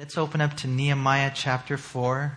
Let's 0.00 0.16
open 0.16 0.40
up 0.40 0.56
to 0.56 0.66
Nehemiah 0.66 1.30
chapter 1.34 1.76
4. 1.76 2.32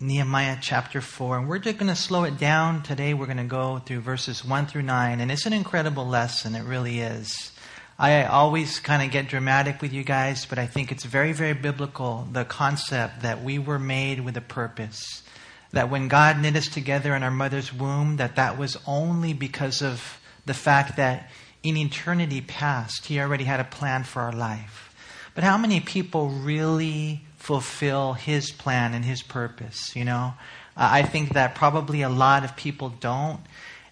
Nehemiah 0.00 0.58
chapter 0.60 1.00
4. 1.00 1.38
And 1.38 1.48
we're 1.48 1.60
just 1.60 1.78
going 1.78 1.90
to 1.90 1.94
slow 1.94 2.24
it 2.24 2.38
down. 2.38 2.82
Today 2.82 3.14
we're 3.14 3.26
going 3.26 3.36
to 3.36 3.44
go 3.44 3.78
through 3.78 4.00
verses 4.00 4.44
1 4.44 4.66
through 4.66 4.82
9. 4.82 5.20
And 5.20 5.30
it's 5.30 5.46
an 5.46 5.52
incredible 5.52 6.08
lesson. 6.08 6.56
It 6.56 6.64
really 6.64 6.98
is. 6.98 7.52
I 8.00 8.24
always 8.24 8.80
kind 8.80 9.00
of 9.00 9.12
get 9.12 9.28
dramatic 9.28 9.80
with 9.80 9.92
you 9.92 10.02
guys, 10.02 10.44
but 10.44 10.58
I 10.58 10.66
think 10.66 10.90
it's 10.90 11.04
very, 11.04 11.32
very 11.32 11.54
biblical 11.54 12.26
the 12.32 12.44
concept 12.44 13.22
that 13.22 13.44
we 13.44 13.60
were 13.60 13.78
made 13.78 14.24
with 14.24 14.36
a 14.36 14.40
purpose. 14.40 15.22
That 15.70 15.88
when 15.88 16.08
God 16.08 16.40
knit 16.40 16.56
us 16.56 16.66
together 16.66 17.14
in 17.14 17.22
our 17.22 17.30
mother's 17.30 17.72
womb, 17.72 18.16
that 18.16 18.34
that 18.34 18.58
was 18.58 18.76
only 18.88 19.34
because 19.34 19.82
of 19.82 20.20
the 20.46 20.54
fact 20.54 20.96
that 20.96 21.30
in 21.62 21.76
eternity 21.76 22.40
past, 22.40 23.06
He 23.06 23.20
already 23.20 23.44
had 23.44 23.60
a 23.60 23.64
plan 23.64 24.04
for 24.04 24.22
our 24.22 24.32
life. 24.32 24.94
But 25.34 25.44
how 25.44 25.56
many 25.56 25.80
people 25.80 26.28
really 26.28 27.22
fulfill 27.36 28.14
His 28.14 28.50
plan 28.50 28.94
and 28.94 29.04
His 29.04 29.22
purpose? 29.22 29.94
You 29.94 30.04
know, 30.04 30.34
I 30.76 31.02
think 31.02 31.34
that 31.34 31.54
probably 31.54 32.02
a 32.02 32.08
lot 32.08 32.44
of 32.44 32.56
people 32.56 32.88
don't. 32.88 33.40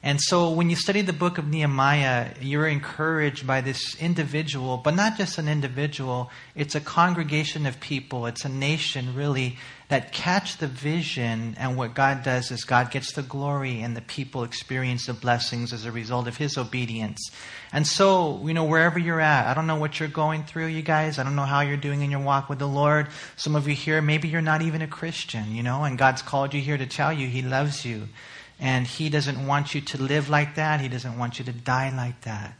And 0.01 0.21
so 0.21 0.51
when 0.51 0.71
you 0.71 0.77
study 0.77 1.03
the 1.03 1.13
book 1.13 1.39
of 1.39 1.49
Nehemiah, 1.49 2.35
you're 2.41 2.69
encouraged 2.69 3.47
by 3.47 3.61
this 3.61 4.01
individual, 4.01 4.77
but 4.77 4.95
not 4.95 5.17
just 5.17 5.39
an 5.39 5.49
individual, 5.49 6.31
it's 6.55 6.77
a 6.77 6.81
congregation 6.81 7.67
of 7.67 7.81
people, 7.81 8.27
it's 8.27 8.45
a 8.45 8.49
nation 8.49 9.15
really 9.17 9.59
that 9.89 10.13
catch 10.13 10.59
the 10.59 10.67
vision. 10.67 11.57
And 11.59 11.77
what 11.77 11.95
God 11.95 12.23
does 12.23 12.51
is 12.51 12.65
God 12.65 12.91
gets 12.91 13.13
the 13.13 13.23
glory, 13.23 13.81
and 13.81 13.97
the 13.97 14.03
people 14.03 14.45
experience 14.45 15.07
the 15.07 15.15
blessings 15.15 15.73
as 15.73 15.85
a 15.85 15.93
result 15.93 16.29
of 16.29 16.37
His 16.37 16.57
obedience. 16.57 17.31
And 17.73 17.87
so, 17.87 18.41
you 18.47 18.55
know, 18.55 18.65
wherever 18.65 18.99
you're 18.99 19.21
at, 19.21 19.47
I 19.47 19.55
don't 19.55 19.67
know 19.67 19.77
what 19.77 19.99
you're 19.99 20.09
going 20.09 20.45
through, 20.45 20.67
you 20.67 20.83
guys. 20.83 21.19
I 21.19 21.25
don't 21.25 21.37
know 21.37 21.43
how 21.43 21.61
you're 21.61 21.77
doing 21.77 22.03
in 22.03 22.11
your 22.11 22.21
walk 22.21 22.49
with 22.49 22.59
the 22.59 22.69
Lord. 22.69 23.09
Some 23.37 23.57
of 23.57 23.67
you 23.67 23.75
here, 23.75 24.01
maybe 24.01 24.29
you're 24.29 24.43
not 24.43 24.63
even 24.63 24.83
a 24.83 24.87
Christian, 24.87 25.55
you 25.55 25.63
know, 25.63 25.85
and 25.85 25.99
God's 25.99 26.23
called 26.23 26.55
you 26.55 26.61
here 26.61 26.79
to 26.79 26.87
tell 26.87 27.13
you 27.13 27.27
He 27.27 27.43
loves 27.43 27.85
you. 27.85 28.09
And 28.61 28.87
He 28.87 29.09
doesn't 29.09 29.47
want 29.47 29.75
you 29.75 29.81
to 29.81 30.03
live 30.03 30.29
like 30.29 30.57
that. 30.57 30.81
He 30.81 30.89
doesn't 30.89 31.19
want 31.19 31.39
you 31.39 31.45
to 31.45 31.53
die 31.53 31.95
like 31.95 32.21
that. 32.23 32.55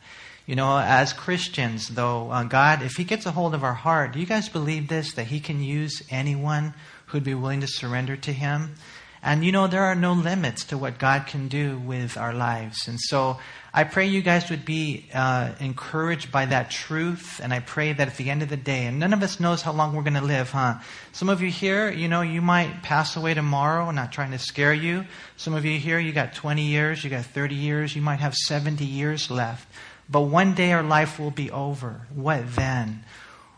You 0.47 0.57
know, 0.57 0.79
as 0.79 1.13
Christians, 1.13 1.89
though, 1.89 2.31
uh, 2.31 2.45
God, 2.45 2.83
if 2.83 2.93
He 2.97 3.05
gets 3.05 3.27
a 3.27 3.33
hold 3.33 3.55
of 3.55 3.65
our 3.65 3.75
heart, 3.75 4.13
do 4.13 4.21
you 4.21 4.27
guys 4.27 4.49
believe 4.49 4.89
this? 4.89 5.13
That 5.15 5.27
He 5.27 5.41
can 5.41 5.63
use 5.63 6.03
anyone 6.11 6.75
who'd 7.07 7.25
be 7.25 7.35
willing 7.35 7.61
to 7.61 7.67
surrender 7.67 8.17
to 8.17 8.33
Him? 8.33 8.75
And 9.23 9.45
you 9.45 9.53
know, 9.53 9.67
there 9.67 9.85
are 9.85 9.95
no 9.95 10.13
limits 10.13 10.65
to 10.67 10.79
what 10.79 10.99
God 10.99 11.27
can 11.27 11.49
do 11.49 11.79
with 11.79 12.17
our 12.17 12.33
lives. 12.33 12.87
And 12.87 13.01
so 13.01 13.39
I 13.73 13.85
pray 13.85 14.07
you 14.07 14.23
guys 14.23 14.49
would 14.49 14.65
be 14.65 15.05
uh, 15.13 15.53
encouraged 15.61 16.33
by 16.33 16.47
that 16.47 16.71
truth. 16.71 17.41
And 17.43 17.53
I 17.53 17.61
pray 17.61 17.93
that 17.93 18.09
at 18.09 18.17
the 18.17 18.31
end 18.31 18.43
of 18.43 18.49
the 18.49 18.57
day, 18.57 18.87
and 18.87 18.99
none 18.99 19.13
of 19.13 19.23
us 19.23 19.41
knows 19.41 19.61
how 19.61 19.73
long 19.73 19.95
we're 19.95 20.03
going 20.03 20.15
to 20.15 20.25
live, 20.25 20.51
huh? 20.51 20.79
Some 21.13 21.29
of 21.29 21.43
you 21.43 21.51
here, 21.51 21.91
you 21.91 22.09
know, 22.09 22.23
you 22.23 22.41
might 22.41 22.83
pass 22.83 23.17
away 23.17 23.35
tomorrow, 23.35 23.91
not 23.91 24.11
trying 24.11 24.31
to 24.31 24.39
scare 24.39 24.73
you. 24.73 25.05
Some 25.37 25.55
of 25.55 25.65
you 25.65 25.79
here, 25.79 25.99
you 25.99 26.13
got 26.13 26.35
20 26.35 26.63
years, 26.63 27.05
you 27.05 27.11
got 27.11 27.27
30 27.27 27.55
years, 27.55 27.95
you 27.95 28.03
might 28.03 28.21
have 28.21 28.35
70 28.35 28.85
years 28.85 29.31
left. 29.31 29.69
But 30.09 30.23
one 30.23 30.55
day 30.55 30.73
our 30.73 30.83
life 30.83 31.19
will 31.19 31.31
be 31.31 31.51
over. 31.51 32.07
What 32.15 32.55
then? 32.55 33.05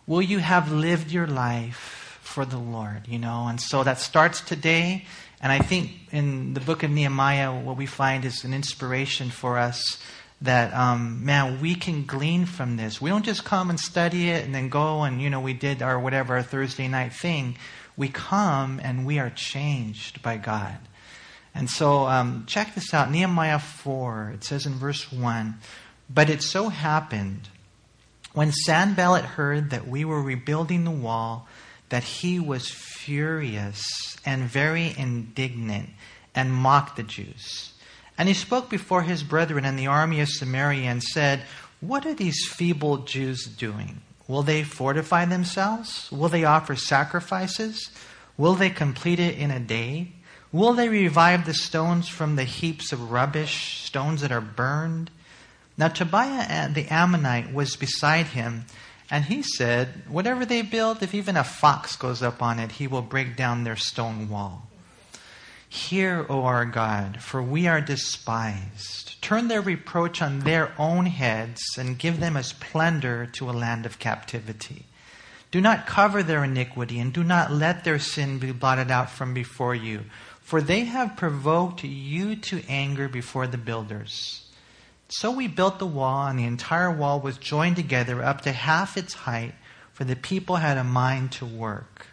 Will 0.07 0.23
you 0.23 0.41
have 0.41 0.73
lived 0.73 1.13
your 1.13 1.29
life 1.29 2.19
for 2.21 2.45
the 2.45 2.59
Lord, 2.59 3.07
you 3.07 3.19
know? 3.19 3.47
And 3.49 3.61
so 3.61 3.85
that 3.85 4.01
starts 4.01 4.41
today. 4.41 5.05
And 5.43 5.51
I 5.51 5.59
think 5.59 5.93
in 6.13 6.55
the 6.55 6.61
book 6.61 6.83
of 6.83 6.91
Nehemiah, 6.91 7.53
what 7.53 7.77
we 7.77 7.87
find 7.87 8.25
is 8.25 8.45
an 8.45 8.53
inspiration 8.53 9.31
for 9.31 9.59
us 9.59 9.99
that, 10.43 10.73
um, 10.75 11.25
man, 11.25 11.61
we 11.61 11.75
can 11.75 12.05
glean 12.05 12.47
from 12.47 12.77
this. 12.77 13.01
We 13.01 13.11
don't 13.11 13.25
just 13.25 13.45
come 13.45 13.71
and 13.71 13.79
study 13.79 14.31
it 14.31 14.45
and 14.45 14.55
then 14.55 14.69
go 14.69 15.03
and, 15.03 15.21
you 15.21 15.31
know, 15.31 15.41
we 15.41 15.53
did 15.53 15.83
our 15.83 15.99
whatever, 15.99 16.37
our 16.37 16.43
Thursday 16.43 16.89
night 16.89 17.13
thing. 17.13 17.57
We 17.97 18.09
come 18.09 18.81
and 18.83 19.07
we 19.07 19.19
are 19.19 19.31
changed 19.31 20.23
by 20.23 20.37
God. 20.37 20.77
And 21.55 21.69
so 21.69 22.07
um, 22.07 22.45
check 22.47 22.75
this 22.75 22.95
out 22.95 23.11
Nehemiah 23.11 23.59
4, 23.59 24.33
it 24.35 24.45
says 24.45 24.67
in 24.67 24.75
verse 24.75 25.11
1 25.11 25.57
But 26.09 26.31
it 26.31 26.43
so 26.43 26.69
happened 26.69 27.49
when 28.33 28.53
Sanballat 28.53 29.25
heard 29.25 29.71
that 29.71 29.89
we 29.89 30.05
were 30.05 30.23
rebuilding 30.23 30.85
the 30.85 30.91
wall 30.91 31.49
that 31.89 32.05
he 32.05 32.39
was 32.39 32.71
furious 32.71 34.10
and 34.25 34.45
very 34.45 34.95
indignant 34.97 35.91
and 36.35 36.53
mocked 36.53 36.97
the 36.97 37.03
Jews. 37.03 37.73
And 38.17 38.29
he 38.29 38.35
spoke 38.35 38.69
before 38.69 39.03
his 39.03 39.23
brethren 39.23 39.65
and 39.65 39.79
the 39.79 39.87
army 39.87 40.21
of 40.21 40.29
Samaria 40.29 40.91
and 40.91 41.03
said, 41.03 41.43
What 41.81 42.05
are 42.07 42.15
these 42.15 42.47
feeble 42.47 42.99
Jews 42.99 43.45
doing? 43.45 44.03
Will 44.29 44.43
they 44.43 44.63
fortify 44.63 45.25
themselves? 45.25 46.11
Will 46.13 46.29
they 46.29 46.45
offer 46.45 46.77
sacrifices? 46.77 47.91
Will 48.37 48.55
they 48.55 48.71
complete 48.71 49.19
it 49.19 49.37
in 49.37 49.51
a 49.51 49.59
day? 49.59 50.13
Will 50.53 50.73
they 50.73 50.89
revive 50.89 51.47
the 51.47 51.55
stones 51.55 52.09
from 52.09 52.37
the 52.37 52.45
heaps 52.45 52.93
of 52.93 53.11
rubbish, 53.11 53.83
stones 53.85 54.21
that 54.21 54.33
are 54.33 54.41
burned? 54.41 55.11
Now 55.77 55.89
Tobiah 55.89 56.47
uh, 56.49 56.69
the 56.69 56.87
Ammonite 56.89 57.55
was 57.55 57.77
beside 57.77 58.27
him 58.27 58.67
and 59.11 59.25
he 59.25 59.43
said, 59.43 60.03
Whatever 60.09 60.47
they 60.47 60.63
build, 60.63 61.03
if 61.03 61.15
even 61.15 61.37
a 61.37 61.45
fox 61.45 61.97
goes 61.97 62.23
up 62.23 62.43
on 62.43 62.59
it, 62.59 62.73
he 62.73 62.87
will 62.87 63.03
break 63.03 63.37
down 63.37 63.65
their 63.65 63.77
stone 63.77 64.29
wall. 64.29 64.69
Hear, 65.69 66.27
O 66.29 66.43
our 66.45 66.65
God, 66.65 67.23
for 67.23 67.43
we 67.43 67.67
are 67.69 67.81
despised. 67.81 69.21
Turn 69.23 69.49
their 69.49 69.61
reproach 69.61 70.21
on 70.21 70.41
their 70.41 70.73
own 70.79 71.07
heads 71.07 71.63
and 71.79 71.99
give 71.99 72.19
them 72.19 72.37
as 72.37 72.53
plunder 72.55 73.27
to 73.35 73.49
a 73.49 73.53
land 73.53 73.87
of 73.87 74.01
captivity. 74.01 74.87
Do 75.53 75.61
not 75.61 75.87
cover 75.87 76.23
their 76.23 76.45
iniquity 76.45 76.99
and 76.99 77.13
do 77.13 77.25
not 77.25 77.53
let 77.53 77.85
their 77.85 77.99
sin 77.99 78.39
be 78.39 78.53
blotted 78.53 78.91
out 78.91 79.11
from 79.11 79.35
before 79.35 79.75
you, 79.75 80.05
for 80.41 80.61
they 80.61 80.85
have 80.85 81.17
provoked 81.17 81.85
you 81.85 82.37
to 82.37 82.63
anger 82.69 83.09
before 83.09 83.47
the 83.47 83.59
builders. 83.59 84.50
So 85.13 85.33
we 85.33 85.49
built 85.49 85.81
the 85.81 85.87
wall, 85.87 86.29
and 86.29 86.39
the 86.39 86.45
entire 86.45 86.91
wall 86.91 87.21
was 87.21 87.37
joined 87.37 87.75
together 87.75 88.23
up 88.23 88.43
to 88.43 88.53
half 88.53 88.97
its 88.97 89.13
height, 89.13 89.55
for 89.93 90.05
the 90.05 90.15
people 90.15 90.57
had 90.57 90.79
a 90.79 90.85
mind 90.85 91.33
to 91.33 91.45
work. 91.45 92.07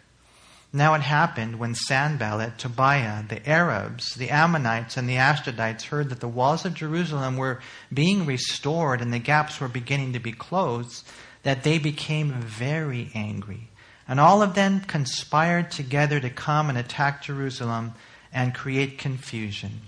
Now 0.72 0.94
it 0.94 1.00
happened 1.00 1.58
when 1.58 1.74
Sanballat, 1.74 2.58
Tobiah, 2.58 3.22
the 3.26 3.48
Arabs, 3.48 4.14
the 4.16 4.30
Ammonites, 4.30 4.96
and 4.96 5.08
the 5.08 5.16
Ashdodites 5.16 5.84
heard 5.84 6.10
that 6.10 6.20
the 6.20 6.28
walls 6.28 6.64
of 6.66 6.74
Jerusalem 6.74 7.36
were 7.36 7.60
being 7.94 8.26
restored 8.26 9.00
and 9.00 9.12
the 9.12 9.18
gaps 9.18 9.60
were 9.60 9.68
beginning 9.68 10.12
to 10.12 10.18
be 10.18 10.32
closed, 10.32 11.08
that 11.44 11.62
they 11.62 11.78
became 11.78 12.32
very 12.32 13.10
angry. 13.14 13.70
And 14.06 14.18
all 14.18 14.42
of 14.42 14.54
them 14.54 14.80
conspired 14.80 15.70
together 15.70 16.18
to 16.20 16.30
come 16.30 16.68
and 16.68 16.76
attack 16.76 17.22
Jerusalem 17.22 17.94
and 18.32 18.54
create 18.54 18.98
confusion. 18.98 19.87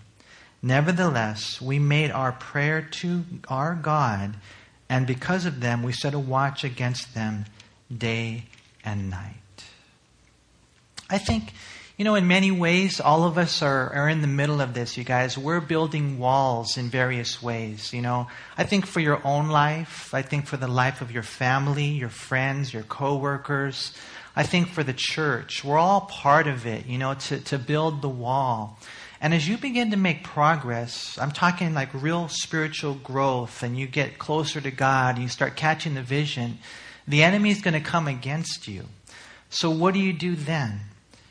Nevertheless, 0.62 1.60
we 1.60 1.78
made 1.78 2.10
our 2.10 2.32
prayer 2.32 2.82
to 2.82 3.24
our 3.48 3.74
God, 3.74 4.36
and 4.88 5.06
because 5.06 5.46
of 5.46 5.60
them, 5.60 5.82
we 5.82 5.92
set 5.92 6.12
a 6.12 6.18
watch 6.18 6.64
against 6.64 7.14
them 7.14 7.46
day 7.96 8.44
and 8.84 9.08
night. 9.08 9.34
I 11.08 11.18
think, 11.18 11.52
you 11.96 12.04
know, 12.04 12.14
in 12.14 12.28
many 12.28 12.50
ways, 12.50 13.00
all 13.00 13.24
of 13.24 13.38
us 13.38 13.62
are, 13.62 13.92
are 13.92 14.08
in 14.08 14.20
the 14.20 14.26
middle 14.26 14.60
of 14.60 14.74
this, 14.74 14.96
you 14.96 15.04
guys. 15.04 15.36
We're 15.36 15.60
building 15.60 16.18
walls 16.18 16.76
in 16.76 16.88
various 16.88 17.42
ways, 17.42 17.92
you 17.92 18.02
know. 18.02 18.28
I 18.58 18.64
think 18.64 18.86
for 18.86 19.00
your 19.00 19.20
own 19.26 19.48
life, 19.48 20.12
I 20.12 20.22
think 20.22 20.46
for 20.46 20.56
the 20.56 20.68
life 20.68 21.00
of 21.00 21.10
your 21.10 21.22
family, 21.22 21.86
your 21.86 22.10
friends, 22.10 22.72
your 22.72 22.84
coworkers. 22.84 23.92
I 24.36 24.44
think 24.44 24.68
for 24.68 24.84
the 24.84 24.94
church, 24.96 25.64
we're 25.64 25.78
all 25.78 26.02
part 26.02 26.46
of 26.46 26.66
it, 26.66 26.86
you 26.86 26.98
know, 26.98 27.14
to, 27.14 27.40
to 27.40 27.58
build 27.58 28.02
the 28.02 28.08
wall. 28.08 28.78
And 29.20 29.34
as 29.34 29.46
you 29.46 29.58
begin 29.58 29.90
to 29.90 29.98
make 29.98 30.24
progress, 30.24 31.18
I'm 31.18 31.30
talking 31.30 31.74
like 31.74 31.92
real 31.92 32.28
spiritual 32.28 32.94
growth, 32.94 33.62
and 33.62 33.78
you 33.78 33.86
get 33.86 34.18
closer 34.18 34.60
to 34.60 34.70
God, 34.70 35.16
and 35.16 35.22
you 35.22 35.28
start 35.28 35.56
catching 35.56 35.94
the 35.94 36.02
vision, 36.02 36.58
the 37.06 37.22
enemy 37.22 37.50
is 37.50 37.60
going 37.60 37.74
to 37.74 37.80
come 37.80 38.08
against 38.08 38.66
you. 38.66 38.86
So, 39.50 39.70
what 39.70 39.92
do 39.94 40.00
you 40.00 40.14
do 40.14 40.36
then? 40.36 40.80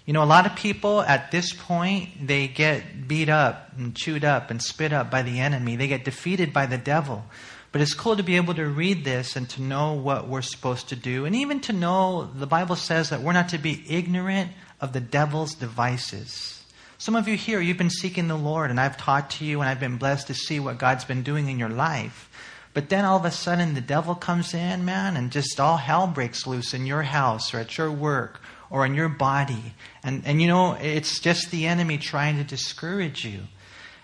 You 0.06 0.14
know, 0.14 0.24
a 0.24 0.26
lot 0.26 0.46
of 0.46 0.56
people 0.56 1.02
at 1.02 1.32
this 1.32 1.54
point, 1.54 2.28
they 2.28 2.48
get 2.48 3.08
beat 3.08 3.30
up 3.30 3.72
and 3.78 3.96
chewed 3.96 4.24
up 4.24 4.52
and 4.52 4.62
spit 4.62 4.92
up 4.92 5.10
by 5.10 5.22
the 5.22 5.40
enemy. 5.40 5.76
They 5.76 5.88
get 5.88 6.04
defeated 6.04 6.52
by 6.52 6.66
the 6.66 6.78
devil. 6.78 7.24
But 7.72 7.82
it's 7.82 7.94
cool 7.94 8.18
to 8.18 8.24
be 8.24 8.36
able 8.36 8.56
to 8.56 8.66
read 8.66 9.06
this 9.06 9.36
and 9.36 9.48
to 9.52 9.62
know 9.62 9.94
what 9.94 10.28
we're 10.28 10.42
supposed 10.42 10.90
to 10.90 10.96
do. 10.96 11.26
And 11.26 11.36
even 11.36 11.60
to 11.62 11.74
know 11.74 12.30
the 12.34 12.48
Bible 12.48 12.76
says 12.76 13.10
that 13.10 13.22
we're 13.22 13.34
not 13.34 13.50
to 13.50 13.60
be 13.60 13.84
ignorant 13.88 14.52
of 14.82 14.94
the 14.94 15.00
devil's 15.00 15.54
devices. 15.54 16.59
Some 17.02 17.16
of 17.16 17.30
you 17.30 17.38
here, 17.38 17.62
you've 17.62 17.78
been 17.78 17.90
seeking 17.90 18.28
the 18.28 18.36
Lord, 18.36 18.70
and 18.70 18.78
I've 18.78 18.98
taught 18.98 19.30
to 19.32 19.46
you, 19.46 19.62
and 19.62 19.70
I've 19.70 19.80
been 19.80 19.96
blessed 19.96 20.28
to 20.28 20.34
see 20.34 20.60
what 20.60 20.78
God's 20.78 21.06
been 21.06 21.24
doing 21.24 21.48
in 21.48 21.58
your 21.58 21.70
life. 21.70 22.30
But 22.74 22.90
then 22.90 23.06
all 23.06 23.18
of 23.18 23.24
a 23.24 23.32
sudden, 23.32 23.74
the 23.74 23.80
devil 23.80 24.16
comes 24.16 24.54
in, 24.54 24.84
man, 24.84 25.16
and 25.16 25.32
just 25.32 25.62
all 25.62 25.78
hell 25.78 26.08
breaks 26.08 26.46
loose 26.46 26.74
in 26.74 26.86
your 26.86 27.04
house 27.04 27.54
or 27.54 27.60
at 27.60 27.78
your 27.78 27.90
work 27.90 28.42
or 28.70 28.86
in 28.86 28.96
your 28.96 29.08
body. 29.08 29.76
And, 30.04 30.24
and 30.26 30.42
you 30.42 30.50
know, 30.50 30.74
it's 30.74 31.22
just 31.22 31.52
the 31.52 31.68
enemy 31.68 32.00
trying 32.00 32.36
to 32.36 32.44
discourage 32.44 33.24
you. 33.24 33.44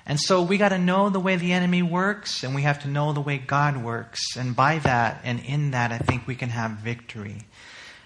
And 0.06 0.18
so 0.18 0.42
we 0.42 0.58
got 0.58 0.70
to 0.70 0.78
know 0.78 1.10
the 1.10 1.20
way 1.20 1.36
the 1.36 1.52
enemy 1.52 1.82
works, 1.82 2.46
and 2.46 2.56
we 2.56 2.62
have 2.62 2.82
to 2.84 2.88
know 2.88 3.12
the 3.12 3.20
way 3.20 3.40
God 3.40 3.84
works. 3.84 4.38
And 4.38 4.56
by 4.56 4.80
that 4.80 5.20
and 5.26 5.42
in 5.42 5.72
that, 5.72 5.92
I 5.92 5.98
think 5.98 6.28
we 6.28 6.36
can 6.36 6.50
have 6.50 6.72
victory. 6.72 7.42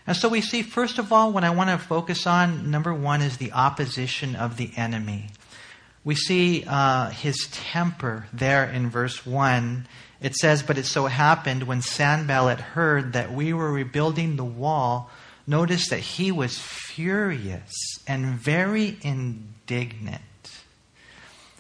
And 0.10 0.18
so 0.18 0.28
we 0.28 0.42
see, 0.42 0.64
first 0.64 0.98
of 0.98 1.14
all, 1.14 1.32
what 1.32 1.44
I 1.44 1.52
want 1.52 1.70
to 1.70 1.78
focus 1.78 2.26
on, 2.26 2.72
number 2.72 2.92
one, 2.92 3.22
is 3.22 3.38
the 3.38 3.52
opposition 3.52 4.36
of 4.36 4.58
the 4.58 4.72
enemy. 4.76 5.28
We 6.04 6.16
see 6.16 6.64
uh, 6.66 7.12
his 7.12 7.48
temper 7.52 8.26
there 8.34 8.68
in 8.68 8.90
verse 8.90 9.24
1. 9.24 9.88
It 10.20 10.34
says, 10.34 10.64
But 10.64 10.80
it 10.80 10.88
so 10.88 11.06
happened 11.06 11.62
when 11.62 11.84
Sanballat 11.84 12.60
heard 12.60 13.14
that 13.14 13.32
we 13.32 13.54
were 13.54 13.72
rebuilding 13.72 14.36
the 14.36 14.44
wall, 14.44 15.12
notice 15.46 15.90
that 15.90 16.00
he 16.00 16.32
was 16.32 16.58
furious 16.58 17.72
and 18.08 18.34
very 18.34 18.98
indignant. 19.04 20.24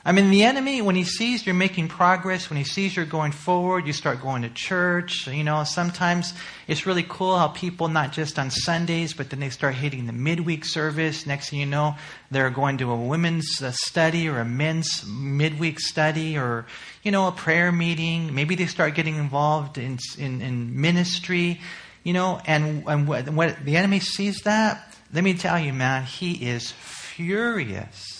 I 0.05 0.13
mean, 0.13 0.29
the 0.29 0.43
enemy, 0.43 0.81
when 0.81 0.95
he 0.95 1.03
sees 1.03 1.45
you're 1.45 1.53
making 1.53 1.89
progress, 1.89 2.49
when 2.49 2.55
he 2.55 2.63
sees 2.63 2.95
you're 2.95 3.05
going 3.05 3.33
forward, 3.33 3.85
you 3.85 3.91
start 3.91 4.21
going 4.21 4.43
to 4.43 4.49
church. 4.49 5.27
You 5.27 5.43
know, 5.43 5.65
sometimes 5.65 6.33
it's 6.67 6.85
really 6.85 7.03
cool 7.07 7.37
how 7.37 7.49
people, 7.49 7.89
not 7.89 8.13
just 8.13 8.39
on 8.39 8.49
Sundays, 8.49 9.13
but 9.13 9.29
then 9.29 9.41
they 9.41 9.49
start 9.49 9.75
hitting 9.75 10.07
the 10.07 10.13
midweek 10.13 10.63
service. 10.63 11.25
Next 11.25 11.49
thing 11.49 11.59
you 11.59 11.65
know, 11.65 11.95
they're 12.31 12.49
going 12.49 12.77
to 12.77 12.91
a 12.91 12.95
women's 12.95 13.61
uh, 13.61 13.71
study 13.71 14.29
or 14.29 14.39
a 14.39 14.45
men's 14.45 15.05
midweek 15.05 15.81
study 15.81 16.37
or, 16.37 16.65
you 17.03 17.11
know, 17.11 17.27
a 17.27 17.33
prayer 17.33 17.71
meeting. 17.71 18.33
Maybe 18.33 18.55
they 18.55 18.67
start 18.67 18.95
getting 18.95 19.17
involved 19.17 19.77
in, 19.77 19.99
in, 20.17 20.41
in 20.41 20.79
ministry, 20.79 21.59
you 22.03 22.13
know, 22.13 22.39
and, 22.45 22.85
and 22.87 23.05
what, 23.05 23.29
what 23.29 23.65
the 23.65 23.75
enemy 23.75 23.99
sees 23.99 24.41
that, 24.43 24.95
let 25.11 25.25
me 25.25 25.33
tell 25.33 25.59
you, 25.59 25.73
man, 25.73 26.05
he 26.05 26.49
is 26.49 26.71
furious 26.71 28.18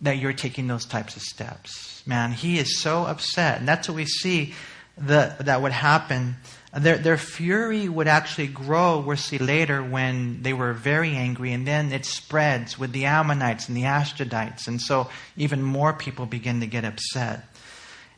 that 0.00 0.18
you're 0.18 0.32
taking 0.32 0.66
those 0.66 0.84
types 0.84 1.16
of 1.16 1.22
steps. 1.22 2.02
Man, 2.06 2.32
he 2.32 2.58
is 2.58 2.80
so 2.80 3.04
upset. 3.04 3.58
And 3.58 3.68
that's 3.68 3.88
what 3.88 3.96
we 3.96 4.06
see 4.06 4.54
the, 4.96 5.34
that 5.40 5.62
would 5.62 5.72
happen. 5.72 6.36
Their, 6.72 6.98
their 6.98 7.18
fury 7.18 7.88
would 7.88 8.06
actually 8.06 8.46
grow, 8.46 9.00
we'll 9.00 9.16
see 9.16 9.38
later, 9.38 9.82
when 9.82 10.42
they 10.42 10.52
were 10.52 10.72
very 10.72 11.16
angry. 11.16 11.52
And 11.52 11.66
then 11.66 11.92
it 11.92 12.04
spreads 12.04 12.78
with 12.78 12.92
the 12.92 13.06
Ammonites 13.06 13.68
and 13.68 13.76
the 13.76 13.82
Ashdodites. 13.82 14.68
And 14.68 14.80
so 14.80 15.10
even 15.36 15.62
more 15.62 15.92
people 15.92 16.26
begin 16.26 16.60
to 16.60 16.66
get 16.66 16.84
upset. 16.84 17.44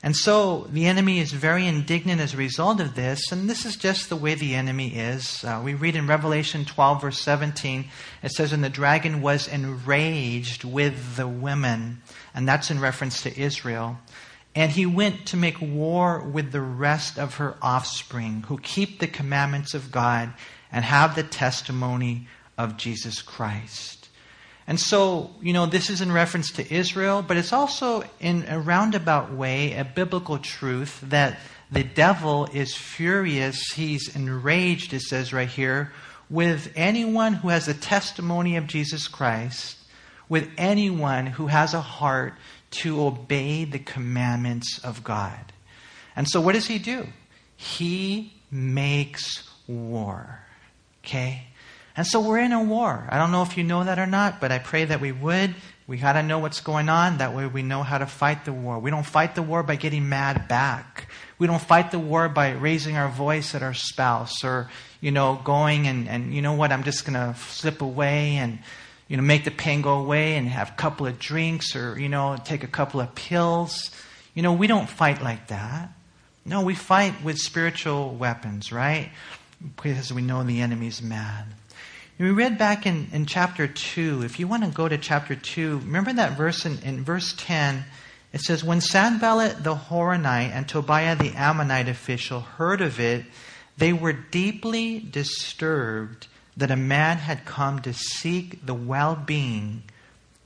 And 0.05 0.17
so 0.17 0.67
the 0.71 0.87
enemy 0.87 1.21
is 1.21 1.31
very 1.31 1.67
indignant 1.67 2.21
as 2.21 2.35
a 2.35 2.37
result 2.37 2.81
of 2.81 2.97
this, 2.97 3.31
and 3.31 3.49
this 3.49 3.65
is 3.65 3.77
just 3.77 4.09
the 4.09 4.17
way 4.17 4.35
the 4.35 4.57
enemy 4.57 4.97
is. 4.97 5.45
Uh, 5.45 5.63
we 5.65 5.75
read 5.75 5.95
in 5.95 6.09
Revelation 6.09 6.65
12, 6.65 7.01
verse 7.01 7.21
17, 7.21 7.85
it 8.25 8.33
says, 8.33 8.53
And 8.53 8.65
the 8.65 8.69
dragon 8.69 9.23
was 9.23 9.47
enraged 9.47 10.65
with 10.65 11.15
the 11.15 11.29
women, 11.29 12.03
and 12.35 12.49
that's 12.49 12.71
in 12.71 12.81
reference 12.81 13.23
to 13.23 13.41
Israel. 13.41 13.99
And 14.57 14.73
he 14.73 14.87
went 14.87 15.27
to 15.27 15.37
make 15.37 15.61
war 15.61 16.21
with 16.21 16.51
the 16.51 16.61
rest 16.61 17.17
of 17.17 17.37
her 17.37 17.57
offspring, 17.63 18.45
who 18.49 18.59
keep 18.59 18.99
the 18.99 19.07
commandments 19.07 19.73
of 19.73 19.93
God 19.93 20.33
and 20.73 20.85
have 20.85 21.15
the 21.15 21.23
testimony 21.23 22.27
of 22.59 22.77
Jesus 22.77 23.23
Christ. 23.23 24.02
And 24.67 24.79
so, 24.79 25.31
you 25.41 25.53
know, 25.53 25.67
this 25.67 25.91
is 25.91 26.01
in 26.01 26.13
reference 26.13 26.53
to 26.53 26.75
Israel, 26.75 27.23
but 27.23 27.37
it's 27.37 27.53
also 27.53 28.05
in 28.21 28.45
a 28.49 28.61
roundabout 28.61 29.33
way 29.33 29.75
a 29.75 29.85
biblical 29.85 30.39
truth 30.39 31.01
that 31.03 31.39
the 31.71 31.83
devil 31.83 32.47
is 32.53 32.75
furious. 32.75 33.73
He's 33.73 34.15
enraged, 34.15 34.93
it 34.93 35.03
says 35.03 35.33
right 35.33 35.49
here, 35.49 35.93
with 36.31 36.73
anyone 36.77 37.35
who 37.35 37.49
has 37.49 37.67
the 37.67 37.75
testimony 37.75 38.57
of 38.57 38.67
Jesus 38.67 39.09
Christ, 39.09 39.79
with 40.29 40.49
anyone 40.57 41.27
who 41.27 41.49
has 41.49 41.75
a 41.75 41.81
heart 41.81 42.35
to 42.71 43.03
obey 43.03 43.65
the 43.65 43.79
commandments 43.79 44.79
of 44.79 45.03
God. 45.03 45.53
And 46.15 46.29
so, 46.29 46.41
what 46.41 46.53
does 46.53 46.67
he 46.67 46.79
do? 46.79 47.07
He 47.57 48.35
makes 48.51 49.49
war. 49.67 50.41
Okay? 51.05 51.49
And 51.97 52.07
so 52.07 52.21
we're 52.21 52.39
in 52.39 52.53
a 52.53 52.63
war. 52.63 53.07
I 53.11 53.19
don't 53.19 53.33
know 53.33 53.43
if 53.43 53.57
you 53.57 53.65
know 53.65 53.85
that 53.85 53.99
or 53.99 54.07
not, 54.07 54.41
but 54.41 54.51
I 54.51 54.59
pray 54.59 54.85
that 54.87 55.01
we 55.01 55.13
would. 55.13 55.55
We 55.87 55.99
got 55.99 56.15
to 56.15 56.23
know 56.23 56.39
what's 56.39 56.61
going 56.61 56.89
on. 56.89 57.19
That 57.19 57.35
way 57.35 57.47
we 57.47 57.63
know 57.63 57.83
how 57.83 57.99
to 57.99 58.07
fight 58.07 58.45
the 58.45 58.53
war. 58.53 58.79
We 58.79 58.91
don't 58.91 59.05
fight 59.05 59.35
the 59.35 59.43
war 59.43 59.63
by 59.63 59.77
getting 59.77 60.09
mad 60.09 60.49
back. 60.49 61.09
We 61.39 61.47
don't 61.47 61.61
fight 61.61 61.91
the 61.91 61.99
war 61.99 62.29
by 62.29 62.53
raising 62.53 62.97
our 62.97 63.09
voice 63.09 63.55
at 63.55 63.63
our 63.63 63.75
spouse 63.75 64.45
or, 64.45 64.71
you 65.01 65.11
know, 65.11 65.41
going 65.45 65.87
and, 65.87 66.09
and 66.09 66.33
you 66.33 66.41
know 66.41 66.55
what, 66.55 66.73
I'm 66.73 66.85
just 66.85 67.05
going 67.05 67.15
to 67.15 67.39
slip 67.39 67.83
away 67.83 68.37
and, 68.37 68.61
you 69.09 69.17
know, 69.17 69.23
make 69.23 69.45
the 69.45 69.51
pain 69.51 69.83
go 69.83 69.99
away 69.99 70.37
and 70.37 70.49
have 70.49 70.71
a 70.71 70.75
couple 70.75 71.07
of 71.07 71.19
drinks 71.19 71.77
or, 71.77 71.99
you 71.99 72.09
know, 72.09 72.39
take 72.43 72.63
a 72.63 72.69
couple 72.69 73.01
of 73.01 73.15
pills. 73.15 73.91
You 74.35 74.43
know, 74.43 74.53
we 74.53 74.69
don't 74.69 74.89
fight 74.89 75.21
like 75.21 75.49
that. 75.49 75.91
No, 76.47 76.63
we 76.63 76.75
fight 76.75 77.23
with 77.23 77.39
spiritual 77.39 78.15
weapons, 78.15 78.73
right? 78.73 79.11
Because 79.83 80.13
we 80.13 80.23
know 80.23 80.43
the 80.43 80.61
enemy's 80.61 81.03
mad. 81.03 81.47
We 82.19 82.31
read 82.31 82.59
back 82.59 82.87
in, 82.87 83.09
in 83.13 83.27
chapter 83.27 83.67
2. 83.67 84.23
If 84.23 84.39
you 84.39 84.47
want 84.47 84.65
to 84.65 84.71
go 84.71 84.89
to 84.89 84.99
chapter 84.99 85.35
2, 85.35 85.79
remember 85.79 86.13
that 86.13 86.37
verse 86.37 86.67
in, 86.67 86.79
in 86.83 87.03
verse 87.03 87.35
10. 87.37 87.85
It 88.33 88.41
says, 88.41 88.63
When 88.63 88.81
Sanballat 88.81 89.65
the 89.65 89.75
Horonite 89.75 90.51
and 90.53 90.69
Tobiah 90.69 91.17
the 91.17 91.33
Ammonite 91.35 91.89
official 91.89 92.41
heard 92.41 92.81
of 92.81 93.01
it, 93.01 93.25
they 93.77 93.93
were 93.93 94.13
deeply 94.13 95.01
disturbed 95.01 96.29
that 96.57 96.71
a 96.71 96.77
man 96.77 97.17
had 97.17 97.45
come 97.45 97.81
to 97.81 97.93
seek 97.93 98.65
the 98.65 98.75
well 98.75 99.17
being 99.17 99.83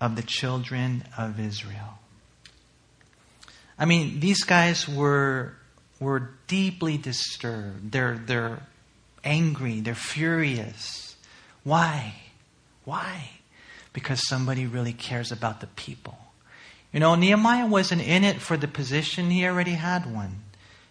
of 0.01 0.15
the 0.17 0.23
children 0.23 1.05
of 1.19 1.41
Israel. 1.41 1.99
I 3.79 3.85
mean, 3.85 4.21
these 4.21 4.45
guys 4.45 4.89
were, 4.89 5.55
were 6.01 6.31
deeply 6.47 6.97
disturbed. 6.97 7.93
They're, 7.93 8.17
they're 8.17 8.63
angry, 9.25 9.81
they're 9.81 9.95
furious. 9.95 11.16
Why? 11.67 12.15
Why? 12.85 13.31
Because 13.93 14.29
somebody 14.29 14.67
really 14.67 14.93
cares 14.93 15.33
about 15.33 15.61
the 15.61 15.67
people. 15.67 16.17
You 16.93 17.01
know, 17.01 17.17
Nehemiah 17.17 17.67
wasn't 17.67 18.03
in 18.03 18.23
it 18.23 18.41
for 18.41 18.57
the 18.57 18.69
position, 18.69 19.31
he 19.31 19.45
already 19.45 19.73
had 19.73 20.07
one. 20.15 20.45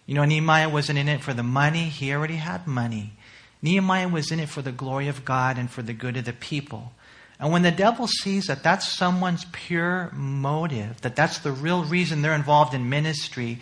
You 0.06 0.16
know, 0.16 0.26
Nehemiah 0.26 0.68
wasn't 0.68 1.00
in 1.00 1.08
it 1.08 1.24
for 1.24 1.34
the 1.34 1.44
money, 1.44 1.86
he 1.86 2.14
already 2.14 2.36
had 2.36 2.68
money. 2.68 3.14
Nehemiah 3.62 4.10
was 4.10 4.34
in 4.34 4.42
it 4.42 4.50
for 4.50 4.62
the 4.62 4.74
glory 4.74 5.08
of 5.08 5.24
God 5.24 5.58
and 5.58 5.72
for 5.72 5.82
the 5.82 5.94
good 5.94 6.18
of 6.18 6.26
the 6.26 6.34
people. 6.34 6.92
And 7.40 7.54
when 7.54 7.62
the 7.62 7.72
devil 7.72 8.06
sees 8.06 8.48
that 8.48 8.62
that's 8.62 8.86
someone's 8.86 9.46
pure 9.54 10.12
motive, 10.14 11.00
that 11.02 11.16
that's 11.16 11.40
the 11.40 11.54
real 11.54 11.86
reason 11.86 12.22
they're 12.22 12.34
involved 12.34 12.74
in 12.74 12.90
ministry, 12.90 13.60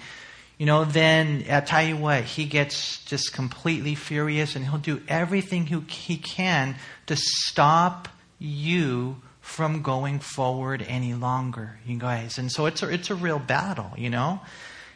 you 0.64 0.68
know, 0.68 0.86
then 0.86 1.44
I 1.50 1.60
tell 1.60 1.84
you 1.84 1.98
what, 1.98 2.24
he 2.24 2.46
gets 2.46 3.04
just 3.04 3.34
completely 3.34 3.96
furious 3.96 4.56
and 4.56 4.64
he'll 4.64 4.78
do 4.78 5.02
everything 5.10 5.66
he 5.66 6.16
can 6.16 6.78
to 7.08 7.18
stop 7.18 8.08
you 8.40 9.18
from 9.42 9.82
going 9.82 10.20
forward 10.20 10.82
any 10.88 11.16
longer, 11.16 11.78
you 11.86 11.98
guys. 11.98 12.38
And 12.38 12.50
so 12.50 12.66
it's 12.66 12.82
a, 12.82 12.88
it's 12.88 13.10
a 13.10 13.16
real 13.16 13.40
battle, 13.40 13.92
you 13.98 14.10
know? 14.10 14.40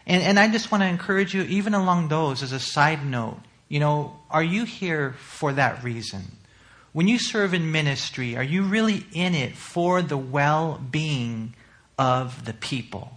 And, 0.06 0.24
and 0.24 0.40
I 0.40 0.50
just 0.50 0.72
want 0.72 0.84
to 0.84 0.88
encourage 0.88 1.34
you, 1.34 1.42
even 1.42 1.74
along 1.74 2.08
those, 2.08 2.44
as 2.44 2.54
a 2.54 2.62
side 2.62 3.06
note, 3.06 3.38
you 3.68 3.82
know, 3.82 4.18
are 4.30 4.42
you 4.42 4.64
here 4.64 5.16
for 5.18 5.52
that 5.52 5.84
reason? 5.84 6.32
When 6.94 7.10
you 7.10 7.20
serve 7.20 7.54
in 7.54 7.74
ministry, 7.74 8.38
are 8.38 8.42
you 8.42 8.64
really 8.64 9.06
in 9.12 9.36
it 9.36 9.58
for 9.58 10.02
the 10.02 10.18
well 10.18 10.82
being 10.90 11.56
of 12.00 12.46
the 12.46 12.54
people? 12.54 13.17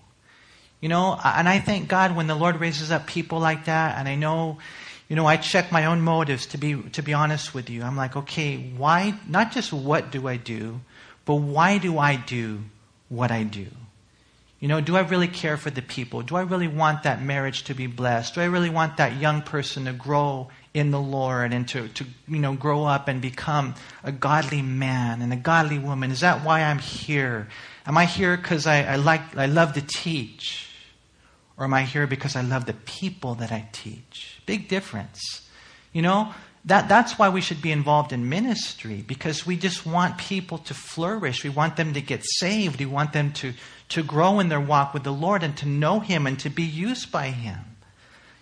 You 0.80 0.88
know, 0.88 1.18
and 1.22 1.48
I 1.48 1.60
thank 1.60 1.88
God 1.88 2.16
when 2.16 2.26
the 2.26 2.34
Lord 2.34 2.58
raises 2.58 2.90
up 2.90 3.06
people 3.06 3.38
like 3.38 3.66
that, 3.66 3.98
and 3.98 4.08
I 4.08 4.14
know, 4.14 4.58
you 5.08 5.16
know, 5.16 5.26
I 5.26 5.36
check 5.36 5.70
my 5.70 5.84
own 5.84 6.00
motives 6.00 6.46
to 6.46 6.58
be 6.58 6.80
to 6.92 7.02
be 7.02 7.12
honest 7.12 7.52
with 7.52 7.68
you. 7.68 7.82
I'm 7.82 7.96
like, 7.96 8.16
okay, 8.16 8.56
why 8.76 9.14
not 9.28 9.52
just 9.52 9.72
what 9.72 10.10
do 10.10 10.26
I 10.26 10.36
do, 10.36 10.80
but 11.26 11.34
why 11.34 11.76
do 11.78 11.98
I 11.98 12.16
do 12.16 12.60
what 13.10 13.30
I 13.30 13.42
do? 13.42 13.66
You 14.58 14.68
know, 14.68 14.80
do 14.80 14.96
I 14.96 15.00
really 15.00 15.28
care 15.28 15.56
for 15.56 15.70
the 15.70 15.82
people? 15.82 16.22
Do 16.22 16.36
I 16.36 16.42
really 16.42 16.68
want 16.68 17.02
that 17.02 17.22
marriage 17.22 17.64
to 17.64 17.74
be 17.74 17.86
blessed? 17.86 18.34
Do 18.34 18.40
I 18.40 18.44
really 18.44 18.70
want 18.70 18.98
that 18.98 19.20
young 19.20 19.42
person 19.42 19.86
to 19.86 19.92
grow 19.92 20.48
in 20.72 20.90
the 20.92 21.00
Lord 21.00 21.52
and 21.52 21.68
to, 21.68 21.88
to 21.88 22.06
you 22.26 22.38
know 22.38 22.54
grow 22.54 22.84
up 22.84 23.08
and 23.08 23.20
become 23.20 23.74
a 24.02 24.12
godly 24.12 24.62
man 24.62 25.20
and 25.20 25.30
a 25.30 25.36
godly 25.36 25.78
woman? 25.78 26.10
Is 26.10 26.20
that 26.20 26.42
why 26.42 26.62
I'm 26.62 26.78
here? 26.78 27.48
Am 27.84 27.98
I 27.98 28.06
here 28.06 28.36
because 28.36 28.66
I, 28.66 28.82
I 28.82 28.96
like 28.96 29.36
I 29.36 29.44
love 29.44 29.74
to 29.74 29.82
teach? 29.82 30.69
Or 31.60 31.64
am 31.64 31.74
I 31.74 31.82
here 31.82 32.06
because 32.06 32.36
I 32.36 32.40
love 32.40 32.64
the 32.64 32.72
people 32.72 33.34
that 33.36 33.52
I 33.52 33.68
teach? 33.70 34.40
Big 34.46 34.66
difference. 34.66 35.46
You 35.92 36.00
know, 36.00 36.32
that, 36.64 36.88
that's 36.88 37.18
why 37.18 37.28
we 37.28 37.42
should 37.42 37.60
be 37.60 37.70
involved 37.70 38.14
in 38.14 38.30
ministry 38.30 39.04
because 39.06 39.46
we 39.46 39.56
just 39.56 39.84
want 39.84 40.16
people 40.16 40.56
to 40.56 40.72
flourish. 40.72 41.44
We 41.44 41.50
want 41.50 41.76
them 41.76 41.92
to 41.92 42.00
get 42.00 42.24
saved. 42.24 42.80
We 42.80 42.86
want 42.86 43.12
them 43.12 43.34
to, 43.34 43.52
to 43.90 44.02
grow 44.02 44.40
in 44.40 44.48
their 44.48 44.58
walk 44.58 44.94
with 44.94 45.04
the 45.04 45.12
Lord 45.12 45.42
and 45.42 45.54
to 45.58 45.68
know 45.68 46.00
Him 46.00 46.26
and 46.26 46.38
to 46.40 46.48
be 46.48 46.62
used 46.62 47.12
by 47.12 47.26
Him. 47.26 47.58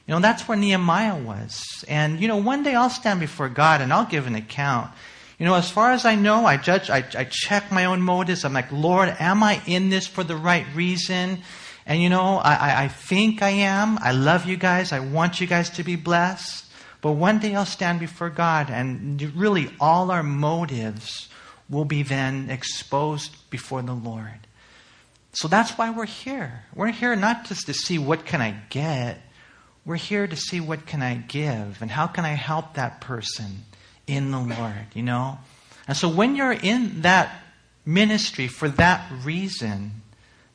You 0.06 0.14
know, 0.14 0.20
that's 0.20 0.46
where 0.46 0.56
Nehemiah 0.56 1.20
was. 1.20 1.84
And, 1.88 2.20
you 2.20 2.28
know, 2.28 2.36
one 2.36 2.62
day 2.62 2.76
I'll 2.76 2.88
stand 2.88 3.18
before 3.18 3.48
God 3.48 3.80
and 3.80 3.92
I'll 3.92 4.06
give 4.06 4.28
an 4.28 4.36
account. 4.36 4.92
You 5.40 5.46
know, 5.46 5.54
as 5.54 5.68
far 5.68 5.90
as 5.90 6.04
I 6.04 6.14
know, 6.14 6.46
I 6.46 6.56
judge, 6.56 6.88
I, 6.88 7.04
I 7.16 7.24
check 7.24 7.72
my 7.72 7.86
own 7.86 8.00
motives. 8.00 8.44
I'm 8.44 8.52
like, 8.52 8.70
Lord, 8.70 9.14
am 9.18 9.42
I 9.42 9.60
in 9.66 9.90
this 9.90 10.06
for 10.06 10.22
the 10.22 10.36
right 10.36 10.66
reason? 10.72 11.42
And 11.88 12.02
you 12.02 12.10
know, 12.10 12.36
I, 12.36 12.84
I 12.84 12.88
think 12.88 13.42
I 13.42 13.48
am. 13.48 13.98
I 14.02 14.12
love 14.12 14.44
you 14.44 14.58
guys. 14.58 14.92
I 14.92 15.00
want 15.00 15.40
you 15.40 15.46
guys 15.46 15.70
to 15.70 15.82
be 15.82 15.96
blessed. 15.96 16.66
But 17.00 17.12
one 17.12 17.38
day 17.38 17.54
I'll 17.54 17.64
stand 17.64 17.98
before 17.98 18.28
God, 18.28 18.70
and 18.70 19.20
really 19.34 19.70
all 19.80 20.10
our 20.10 20.22
motives 20.22 21.28
will 21.70 21.86
be 21.86 22.02
then 22.02 22.50
exposed 22.50 23.34
before 23.50 23.80
the 23.80 23.94
Lord. 23.94 24.46
So 25.32 25.48
that's 25.48 25.72
why 25.72 25.90
we're 25.90 26.06
here. 26.06 26.64
We're 26.74 26.90
here 26.90 27.16
not 27.16 27.46
just 27.46 27.66
to 27.66 27.74
see 27.74 27.98
what 27.98 28.26
can 28.26 28.42
I 28.42 28.56
get. 28.68 29.20
We're 29.86 29.96
here 29.96 30.26
to 30.26 30.36
see 30.36 30.60
what 30.60 30.84
can 30.84 31.00
I 31.00 31.14
give 31.14 31.80
and 31.80 31.90
how 31.90 32.06
can 32.06 32.24
I 32.26 32.34
help 32.34 32.74
that 32.74 33.00
person 33.00 33.64
in 34.06 34.30
the 34.30 34.40
Lord, 34.40 34.86
you 34.94 35.02
know? 35.02 35.38
And 35.86 35.96
so 35.96 36.08
when 36.08 36.36
you're 36.36 36.52
in 36.52 37.02
that 37.02 37.42
ministry 37.86 38.48
for 38.48 38.68
that 38.70 39.10
reason, 39.24 40.02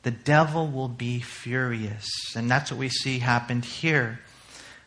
the 0.04 0.10
devil 0.10 0.68
will 0.68 0.88
be 0.88 1.20
furious. 1.20 2.06
And 2.36 2.50
that's 2.50 2.70
what 2.70 2.78
we 2.78 2.90
see 2.90 3.18
happened 3.18 3.64
here. 3.64 4.20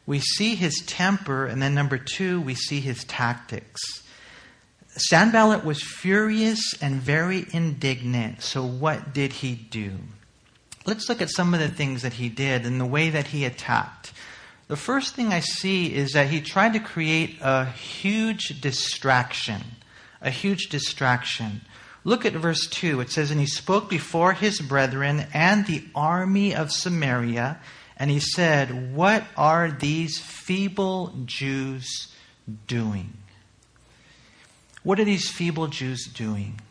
We 0.05 0.19
see 0.19 0.55
his 0.55 0.81
temper, 0.85 1.45
and 1.45 1.61
then 1.61 1.73
number 1.73 1.97
two, 1.97 2.39
we 2.39 2.55
see 2.55 2.79
his 2.79 3.03
tactics. 3.03 3.81
Sanballat 4.95 5.65
was 5.65 5.83
furious 5.83 6.73
and 6.81 7.01
very 7.01 7.45
indignant. 7.51 8.41
So, 8.41 8.65
what 8.65 9.13
did 9.13 9.33
he 9.33 9.53
do? 9.55 9.91
Let's 10.85 11.09
look 11.09 11.21
at 11.21 11.29
some 11.29 11.53
of 11.53 11.59
the 11.59 11.67
things 11.67 12.03
that 12.03 12.13
he 12.13 12.29
did 12.29 12.65
and 12.65 12.79
the 12.79 12.85
way 12.85 13.09
that 13.09 13.27
he 13.27 13.43
attacked. 13.43 14.13
The 14.67 14.77
first 14.77 15.15
thing 15.15 15.33
I 15.33 15.41
see 15.41 15.93
is 15.93 16.13
that 16.13 16.29
he 16.29 16.41
tried 16.41 16.73
to 16.73 16.79
create 16.79 17.37
a 17.41 17.65
huge 17.65 18.61
distraction. 18.61 19.61
A 20.21 20.29
huge 20.29 20.69
distraction. 20.69 21.61
Look 22.07 22.25
at 22.25 22.31
verse 22.31 22.67
2. 22.67 23.01
It 23.01 23.11
says, 23.11 23.31
And 23.31 23.39
he 23.39 23.45
spoke 23.45 23.89
before 23.89 24.31
his 24.31 24.61
brethren 24.61 25.25
and 25.33 25.65
the 25.65 25.83
army 25.93 26.55
of 26.55 26.71
Samaria, 26.71 27.59
and 27.97 28.09
he 28.09 28.21
said, 28.21 28.95
What 28.95 29.25
are 29.35 29.69
these 29.69 30.17
feeble 30.17 31.13
Jews 31.25 32.07
doing? 32.65 33.11
What 34.83 35.01
are 35.01 35.03
these 35.03 35.29
feeble 35.29 35.67
Jews 35.67 36.05
doing? 36.05 36.61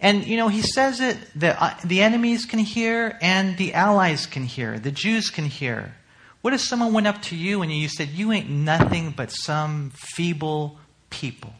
And, 0.00 0.26
you 0.26 0.36
know, 0.36 0.48
he 0.48 0.62
says 0.62 0.98
it 0.98 1.16
that 1.36 1.62
uh, 1.62 1.74
the 1.84 2.02
enemies 2.02 2.44
can 2.44 2.58
hear 2.58 3.16
and 3.22 3.56
the 3.56 3.74
allies 3.74 4.26
can 4.26 4.42
hear, 4.42 4.80
the 4.80 4.90
Jews 4.90 5.30
can 5.30 5.44
hear. 5.44 5.94
What 6.40 6.54
if 6.54 6.60
someone 6.60 6.92
went 6.92 7.06
up 7.06 7.22
to 7.22 7.36
you 7.36 7.62
and 7.62 7.70
you 7.70 7.86
said, 7.86 8.08
You 8.08 8.32
ain't 8.32 8.50
nothing 8.50 9.12
but 9.16 9.30
some 9.30 9.92
feeble 9.94 10.76
people? 11.08 11.52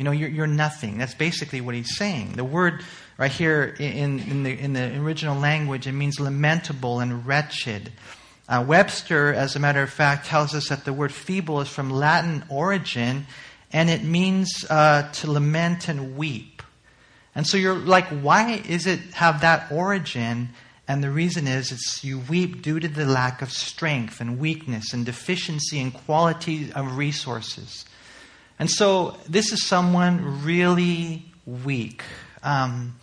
You 0.00 0.04
know, 0.04 0.12
you're, 0.12 0.30
you're 0.30 0.46
nothing. 0.46 0.96
That's 0.96 1.12
basically 1.12 1.60
what 1.60 1.74
he's 1.74 1.94
saying. 1.94 2.32
The 2.32 2.42
word 2.42 2.82
right 3.18 3.30
here 3.30 3.76
in, 3.78 4.18
in, 4.18 4.44
the, 4.44 4.58
in 4.58 4.72
the 4.72 4.96
original 4.96 5.38
language, 5.38 5.86
it 5.86 5.92
means 5.92 6.18
lamentable 6.18 7.00
and 7.00 7.26
wretched. 7.26 7.92
Uh, 8.48 8.64
Webster, 8.66 9.34
as 9.34 9.56
a 9.56 9.58
matter 9.58 9.82
of 9.82 9.90
fact, 9.90 10.24
tells 10.24 10.54
us 10.54 10.70
that 10.70 10.86
the 10.86 10.94
word 10.94 11.12
feeble 11.12 11.60
is 11.60 11.68
from 11.68 11.90
Latin 11.90 12.44
origin 12.48 13.26
and 13.74 13.90
it 13.90 14.02
means 14.02 14.64
uh, 14.70 15.02
to 15.12 15.30
lament 15.30 15.86
and 15.86 16.16
weep. 16.16 16.62
And 17.34 17.46
so 17.46 17.58
you're 17.58 17.74
like, 17.74 18.06
why 18.06 18.52
is 18.66 18.86
it 18.86 19.00
have 19.12 19.42
that 19.42 19.70
origin? 19.70 20.48
And 20.88 21.04
the 21.04 21.10
reason 21.10 21.46
is 21.46 21.72
it's 21.72 22.02
you 22.02 22.20
weep 22.20 22.62
due 22.62 22.80
to 22.80 22.88
the 22.88 23.04
lack 23.04 23.42
of 23.42 23.52
strength 23.52 24.22
and 24.22 24.38
weakness 24.38 24.94
and 24.94 25.04
deficiency 25.04 25.78
in 25.78 25.90
quality 25.90 26.72
of 26.72 26.96
resources. 26.96 27.84
And 28.60 28.70
so 28.70 29.16
this 29.26 29.52
is 29.52 29.66
someone 29.66 30.44
really 30.44 31.24
weak. 31.46 32.02
Um, 32.42 32.94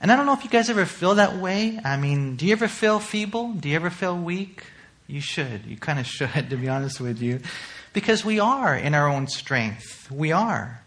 and 0.00 0.10
I 0.10 0.16
don't 0.16 0.26
know 0.26 0.32
if 0.32 0.42
you 0.42 0.50
guys 0.50 0.68
ever 0.68 0.84
feel 0.84 1.14
that 1.14 1.36
way. 1.36 1.78
I 1.84 1.96
mean, 1.96 2.34
do 2.34 2.46
you 2.46 2.52
ever 2.52 2.66
feel 2.66 2.98
feeble? 2.98 3.52
Do 3.52 3.68
you 3.68 3.76
ever 3.76 3.90
feel 3.90 4.18
weak? 4.18 4.64
You 5.06 5.20
should. 5.20 5.66
You 5.66 5.76
kind 5.76 6.00
of 6.00 6.06
should, 6.08 6.50
to 6.50 6.56
be 6.56 6.68
honest 6.68 7.00
with 7.00 7.22
you. 7.22 7.38
Because 7.92 8.24
we 8.24 8.40
are 8.40 8.74
in 8.74 8.92
our 8.92 9.08
own 9.08 9.28
strength. 9.28 10.10
We 10.10 10.32
are. 10.32 10.82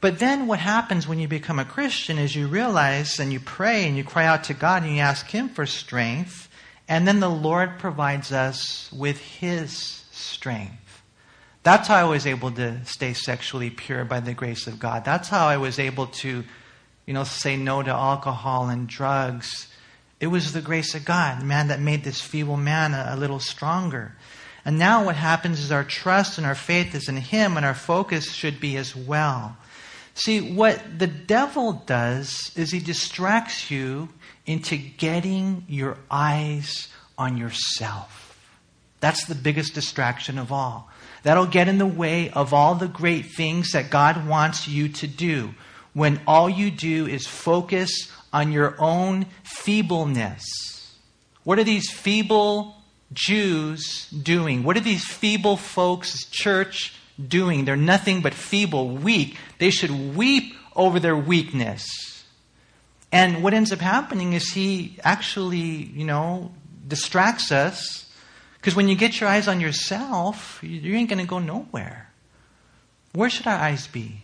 But 0.00 0.18
then 0.18 0.46
what 0.46 0.60
happens 0.60 1.06
when 1.06 1.18
you 1.18 1.28
become 1.28 1.58
a 1.58 1.66
Christian 1.66 2.16
is 2.16 2.34
you 2.34 2.46
realize 2.46 3.20
and 3.20 3.34
you 3.34 3.40
pray 3.40 3.86
and 3.86 3.98
you 3.98 4.02
cry 4.02 4.24
out 4.24 4.44
to 4.44 4.54
God 4.54 4.82
and 4.82 4.94
you 4.94 5.00
ask 5.00 5.26
Him 5.26 5.50
for 5.50 5.66
strength, 5.66 6.48
and 6.88 7.06
then 7.06 7.20
the 7.20 7.28
Lord 7.28 7.78
provides 7.78 8.32
us 8.32 8.90
with 8.92 9.18
His 9.18 10.04
strength. 10.10 10.87
That's 11.62 11.88
how 11.88 11.96
I 11.96 12.04
was 12.04 12.26
able 12.26 12.50
to 12.52 12.84
stay 12.84 13.12
sexually 13.12 13.70
pure 13.70 14.04
by 14.04 14.20
the 14.20 14.34
grace 14.34 14.66
of 14.66 14.78
God. 14.78 15.04
That's 15.04 15.28
how 15.28 15.48
I 15.48 15.56
was 15.56 15.78
able 15.78 16.06
to, 16.06 16.44
you 17.06 17.14
know, 17.14 17.24
say 17.24 17.56
no 17.56 17.82
to 17.82 17.90
alcohol 17.90 18.68
and 18.68 18.86
drugs. 18.86 19.68
It 20.20 20.28
was 20.28 20.52
the 20.52 20.62
grace 20.62 20.94
of 20.94 21.04
God, 21.04 21.42
man, 21.42 21.68
that 21.68 21.80
made 21.80 22.04
this 22.04 22.20
feeble 22.20 22.56
man 22.56 22.94
a, 22.94 23.10
a 23.14 23.16
little 23.16 23.40
stronger. 23.40 24.16
And 24.64 24.78
now 24.78 25.04
what 25.04 25.16
happens 25.16 25.60
is 25.60 25.72
our 25.72 25.84
trust 25.84 26.38
and 26.38 26.46
our 26.46 26.54
faith 26.54 26.94
is 26.94 27.08
in 27.08 27.16
Him, 27.16 27.56
and 27.56 27.64
our 27.64 27.74
focus 27.74 28.32
should 28.32 28.60
be 28.60 28.76
as 28.76 28.94
well. 28.94 29.56
See, 30.18 30.40
what 30.40 30.98
the 30.98 31.06
devil 31.06 31.84
does 31.86 32.50
is 32.56 32.72
he 32.72 32.80
distracts 32.80 33.70
you 33.70 34.08
into 34.46 34.76
getting 34.76 35.64
your 35.68 35.96
eyes 36.10 36.88
on 37.16 37.36
yourself. 37.36 38.36
That's 38.98 39.26
the 39.26 39.36
biggest 39.36 39.74
distraction 39.74 40.36
of 40.36 40.50
all. 40.50 40.90
That'll 41.22 41.46
get 41.46 41.68
in 41.68 41.78
the 41.78 41.86
way 41.86 42.30
of 42.30 42.54
all 42.54 42.74
the 42.74 42.88
great 42.88 43.26
things 43.26 43.72
that 43.72 43.90
God 43.90 44.26
wants 44.26 44.68
you 44.68 44.88
to 44.90 45.06
do 45.06 45.54
when 45.92 46.20
all 46.26 46.48
you 46.48 46.70
do 46.70 47.06
is 47.06 47.26
focus 47.26 48.10
on 48.32 48.52
your 48.52 48.76
own 48.78 49.26
feebleness. 49.42 50.44
What 51.44 51.58
are 51.58 51.64
these 51.64 51.90
feeble 51.90 52.76
Jews 53.12 54.08
doing? 54.10 54.62
What 54.62 54.76
are 54.76 54.80
these 54.80 55.04
feeble 55.04 55.56
folks, 55.56 56.26
church, 56.26 56.92
doing. 57.26 57.64
They're 57.64 57.76
nothing 57.76 58.20
but 58.20 58.34
feeble, 58.34 58.88
weak. 58.88 59.36
They 59.58 59.70
should 59.70 60.16
weep 60.16 60.54
over 60.76 61.00
their 61.00 61.16
weakness. 61.16 61.84
And 63.10 63.42
what 63.42 63.54
ends 63.54 63.72
up 63.72 63.80
happening 63.80 64.34
is 64.34 64.52
he 64.52 64.98
actually, 65.02 65.58
you 65.58 66.04
know, 66.04 66.52
distracts 66.86 67.50
us. 67.50 68.04
Because 68.60 68.74
when 68.74 68.88
you 68.88 68.96
get 68.96 69.20
your 69.20 69.28
eyes 69.28 69.48
on 69.48 69.60
yourself, 69.60 70.58
you 70.62 70.94
ain't 70.94 71.08
going 71.08 71.20
to 71.20 71.26
go 71.26 71.38
nowhere. 71.38 72.10
Where 73.12 73.30
should 73.30 73.46
our 73.46 73.58
eyes 73.58 73.86
be? 73.86 74.22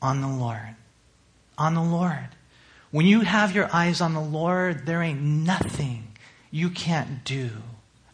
On 0.00 0.20
the 0.20 0.28
Lord. 0.28 0.76
On 1.58 1.74
the 1.74 1.82
Lord. 1.82 2.28
When 2.90 3.06
you 3.06 3.22
have 3.22 3.54
your 3.54 3.68
eyes 3.72 4.00
on 4.00 4.14
the 4.14 4.20
Lord, 4.20 4.86
there 4.86 5.02
ain't 5.02 5.20
nothing 5.20 6.12
you 6.50 6.70
can't 6.70 7.24
do. 7.24 7.50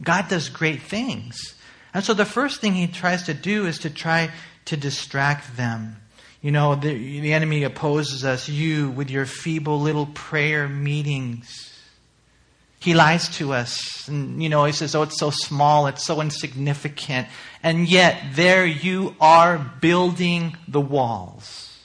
God 0.03 0.29
does 0.29 0.49
great 0.49 0.83
things. 0.83 1.55
And 1.93 2.03
so 2.05 2.15
the 2.15 2.25
first 2.25 2.61
thing 2.61 2.75
he 2.75 2.87
tries 2.87 3.25
to 3.25 3.35
do 3.35 3.67
is 3.67 3.81
to 3.81 3.91
try 3.91 4.31
to 4.67 4.77
distract 4.77 5.57
them. 5.57 5.97
You 6.41 6.53
know, 6.53 6.75
the, 6.75 6.95
the 6.95 7.35
enemy 7.35 7.65
opposes 7.65 8.25
us, 8.25 8.49
you, 8.49 8.91
with 8.91 9.11
your 9.11 9.27
feeble 9.27 9.81
little 9.81 10.07
prayer 10.07 10.69
meetings. 10.69 11.70
He 12.81 12.95
lies 12.95 13.29
to 13.37 13.53
us. 13.53 14.09
And, 14.09 14.43
you 14.43 14.49
know, 14.49 14.65
he 14.65 14.73
says, 14.73 14.95
oh, 14.95 15.03
it's 15.03 15.19
so 15.19 15.31
small, 15.31 15.87
it's 15.87 16.05
so 16.05 16.21
insignificant. 16.21 17.29
And 17.63 17.87
yet, 17.87 18.23
there 18.33 18.65
you 18.65 19.15
are 19.21 19.59
building 19.59 20.57
the 20.67 20.81
walls. 20.81 21.79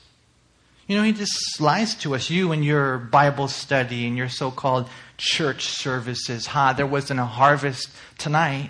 You 0.88 0.96
know, 0.96 1.04
he 1.04 1.12
just 1.12 1.60
lies 1.60 1.96
to 1.96 2.16
us. 2.16 2.30
You 2.30 2.54
and 2.54 2.64
your 2.64 2.98
Bible 2.98 3.50
study 3.50 4.08
and 4.08 4.16
your 4.16 4.30
so 4.30 4.52
called 4.52 4.88
church 5.18 5.66
services. 5.66 6.46
Ha, 6.48 6.74
there 6.74 6.88
wasn't 6.88 7.20
a 7.20 7.26
harvest 7.26 7.90
tonight. 8.18 8.70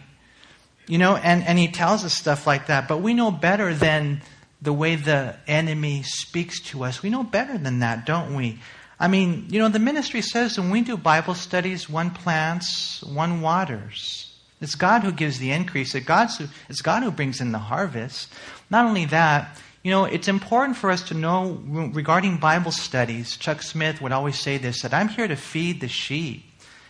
You 0.88 0.98
know, 0.98 1.16
and, 1.16 1.44
and 1.44 1.60
he 1.60 1.68
tells 1.68 2.04
us 2.04 2.14
stuff 2.14 2.48
like 2.48 2.68
that. 2.68 2.88
But 2.88 3.02
we 3.02 3.14
know 3.14 3.30
better 3.30 3.74
than 3.74 4.22
the 4.62 4.74
way 4.74 4.96
the 4.96 5.36
enemy 5.48 6.02
speaks 6.04 6.60
to 6.62 6.84
us. 6.86 7.04
We 7.04 7.12
know 7.12 7.24
better 7.24 7.58
than 7.58 7.80
that, 7.80 8.06
don't 8.06 8.36
we? 8.36 8.60
I 9.00 9.08
mean, 9.08 9.48
you 9.50 9.60
know, 9.60 9.70
the 9.70 9.80
ministry 9.80 10.22
says 10.22 10.58
when 10.58 10.70
we 10.70 10.82
do 10.82 10.96
Bible 10.96 11.36
studies, 11.36 11.90
one 11.90 12.12
plants, 12.12 13.04
one 13.04 13.42
waters. 13.42 14.32
It's 14.62 14.76
God 14.76 15.04
who 15.04 15.12
gives 15.12 15.38
the 15.38 15.52
increase. 15.52 15.94
It's, 15.94 16.82
God 16.82 17.04
who 17.04 17.12
brings 17.12 17.42
in 17.42 17.52
the 17.52 17.60
harvest. 17.60 18.32
Not 18.70 18.86
only 18.86 19.06
that, 19.06 19.60
you 19.84 19.92
know, 19.92 20.06
it's 20.06 20.28
important 20.28 20.78
for 20.78 20.90
us 20.90 21.04
to 21.10 21.14
know 21.14 21.62
regarding 21.68 22.38
Bible 22.38 22.72
studies. 22.72 23.38
Chuck 23.38 23.62
Smith 23.62 24.02
would 24.02 24.12
always 24.12 24.40
say 24.40 24.58
this 24.58 24.82
that 24.82 24.94
I'm 24.94 25.10
here 25.10 25.28
to 25.28 25.36
feed 25.36 25.82
the 25.82 25.88
sheep, 25.88 26.44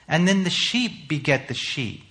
and 0.07 0.27
then 0.27 0.45
the 0.45 0.49
sheep 0.49 1.09
beget 1.09 1.49
the 1.49 1.53
sheep. 1.53 2.04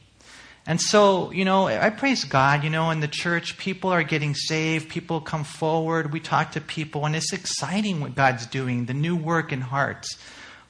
And 0.66 0.80
so, 0.80 1.30
you 1.30 1.44
know, 1.44 1.66
I 1.66 1.90
praise 1.90 2.24
God, 2.24 2.64
you 2.64 2.70
know, 2.70 2.90
in 2.90 3.00
the 3.00 3.08
church, 3.08 3.58
people 3.58 3.90
are 3.90 4.02
getting 4.02 4.34
saved, 4.34 4.88
people 4.88 5.20
come 5.20 5.44
forward, 5.44 6.10
we 6.10 6.20
talk 6.20 6.52
to 6.52 6.60
people, 6.60 7.04
and 7.04 7.14
it's 7.14 7.34
exciting 7.34 8.00
what 8.00 8.14
God's 8.14 8.46
doing, 8.46 8.86
the 8.86 8.94
new 8.94 9.14
work 9.14 9.52
in 9.52 9.60
hearts. 9.60 10.16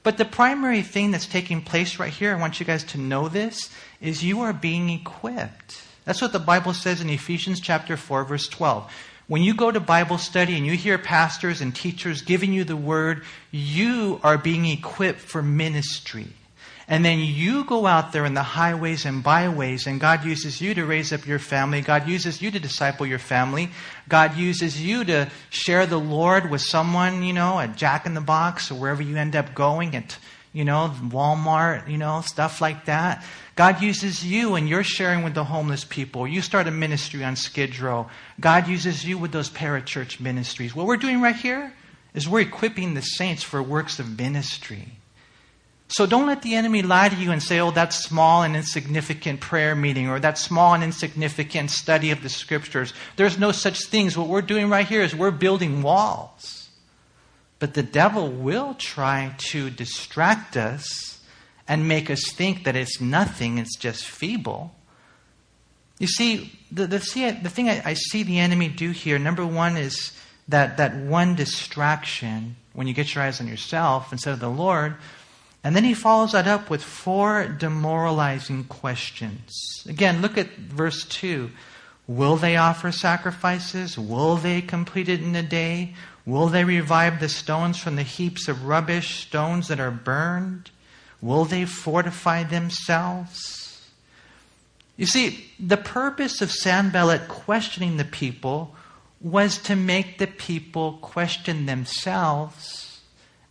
But 0.02 0.18
the 0.18 0.24
primary 0.24 0.82
thing 0.82 1.12
that's 1.12 1.26
taking 1.26 1.62
place 1.62 2.00
right 2.00 2.12
here, 2.12 2.34
I 2.34 2.40
want 2.40 2.58
you 2.58 2.66
guys 2.66 2.82
to 2.84 2.98
know 2.98 3.28
this, 3.28 3.70
is 4.00 4.24
you 4.24 4.40
are 4.40 4.52
being 4.52 4.90
equipped. 4.90 5.80
That's 6.04 6.20
what 6.20 6.32
the 6.32 6.40
Bible 6.40 6.74
says 6.74 7.00
in 7.00 7.08
Ephesians 7.08 7.60
chapter 7.60 7.96
4, 7.96 8.24
verse 8.24 8.48
12. 8.48 8.92
When 9.28 9.42
you 9.42 9.54
go 9.54 9.70
to 9.70 9.80
Bible 9.80 10.18
study 10.18 10.56
and 10.56 10.66
you 10.66 10.72
hear 10.72 10.98
pastors 10.98 11.60
and 11.60 11.74
teachers 11.74 12.20
giving 12.20 12.52
you 12.52 12.64
the 12.64 12.76
word, 12.76 13.22
you 13.52 14.20
are 14.22 14.36
being 14.36 14.66
equipped 14.66 15.20
for 15.20 15.40
ministry. 15.40 16.26
And 16.86 17.04
then 17.04 17.18
you 17.18 17.64
go 17.64 17.86
out 17.86 18.12
there 18.12 18.26
in 18.26 18.34
the 18.34 18.42
highways 18.42 19.06
and 19.06 19.22
byways, 19.22 19.86
and 19.86 20.00
God 20.00 20.24
uses 20.24 20.60
you 20.60 20.74
to 20.74 20.84
raise 20.84 21.12
up 21.12 21.26
your 21.26 21.38
family. 21.38 21.80
God 21.80 22.06
uses 22.06 22.42
you 22.42 22.50
to 22.50 22.60
disciple 22.60 23.06
your 23.06 23.18
family. 23.18 23.70
God 24.08 24.36
uses 24.36 24.82
you 24.82 25.04
to 25.04 25.30
share 25.48 25.86
the 25.86 25.98
Lord 25.98 26.50
with 26.50 26.60
someone, 26.60 27.22
you 27.22 27.32
know, 27.32 27.58
at 27.58 27.76
Jack 27.76 28.04
in 28.04 28.12
the 28.12 28.20
Box 28.20 28.70
or 28.70 28.74
wherever 28.74 29.02
you 29.02 29.16
end 29.16 29.34
up 29.34 29.54
going, 29.54 29.96
at, 29.96 30.18
you 30.52 30.64
know, 30.64 30.92
Walmart, 31.04 31.88
you 31.88 31.96
know, 31.96 32.20
stuff 32.20 32.60
like 32.60 32.84
that. 32.84 33.24
God 33.56 33.80
uses 33.80 34.24
you 34.24 34.56
and 34.56 34.68
you're 34.68 34.84
sharing 34.84 35.24
with 35.24 35.34
the 35.34 35.44
homeless 35.44 35.84
people. 35.84 36.26
You 36.26 36.42
start 36.42 36.66
a 36.66 36.72
ministry 36.72 37.24
on 37.24 37.36
Skid 37.36 37.78
Row. 37.78 38.08
God 38.40 38.68
uses 38.68 39.04
you 39.04 39.16
with 39.16 39.32
those 39.32 39.48
parachurch 39.48 40.20
ministries. 40.20 40.74
What 40.74 40.86
we're 40.86 40.96
doing 40.96 41.22
right 41.22 41.36
here 41.36 41.72
is 42.14 42.28
we're 42.28 42.40
equipping 42.40 42.94
the 42.94 43.00
saints 43.00 43.42
for 43.42 43.62
works 43.62 43.98
of 44.00 44.18
ministry. 44.18 44.98
So 45.88 46.06
don't 46.06 46.26
let 46.26 46.42
the 46.42 46.54
enemy 46.54 46.82
lie 46.82 47.08
to 47.08 47.16
you 47.16 47.30
and 47.30 47.42
say, 47.42 47.60
oh, 47.60 47.70
that's 47.70 47.96
small 47.96 48.42
and 48.42 48.56
insignificant 48.56 49.40
prayer 49.40 49.74
meeting 49.76 50.08
or 50.08 50.18
that 50.20 50.38
small 50.38 50.74
and 50.74 50.82
insignificant 50.82 51.70
study 51.70 52.10
of 52.10 52.22
the 52.22 52.28
scriptures. 52.28 52.94
There's 53.16 53.38
no 53.38 53.52
such 53.52 53.84
things. 53.84 54.16
What 54.16 54.28
we're 54.28 54.42
doing 54.42 54.70
right 54.70 54.86
here 54.86 55.02
is 55.02 55.14
we're 55.14 55.30
building 55.30 55.82
walls. 55.82 56.70
But 57.58 57.74
the 57.74 57.82
devil 57.82 58.28
will 58.28 58.74
try 58.74 59.34
to 59.50 59.70
distract 59.70 60.56
us 60.56 61.20
and 61.68 61.88
make 61.88 62.10
us 62.10 62.32
think 62.32 62.64
that 62.64 62.76
it's 62.76 63.00
nothing, 63.00 63.58
it's 63.58 63.76
just 63.76 64.04
feeble. 64.04 64.74
You 65.98 66.06
see, 66.06 66.58
the, 66.72 66.86
the, 66.86 67.00
see, 67.00 67.30
the 67.30 67.48
thing 67.48 67.68
I, 67.68 67.82
I 67.84 67.94
see 67.94 68.22
the 68.22 68.38
enemy 68.38 68.68
do 68.68 68.90
here, 68.90 69.18
number 69.18 69.46
one, 69.46 69.76
is 69.76 70.12
that, 70.48 70.76
that 70.78 70.96
one 70.96 71.36
distraction 71.36 72.56
when 72.72 72.86
you 72.86 72.94
get 72.94 73.14
your 73.14 73.24
eyes 73.24 73.40
on 73.40 73.46
yourself 73.46 74.12
instead 74.12 74.34
of 74.34 74.40
the 74.40 74.50
Lord. 74.50 74.96
And 75.64 75.74
then 75.74 75.84
he 75.84 75.94
follows 75.94 76.32
that 76.32 76.46
up 76.46 76.68
with 76.68 76.84
four 76.84 77.46
demoralizing 77.46 78.64
questions. 78.64 79.82
Again, 79.88 80.20
look 80.20 80.36
at 80.36 80.54
verse 80.56 81.04
2. 81.06 81.50
Will 82.06 82.36
they 82.36 82.56
offer 82.56 82.92
sacrifices? 82.92 83.98
Will 83.98 84.36
they 84.36 84.60
complete 84.60 85.08
it 85.08 85.22
in 85.22 85.34
a 85.34 85.42
day? 85.42 85.94
Will 86.26 86.48
they 86.48 86.64
revive 86.64 87.18
the 87.18 87.30
stones 87.30 87.78
from 87.78 87.96
the 87.96 88.02
heaps 88.02 88.46
of 88.46 88.66
rubbish, 88.66 89.26
stones 89.26 89.68
that 89.68 89.80
are 89.80 89.90
burned? 89.90 90.70
Will 91.22 91.46
they 91.46 91.64
fortify 91.64 92.44
themselves? 92.44 93.88
You 94.98 95.06
see, 95.06 95.50
the 95.58 95.78
purpose 95.78 96.42
of 96.42 96.52
Sanballat 96.52 97.26
questioning 97.26 97.96
the 97.96 98.04
people 98.04 98.74
was 99.18 99.56
to 99.58 99.74
make 99.74 100.18
the 100.18 100.26
people 100.26 100.98
question 101.00 101.64
themselves 101.64 102.83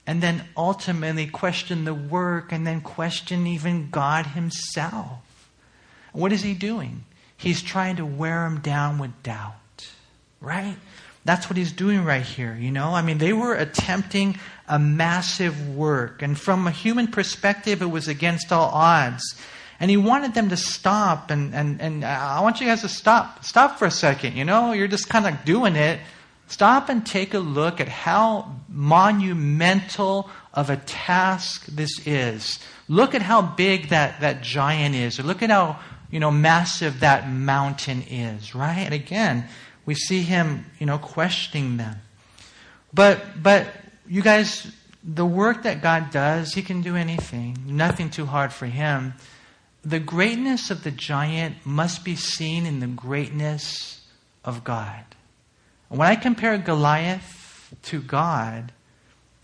and 0.06 0.22
then 0.22 0.44
ultimately 0.58 1.28
question 1.28 1.86
the 1.86 1.94
work 1.94 2.52
and 2.52 2.68
then 2.68 2.82
question 2.82 3.48
even 3.48 3.90
God 3.90 4.28
Himself. 4.28 5.20
What 6.12 6.32
is 6.32 6.44
He 6.44 6.54
doing? 6.54 7.06
He's 7.38 7.62
trying 7.62 7.98
to 7.98 8.06
wear 8.06 8.48
them 8.48 8.60
down 8.60 9.00
with 9.00 9.24
doubt, 9.24 9.88
right? 10.40 10.78
That's 11.26 11.50
what 11.50 11.56
he's 11.56 11.72
doing 11.72 12.04
right 12.04 12.24
here, 12.24 12.58
you 12.60 12.72
know? 12.72 12.94
I 12.94 13.02
mean, 13.02 13.18
they 13.18 13.34
were 13.34 13.54
attempting 13.54 14.38
a 14.68 14.78
massive 14.78 15.76
work, 15.76 16.22
and 16.22 16.38
from 16.38 16.68
a 16.68 16.72
human 16.72 17.08
perspective, 17.08 17.82
it 17.82 17.88
was 17.88 18.08
against 18.08 18.52
all 18.52 18.70
odds. 18.70 19.24
And 19.80 19.90
he 19.90 19.98
wanted 19.98 20.34
them 20.34 20.50
to 20.50 20.58
stop, 20.58 21.32
and, 21.32 21.54
and, 21.56 21.82
and 21.82 22.06
I 22.06 22.42
want 22.42 22.62
you 22.62 22.68
guys 22.68 22.82
to 22.82 22.90
stop. 22.90 23.44
Stop 23.44 23.80
for 23.80 23.86
a 23.86 23.92
second, 23.92 24.36
you 24.36 24.46
know? 24.46 24.74
You're 24.74 24.88
just 24.88 25.10
kind 25.10 25.26
of 25.26 25.44
doing 25.46 25.76
it. 25.76 26.00
Stop 26.48 26.90
and 26.90 27.06
take 27.06 27.34
a 27.34 27.40
look 27.40 27.80
at 27.80 27.88
how 27.88 28.56
monumental 28.70 30.30
of 30.54 30.70
a 30.70 30.78
task 30.78 31.66
this 31.68 32.06
is. 32.06 32.60
Look 32.88 33.16
at 33.16 33.22
how 33.22 33.42
big 33.42 33.90
that, 33.90 34.22
that 34.22 34.42
giant 34.44 34.96
is, 34.96 35.20
or 35.20 35.24
look 35.24 35.42
at 35.42 35.50
how 35.50 35.80
you 36.12 36.20
know 36.20 36.32
massive 36.32 37.00
that 37.00 37.30
mountain 37.30 38.04
is, 38.04 38.54
right? 38.54 38.80
And 38.80 38.94
again, 38.94 39.48
we 39.86 39.96
see 39.96 40.22
him, 40.22 40.66
you 40.80 40.86
know, 40.86 40.98
questioning 40.98 41.78
them. 41.78 41.98
But, 42.94 43.42
but 43.42 43.68
you 44.08 44.22
guys, 44.22 44.72
the 45.04 45.26
work 45.26 45.64
that 45.64 45.82
God 45.82 46.12
does, 46.12 46.54
he 46.54 46.62
can 46.62 46.82
do 46.82 46.96
anything. 46.96 47.58
Nothing 47.66 48.10
too 48.10 48.26
hard 48.26 48.54
for 48.54 48.68
him. 48.68 49.14
The 49.84 50.00
greatness 50.00 50.72
of 50.72 50.84
the 50.84 50.92
giant 50.92 51.66
must 51.66 52.06
be 52.06 52.16
seen 52.16 52.66
in 52.66 52.80
the 52.80 52.88
greatness 52.88 54.06
of 54.46 54.64
God. 54.64 55.04
When 55.94 56.08
I 56.08 56.16
compare 56.16 56.58
Goliath 56.58 57.74
to 57.84 58.02
God, 58.02 58.72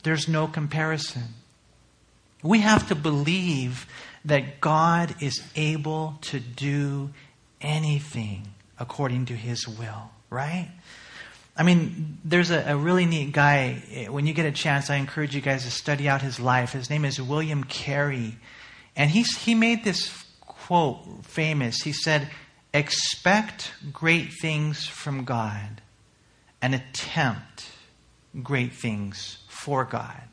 there's 0.03 0.27
no 0.27 0.47
comparison. 0.47 1.35
We 2.41 2.59
have 2.59 2.87
to 2.87 2.95
believe 2.95 3.85
that 4.25 4.59
God 4.59 5.15
is 5.21 5.43
able 5.55 6.17
to 6.21 6.39
do 6.39 7.11
anything 7.61 8.47
according 8.79 9.25
to 9.27 9.35
his 9.35 9.67
will 9.67 10.11
right? 10.29 10.69
I 11.57 11.63
mean, 11.63 12.19
there's 12.23 12.51
a, 12.51 12.63
a, 12.71 12.77
really 12.77 13.05
neat 13.05 13.31
guy. 13.31 14.07
When 14.09 14.27
you 14.27 14.33
get 14.33 14.45
a 14.45 14.51
chance, 14.51 14.89
I 14.89 14.95
encourage 14.95 15.35
you 15.35 15.41
guys 15.41 15.65
to 15.65 15.71
study 15.71 16.07
out 16.07 16.21
his 16.21 16.39
life. 16.39 16.73
His 16.73 16.89
name 16.89 17.03
is 17.03 17.21
William 17.21 17.63
Carey. 17.63 18.37
And 18.95 19.09
he's, 19.09 19.35
he 19.37 19.55
made 19.55 19.83
this 19.83 20.25
quote 20.41 20.99
famous. 21.23 21.81
He 21.81 21.91
said, 21.91 22.29
Expect 22.73 23.71
great 23.91 24.31
things 24.31 24.85
from 24.85 25.25
God 25.25 25.81
and 26.61 26.75
attempt 26.75 27.67
great 28.43 28.73
things 28.73 29.39
for 29.47 29.85
God. 29.85 30.23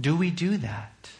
Do 0.00 0.16
we 0.16 0.30
do 0.30 0.56
that? 0.58 1.10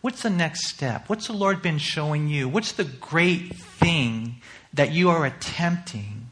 What's 0.00 0.22
the 0.22 0.30
next 0.30 0.68
step? 0.68 1.08
What's 1.08 1.28
the 1.28 1.32
Lord 1.32 1.62
been 1.62 1.78
showing 1.78 2.28
you? 2.28 2.48
What's 2.48 2.72
the 2.72 2.84
great 2.84 3.54
thing 3.54 4.36
that 4.72 4.92
you 4.92 5.10
are 5.10 5.24
attempting? 5.26 6.22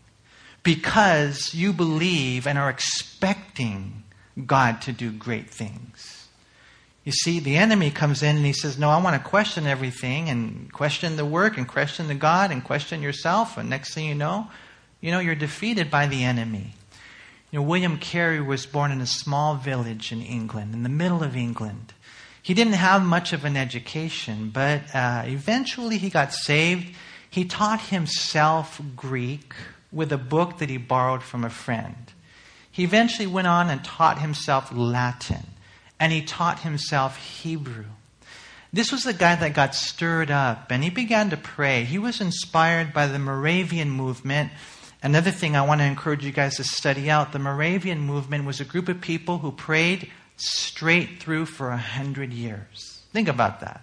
because 0.62 1.54
you 1.54 1.72
believe 1.72 2.46
and 2.46 2.58
are 2.58 2.70
expecting 2.70 4.04
God 4.46 4.82
to 4.82 4.92
do 4.92 5.10
great 5.10 5.50
things. 5.50 6.28
You 7.04 7.12
see, 7.12 7.40
the 7.40 7.56
enemy 7.56 7.90
comes 7.90 8.22
in 8.22 8.36
and 8.36 8.44
he 8.44 8.52
says, 8.52 8.78
No, 8.78 8.90
I 8.90 9.02
want 9.02 9.20
to 9.20 9.28
question 9.28 9.66
everything 9.66 10.28
and 10.28 10.70
question 10.72 11.16
the 11.16 11.24
work 11.24 11.56
and 11.56 11.66
question 11.66 12.08
the 12.08 12.14
God 12.14 12.50
and 12.50 12.62
question 12.62 13.02
yourself. 13.02 13.56
And 13.56 13.70
next 13.70 13.94
thing 13.94 14.06
you 14.06 14.14
know, 14.14 14.48
you 15.00 15.10
know, 15.10 15.18
you're 15.18 15.34
defeated 15.34 15.90
by 15.90 16.06
the 16.06 16.22
enemy. 16.24 16.74
You 17.50 17.58
know, 17.58 17.64
William 17.64 17.98
Carey 17.98 18.40
was 18.40 18.66
born 18.66 18.92
in 18.92 19.00
a 19.00 19.06
small 19.06 19.56
village 19.56 20.12
in 20.12 20.22
England, 20.22 20.72
in 20.72 20.82
the 20.82 20.88
middle 20.88 21.22
of 21.22 21.36
England. 21.36 21.92
He 22.42 22.54
didn't 22.54 22.74
have 22.74 23.02
much 23.02 23.32
of 23.32 23.44
an 23.44 23.56
education, 23.56 24.50
but 24.50 24.82
uh, 24.94 25.24
eventually 25.26 25.98
he 25.98 26.10
got 26.10 26.32
saved. 26.32 26.94
He 27.28 27.44
taught 27.44 27.80
himself 27.80 28.80
Greek, 28.96 29.54
with 29.92 30.12
a 30.12 30.18
book 30.18 30.58
that 30.58 30.70
he 30.70 30.76
borrowed 30.76 31.22
from 31.22 31.44
a 31.44 31.50
friend. 31.50 32.12
He 32.70 32.84
eventually 32.84 33.26
went 33.26 33.48
on 33.48 33.68
and 33.68 33.84
taught 33.84 34.20
himself 34.20 34.72
Latin, 34.72 35.46
and 35.98 36.12
he 36.12 36.22
taught 36.22 36.60
himself 36.60 37.16
Hebrew. 37.42 37.86
This 38.72 38.92
was 38.92 39.02
the 39.02 39.12
guy 39.12 39.34
that 39.34 39.54
got 39.54 39.74
stirred 39.74 40.30
up, 40.30 40.70
and 40.70 40.84
he 40.84 40.90
began 40.90 41.30
to 41.30 41.36
pray. 41.36 41.82
He 41.82 41.98
was 41.98 42.20
inspired 42.20 42.92
by 42.92 43.08
the 43.08 43.18
Moravian 43.18 43.90
movement. 43.90 44.52
Another 45.02 45.30
thing 45.30 45.56
I 45.56 45.62
want 45.62 45.80
to 45.80 45.86
encourage 45.86 46.24
you 46.24 46.32
guys 46.32 46.56
to 46.56 46.64
study 46.64 47.10
out 47.10 47.32
the 47.32 47.38
Moravian 47.38 48.00
movement 48.00 48.44
was 48.44 48.60
a 48.60 48.64
group 48.64 48.88
of 48.88 49.00
people 49.00 49.38
who 49.38 49.50
prayed 49.50 50.10
straight 50.36 51.20
through 51.22 51.46
for 51.46 51.70
a 51.70 51.76
hundred 51.76 52.32
years. 52.32 53.00
Think 53.12 53.28
about 53.28 53.60
that. 53.60 53.82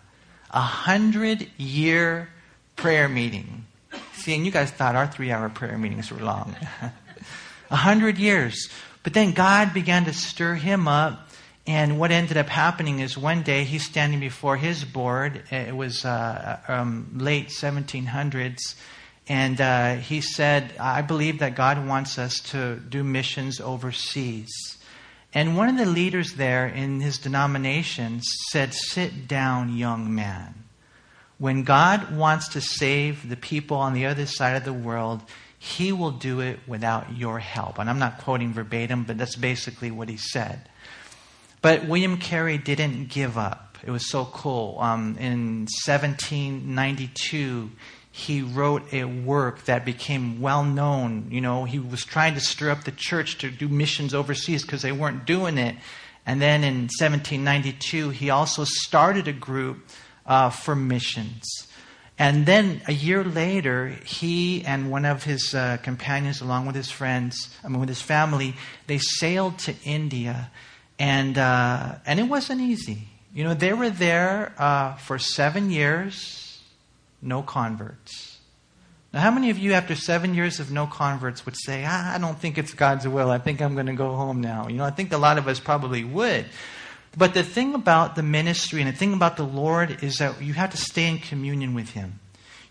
A 0.51 0.61
hundred 0.61 1.49
year 1.57 2.29
prayer 2.75 3.09
meeting. 3.09 3.65
See, 4.13 4.35
and 4.35 4.45
you 4.45 4.51
guys 4.51 4.71
thought 4.71 4.95
our 4.95 5.07
three 5.07 5.31
hour 5.31 5.49
prayer 5.49 5.77
meetings 5.77 6.11
were 6.11 6.19
long. 6.19 6.55
A 7.69 7.75
hundred 7.75 8.17
years. 8.17 8.69
But 9.03 9.13
then 9.13 9.31
God 9.33 9.73
began 9.73 10.05
to 10.05 10.13
stir 10.13 10.55
him 10.55 10.87
up. 10.87 11.29
And 11.65 11.99
what 11.99 12.11
ended 12.11 12.37
up 12.37 12.47
happening 12.47 12.99
is 12.99 13.17
one 13.17 13.41
day 13.43 13.65
he's 13.65 13.85
standing 13.85 14.21
before 14.21 14.55
his 14.55 14.85
board. 14.85 15.43
It 15.51 15.75
was 15.75 16.05
uh, 16.05 16.59
um, 16.69 17.09
late 17.15 17.49
1700s. 17.49 18.75
And 19.29 19.59
uh, 19.59 19.95
he 19.95 20.21
said, 20.21 20.73
I 20.79 21.01
believe 21.01 21.39
that 21.39 21.55
God 21.55 21.85
wants 21.85 22.17
us 22.17 22.39
to 22.51 22.77
do 22.77 23.03
missions 23.03 23.59
overseas. 23.59 24.77
And 25.33 25.57
one 25.57 25.67
of 25.67 25.77
the 25.77 25.85
leaders 25.85 26.33
there 26.33 26.65
in 26.65 27.01
his 27.01 27.17
denomination 27.17 28.21
said, 28.21 28.73
Sit 28.73 29.27
down, 29.27 29.75
young 29.75 30.15
man. 30.15 30.63
When 31.37 31.63
God 31.63 32.15
wants 32.15 32.47
to 32.49 32.61
save 32.61 33.29
the 33.29 33.35
people 33.35 33.77
on 33.77 33.93
the 33.93 34.05
other 34.05 34.25
side 34.25 34.55
of 34.55 34.63
the 34.63 34.73
world, 34.73 35.21
He 35.59 35.91
will 35.91 36.11
do 36.11 36.39
it 36.39 36.59
without 36.65 37.15
your 37.15 37.39
help. 37.39 37.77
And 37.77 37.89
I'm 37.89 37.99
not 37.99 38.19
quoting 38.19 38.53
verbatim, 38.53 39.03
but 39.03 39.17
that's 39.17 39.35
basically 39.35 39.91
what 39.91 40.09
he 40.09 40.17
said. 40.17 40.67
But 41.61 41.85
William 41.85 42.17
Carey 42.17 42.57
didn't 42.57 43.09
give 43.09 43.37
up. 43.37 43.77
It 43.83 43.91
was 43.91 44.09
so 44.09 44.25
cool. 44.25 44.77
Um, 44.79 45.17
in 45.19 45.67
1792, 45.85 47.69
he 48.17 48.41
wrote 48.41 48.91
a 48.91 49.03
work 49.03 49.65
that 49.65 49.85
became 49.85 50.41
well 50.41 50.63
known. 50.63 51.27
You 51.29 51.39
know, 51.39 51.65
he 51.65 51.77
was 51.77 52.03
trying 52.03 52.33
to 52.33 52.39
stir 52.39 52.71
up 52.71 52.83
the 52.83 52.91
church 52.91 53.37
to 53.37 53.51
do 53.51 53.67
missions 53.67 54.11
overseas 54.11 54.63
because 54.63 54.81
they 54.81 54.91
weren't 54.91 55.25
doing 55.25 55.59
it. 55.59 55.75
And 56.25 56.41
then 56.41 56.63
in 56.63 56.89
1792, 56.99 58.09
he 58.09 58.31
also 58.31 58.63
started 58.63 59.27
a 59.27 59.33
group 59.33 59.87
uh, 60.25 60.49
for 60.49 60.75
missions. 60.75 61.67
And 62.17 62.47
then 62.47 62.81
a 62.87 62.91
year 62.91 63.23
later, 63.23 63.89
he 64.03 64.65
and 64.65 64.89
one 64.89 65.05
of 65.05 65.23
his 65.23 65.53
uh, 65.53 65.77
companions, 65.83 66.41
along 66.41 66.65
with 66.65 66.75
his 66.75 66.89
friends, 66.89 67.55
I 67.63 67.67
mean, 67.67 67.79
with 67.79 67.89
his 67.89 68.01
family, 68.01 68.55
they 68.87 68.97
sailed 68.97 69.59
to 69.59 69.75
India. 69.83 70.49
And, 70.97 71.37
uh, 71.37 71.97
and 72.07 72.19
it 72.19 72.23
wasn't 72.23 72.61
easy. 72.61 73.09
You 73.31 73.43
know, 73.43 73.53
they 73.53 73.73
were 73.73 73.91
there 73.91 74.53
uh, 74.57 74.95
for 74.95 75.19
seven 75.19 75.69
years, 75.69 76.46
no 77.21 77.41
converts. 77.41 78.37
Now, 79.13 79.21
how 79.21 79.31
many 79.31 79.49
of 79.49 79.57
you, 79.57 79.73
after 79.73 79.95
seven 79.95 80.33
years 80.33 80.59
of 80.59 80.71
no 80.71 80.85
converts, 80.85 81.45
would 81.45 81.55
say, 81.57 81.85
ah, 81.87 82.15
I 82.15 82.17
don't 82.17 82.37
think 82.37 82.57
it's 82.57 82.73
God's 82.73 83.07
will. 83.07 83.29
I 83.29 83.37
think 83.37 83.61
I'm 83.61 83.73
going 83.73 83.87
to 83.87 83.93
go 83.93 84.15
home 84.15 84.41
now? 84.41 84.67
You 84.67 84.77
know, 84.77 84.83
I 84.83 84.91
think 84.91 85.13
a 85.13 85.17
lot 85.17 85.37
of 85.37 85.47
us 85.47 85.59
probably 85.59 86.03
would. 86.03 86.45
But 87.17 87.33
the 87.33 87.43
thing 87.43 87.73
about 87.73 88.15
the 88.15 88.23
ministry 88.23 88.81
and 88.81 88.93
the 88.93 88.95
thing 88.95 89.13
about 89.13 89.37
the 89.37 89.43
Lord 89.43 90.03
is 90.03 90.17
that 90.17 90.41
you 90.41 90.53
have 90.53 90.71
to 90.71 90.77
stay 90.77 91.09
in 91.09 91.17
communion 91.17 91.73
with 91.73 91.89
Him. 91.89 92.19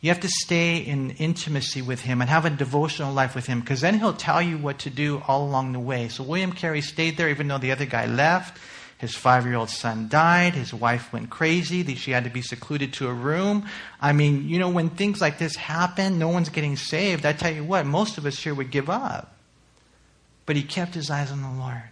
You 0.01 0.11
have 0.11 0.21
to 0.21 0.29
stay 0.29 0.77
in 0.77 1.11
intimacy 1.13 1.83
with 1.83 2.03
Him 2.03 2.21
and 2.21 2.31
have 2.31 2.45
a 2.45 2.51
devotional 2.51 3.13
life 3.13 3.35
with 3.35 3.47
Him 3.47 3.61
because 3.61 3.81
then 3.81 3.99
He'll 3.99 4.13
tell 4.13 4.41
you 4.41 4.57
what 4.59 4.79
to 4.81 4.91
do 4.91 5.23
all 5.27 5.43
along 5.45 5.73
the 5.73 5.81
way. 5.81 6.09
So 6.09 6.23
William 6.23 6.53
Carey 6.53 6.81
stayed 6.81 7.17
there 7.17 7.29
even 7.29 7.49
though 7.49 7.59
the 7.59 7.73
other 7.73 7.87
guy 7.87 8.07
left. 8.07 8.61
His 8.99 9.15
five 9.15 9.45
year 9.45 9.57
old 9.57 9.71
son 9.71 10.09
died. 10.09 10.55
His 10.55 10.73
wife 10.73 11.13
went 11.13 11.29
crazy. 11.29 11.95
She 11.97 12.13
had 12.13 12.25
to 12.25 12.31
be 12.31 12.41
secluded 12.41 12.95
to 12.95 13.09
a 13.09 13.13
room. 13.13 13.67
I 14.01 14.13
mean, 14.13 14.49
you 14.49 14.59
know, 14.59 14.71
when 14.71 14.89
things 14.91 15.21
like 15.21 15.39
this 15.39 15.57
happen, 15.57 16.19
no 16.19 16.29
one's 16.29 16.49
getting 16.49 16.77
saved. 16.77 17.27
I 17.27 17.33
tell 17.33 17.53
you 17.53 17.65
what, 17.65 17.85
most 17.85 18.17
of 18.17 18.25
us 18.25 18.39
here 18.39 18.55
would 18.55 18.71
give 18.71 18.89
up. 18.89 19.35
But 20.47 20.57
he 20.57 20.63
kept 20.63 20.95
his 20.95 21.11
eyes 21.11 21.31
on 21.31 21.43
the 21.43 21.61
Lord. 21.61 21.83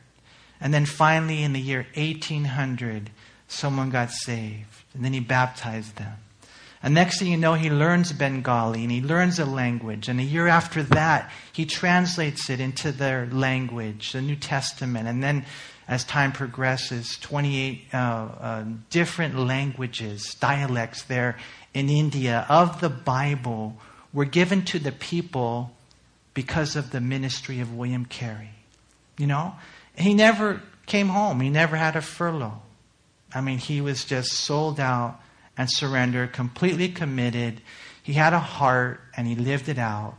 And 0.60 0.72
then 0.72 0.86
finally, 0.86 1.42
in 1.42 1.52
the 1.52 1.60
year 1.60 1.86
1800, 1.94 3.10
someone 3.48 3.90
got 3.90 4.10
saved. 4.10 4.84
And 4.94 5.04
then 5.04 5.12
he 5.12 5.20
baptized 5.20 5.96
them. 5.96 6.16
And 6.82 6.94
next 6.94 7.18
thing 7.18 7.28
you 7.30 7.38
know, 7.38 7.54
he 7.54 7.70
learns 7.70 8.12
Bengali 8.12 8.82
and 8.82 8.92
he 8.92 9.00
learns 9.00 9.38
a 9.38 9.46
language. 9.46 10.08
And 10.08 10.20
a 10.20 10.22
year 10.22 10.46
after 10.46 10.82
that, 10.82 11.30
he 11.50 11.64
translates 11.64 12.50
it 12.50 12.60
into 12.60 12.92
their 12.92 13.26
language, 13.26 14.12
the 14.12 14.20
New 14.20 14.36
Testament. 14.36 15.08
And 15.08 15.22
then 15.22 15.46
as 15.86 16.04
time 16.04 16.32
progresses, 16.32 17.18
28 17.20 17.84
uh, 17.92 17.96
uh, 17.96 18.64
different 18.90 19.38
languages, 19.38 20.34
dialects 20.40 21.02
there 21.02 21.36
in 21.74 21.88
India 21.88 22.46
of 22.48 22.80
the 22.80 22.88
Bible 22.88 23.76
were 24.12 24.24
given 24.24 24.64
to 24.64 24.78
the 24.78 24.92
people 24.92 25.72
because 26.32 26.76
of 26.76 26.90
the 26.90 27.00
ministry 27.00 27.60
of 27.60 27.74
William 27.74 28.04
Carey. 28.04 28.50
You 29.18 29.26
know? 29.26 29.54
He 29.96 30.14
never 30.14 30.62
came 30.86 31.08
home, 31.08 31.40
he 31.40 31.50
never 31.50 31.76
had 31.76 31.96
a 31.96 32.02
furlough. 32.02 32.62
I 33.34 33.40
mean, 33.40 33.58
he 33.58 33.80
was 33.80 34.04
just 34.04 34.32
sold 34.32 34.78
out 34.78 35.20
and 35.56 35.70
surrendered, 35.70 36.32
completely 36.32 36.88
committed. 36.88 37.60
He 38.02 38.12
had 38.14 38.32
a 38.32 38.38
heart 38.38 39.00
and 39.16 39.26
he 39.26 39.34
lived 39.34 39.68
it 39.68 39.78
out 39.78 40.14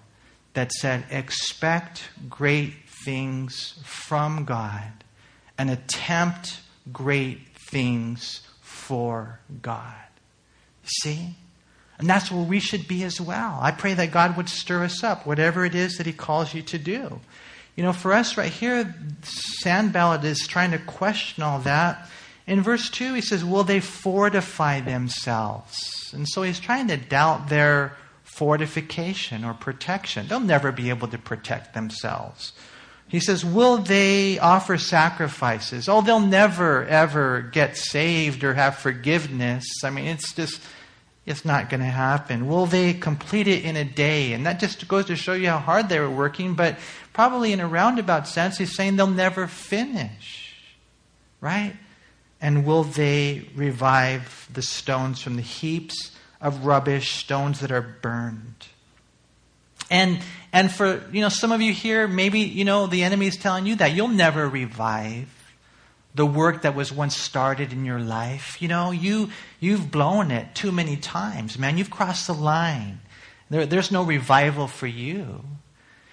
that 0.54 0.72
said, 0.72 1.06
expect 1.10 2.10
great 2.30 2.74
things 3.04 3.76
from 3.84 4.46
God 4.46 4.92
and 5.58 5.70
attempt 5.70 6.60
great 6.92 7.40
things 7.56 8.42
for 8.62 9.40
God. 9.62 9.94
See? 10.84 11.36
And 11.98 12.10
that's 12.10 12.32
where 12.32 12.44
we 12.44 12.60
should 12.60 12.88
be 12.88 13.04
as 13.04 13.22
well. 13.22 13.58
I 13.62 13.72
pray 13.72 13.94
that 13.94 14.12
God 14.12 14.36
would 14.38 14.50
stir 14.50 14.84
us 14.84 15.04
up, 15.04 15.26
whatever 15.26 15.66
it 15.66 15.76
is 15.76 15.98
that 15.98 16.06
He 16.06 16.14
calls 16.14 16.54
you 16.54 16.62
to 16.64 16.78
do. 16.78 17.20
You 17.76 17.84
know, 17.84 17.94
for 17.94 18.14
us 18.14 18.38
right 18.38 18.52
here, 18.52 18.96
Sanballat 19.24 20.24
is 20.24 20.48
trying 20.48 20.72
to 20.72 20.78
question 20.78 21.44
all 21.44 21.60
that. 21.60 22.10
In 22.48 22.62
verse 22.62 22.90
2, 22.90 23.16
he 23.16 23.22
says, 23.22 23.44
Will 23.44 23.64
they 23.64 23.80
fortify 23.80 24.80
themselves? 24.80 26.12
And 26.14 26.28
so 26.30 26.44
he's 26.44 26.60
trying 26.60 26.88
to 26.88 26.98
doubt 26.98 27.50
their 27.50 27.98
fortification 28.24 29.44
or 29.44 29.54
protection. 29.54 30.28
They'll 30.28 30.40
never 30.40 30.72
be 30.72 30.90
able 30.90 31.08
to 31.10 31.18
protect 31.18 31.74
themselves. 31.74 32.54
He 33.08 33.20
says, 33.20 33.46
Will 33.46 33.78
they 33.78 34.40
offer 34.40 34.78
sacrifices? 34.78 35.88
Oh, 35.88 36.02
they'll 36.02 36.20
never, 36.20 36.86
ever 36.86 37.42
get 37.42 37.78
saved 37.78 38.44
or 38.44 38.54
have 38.54 38.78
forgiveness. 38.78 39.66
I 39.84 39.90
mean, 39.90 40.08
it's 40.08 40.34
just, 40.34 40.62
it's 41.26 41.46
not 41.46 41.70
going 41.70 41.82
to 41.82 41.86
happen. 41.86 42.48
Will 42.48 42.66
they 42.66 42.94
complete 42.94 43.48
it 43.48 43.64
in 43.64 43.76
a 43.76 43.86
day? 43.86 44.34
And 44.34 44.46
that 44.46 44.60
just 44.60 44.88
goes 44.88 45.06
to 45.06 45.16
show 45.16 45.34
you 45.34 45.50
how 45.50 45.60
hard 45.60 45.90
they 45.90 46.00
were 46.00 46.10
working, 46.10 46.56
but 46.56 46.78
probably 47.14 47.54
in 47.54 47.60
a 47.60 47.68
roundabout 47.68 48.28
sense, 48.28 48.58
he's 48.58 48.76
saying 48.76 48.96
they'll 48.96 49.08
never 49.08 49.48
finish. 49.48 50.54
Right? 51.42 51.76
And 52.42 52.66
will 52.66 52.84
they 52.84 53.48
revive 53.56 54.50
the 54.52 54.62
stones 54.62 55.22
from 55.22 55.36
the 55.36 55.42
heaps 55.42 56.12
of 56.42 56.66
rubbish, 56.66 57.14
stones 57.14 57.60
that 57.62 57.72
are 57.72 57.82
burned? 57.82 58.68
And 59.90 60.20
and 60.56 60.72
for 60.72 61.04
you 61.12 61.20
know 61.20 61.28
some 61.28 61.52
of 61.52 61.62
you 61.62 61.74
here, 61.74 62.08
maybe 62.08 62.40
you 62.40 62.64
know 62.64 62.88
the 62.88 63.04
enemy 63.04 63.28
is 63.28 63.36
telling 63.36 63.66
you 63.66 63.76
that 63.76 63.94
you'll 63.94 64.08
never 64.08 64.48
revive 64.48 65.28
the 66.16 66.26
work 66.26 66.62
that 66.62 66.74
was 66.74 66.94
once 66.94 67.14
started 67.14 67.74
in 67.74 67.84
your 67.84 68.00
life. 68.00 68.62
You 68.62 68.70
know, 68.70 68.92
you 68.92 69.32
you've 69.60 69.92
blown 69.92 70.32
it 70.32 70.56
too 70.56 70.72
many 70.72 70.96
times, 70.96 71.60
man. 71.60 71.78
You've 71.78 71.92
crossed 71.92 72.28
the 72.28 72.34
line. 72.34 73.02
There, 73.50 73.66
there's 73.66 73.92
no 73.92 74.04
revival 74.04 74.68
for 74.68 74.88
you. 74.88 75.44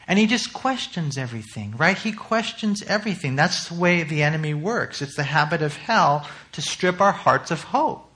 And 0.08 0.18
he 0.18 0.26
just 0.26 0.52
questions 0.52 1.16
everything, 1.16 1.76
right? 1.76 1.96
He 1.96 2.10
questions 2.10 2.82
everything. 2.82 3.36
That's 3.36 3.68
the 3.68 3.74
way 3.74 4.02
the 4.02 4.24
enemy 4.24 4.54
works. 4.54 5.00
It's 5.00 5.14
the 5.14 5.22
habit 5.22 5.62
of 5.62 5.76
hell 5.76 6.28
to 6.50 6.60
strip 6.60 7.00
our 7.00 7.12
hearts 7.12 7.52
of 7.52 7.62
hope. 7.62 8.10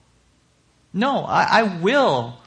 No, 0.92 1.24
I, 1.24 1.60
I 1.60 1.62
will 1.62 2.40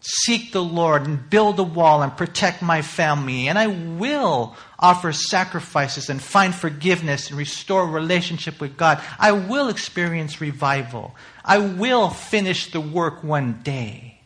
seek 0.00 0.52
the 0.52 0.62
Lord 0.62 1.06
and 1.06 1.28
build 1.28 1.58
a 1.58 1.62
wall 1.62 2.02
and 2.02 2.16
protect 2.16 2.62
my 2.62 2.82
family, 2.82 3.48
and 3.48 3.58
I 3.58 3.66
will 3.66 4.56
offer 4.78 5.12
sacrifices 5.12 6.08
and 6.08 6.20
find 6.22 6.54
forgiveness 6.54 7.28
and 7.28 7.38
restore 7.38 7.86
relationship 7.86 8.60
with 8.60 8.76
God. 8.76 9.02
I 9.18 9.32
will 9.32 9.68
experience 9.68 10.40
revival. 10.40 11.14
I 11.44 11.58
will 11.58 12.08
finish 12.08 12.72
the 12.72 12.80
work 12.80 13.22
one 13.22 13.60
day. 13.62 14.20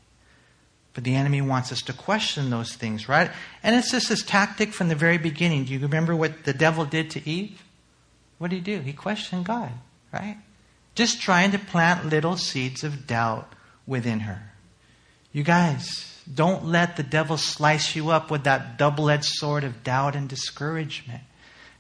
But 0.94 1.02
the 1.02 1.16
enemy 1.16 1.42
wants 1.42 1.72
us 1.72 1.82
to 1.82 1.92
question 1.92 2.50
those 2.50 2.74
things, 2.74 3.08
right? 3.08 3.32
And 3.64 3.74
it's 3.74 3.90
just 3.90 4.08
his 4.08 4.22
tactic 4.22 4.72
from 4.72 4.88
the 4.88 4.94
very 4.94 5.18
beginning. 5.18 5.64
Do 5.64 5.72
you 5.72 5.80
remember 5.80 6.14
what 6.14 6.44
the 6.44 6.54
devil 6.54 6.84
did 6.84 7.10
to 7.10 7.28
Eve? 7.28 7.64
What 8.38 8.50
did 8.50 8.56
he 8.56 8.76
do? 8.76 8.80
He 8.80 8.92
questioned 8.92 9.44
God, 9.44 9.72
right? 10.12 10.38
Just 10.94 11.20
trying 11.20 11.50
to 11.50 11.58
plant 11.58 12.06
little 12.06 12.36
seeds 12.36 12.84
of 12.84 13.08
doubt 13.08 13.52
within 13.88 14.20
her. 14.20 14.53
You 15.34 15.42
guys, 15.42 16.16
don't 16.32 16.64
let 16.64 16.96
the 16.96 17.02
devil 17.02 17.36
slice 17.36 17.96
you 17.96 18.10
up 18.10 18.30
with 18.30 18.44
that 18.44 18.78
double 18.78 19.10
edged 19.10 19.24
sword 19.24 19.64
of 19.64 19.82
doubt 19.82 20.14
and 20.14 20.28
discouragement. 20.28 21.22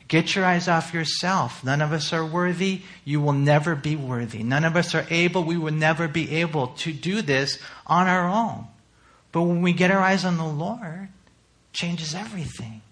Get 0.08 0.34
your 0.34 0.44
eyes 0.44 0.66
off 0.66 0.92
yourself. 0.92 1.62
None 1.62 1.80
of 1.80 1.92
us 1.92 2.12
are 2.12 2.26
worthy. 2.26 2.82
You 3.04 3.20
will 3.20 3.32
never 3.32 3.76
be 3.76 3.94
worthy. 3.94 4.42
None 4.42 4.64
of 4.64 4.74
us 4.74 4.92
are 4.92 5.06
able. 5.08 5.44
We 5.44 5.56
will 5.56 5.72
never 5.72 6.08
be 6.08 6.40
able 6.40 6.66
to 6.78 6.92
do 6.92 7.22
this 7.22 7.60
on 7.86 8.08
our 8.08 8.28
own. 8.28 8.66
But 9.30 9.42
when 9.42 9.62
we 9.62 9.72
get 9.72 9.92
our 9.92 10.00
eyes 10.00 10.24
on 10.24 10.36
the 10.36 10.44
Lord, 10.44 11.08
changes 11.72 12.12
everything. 12.12 12.82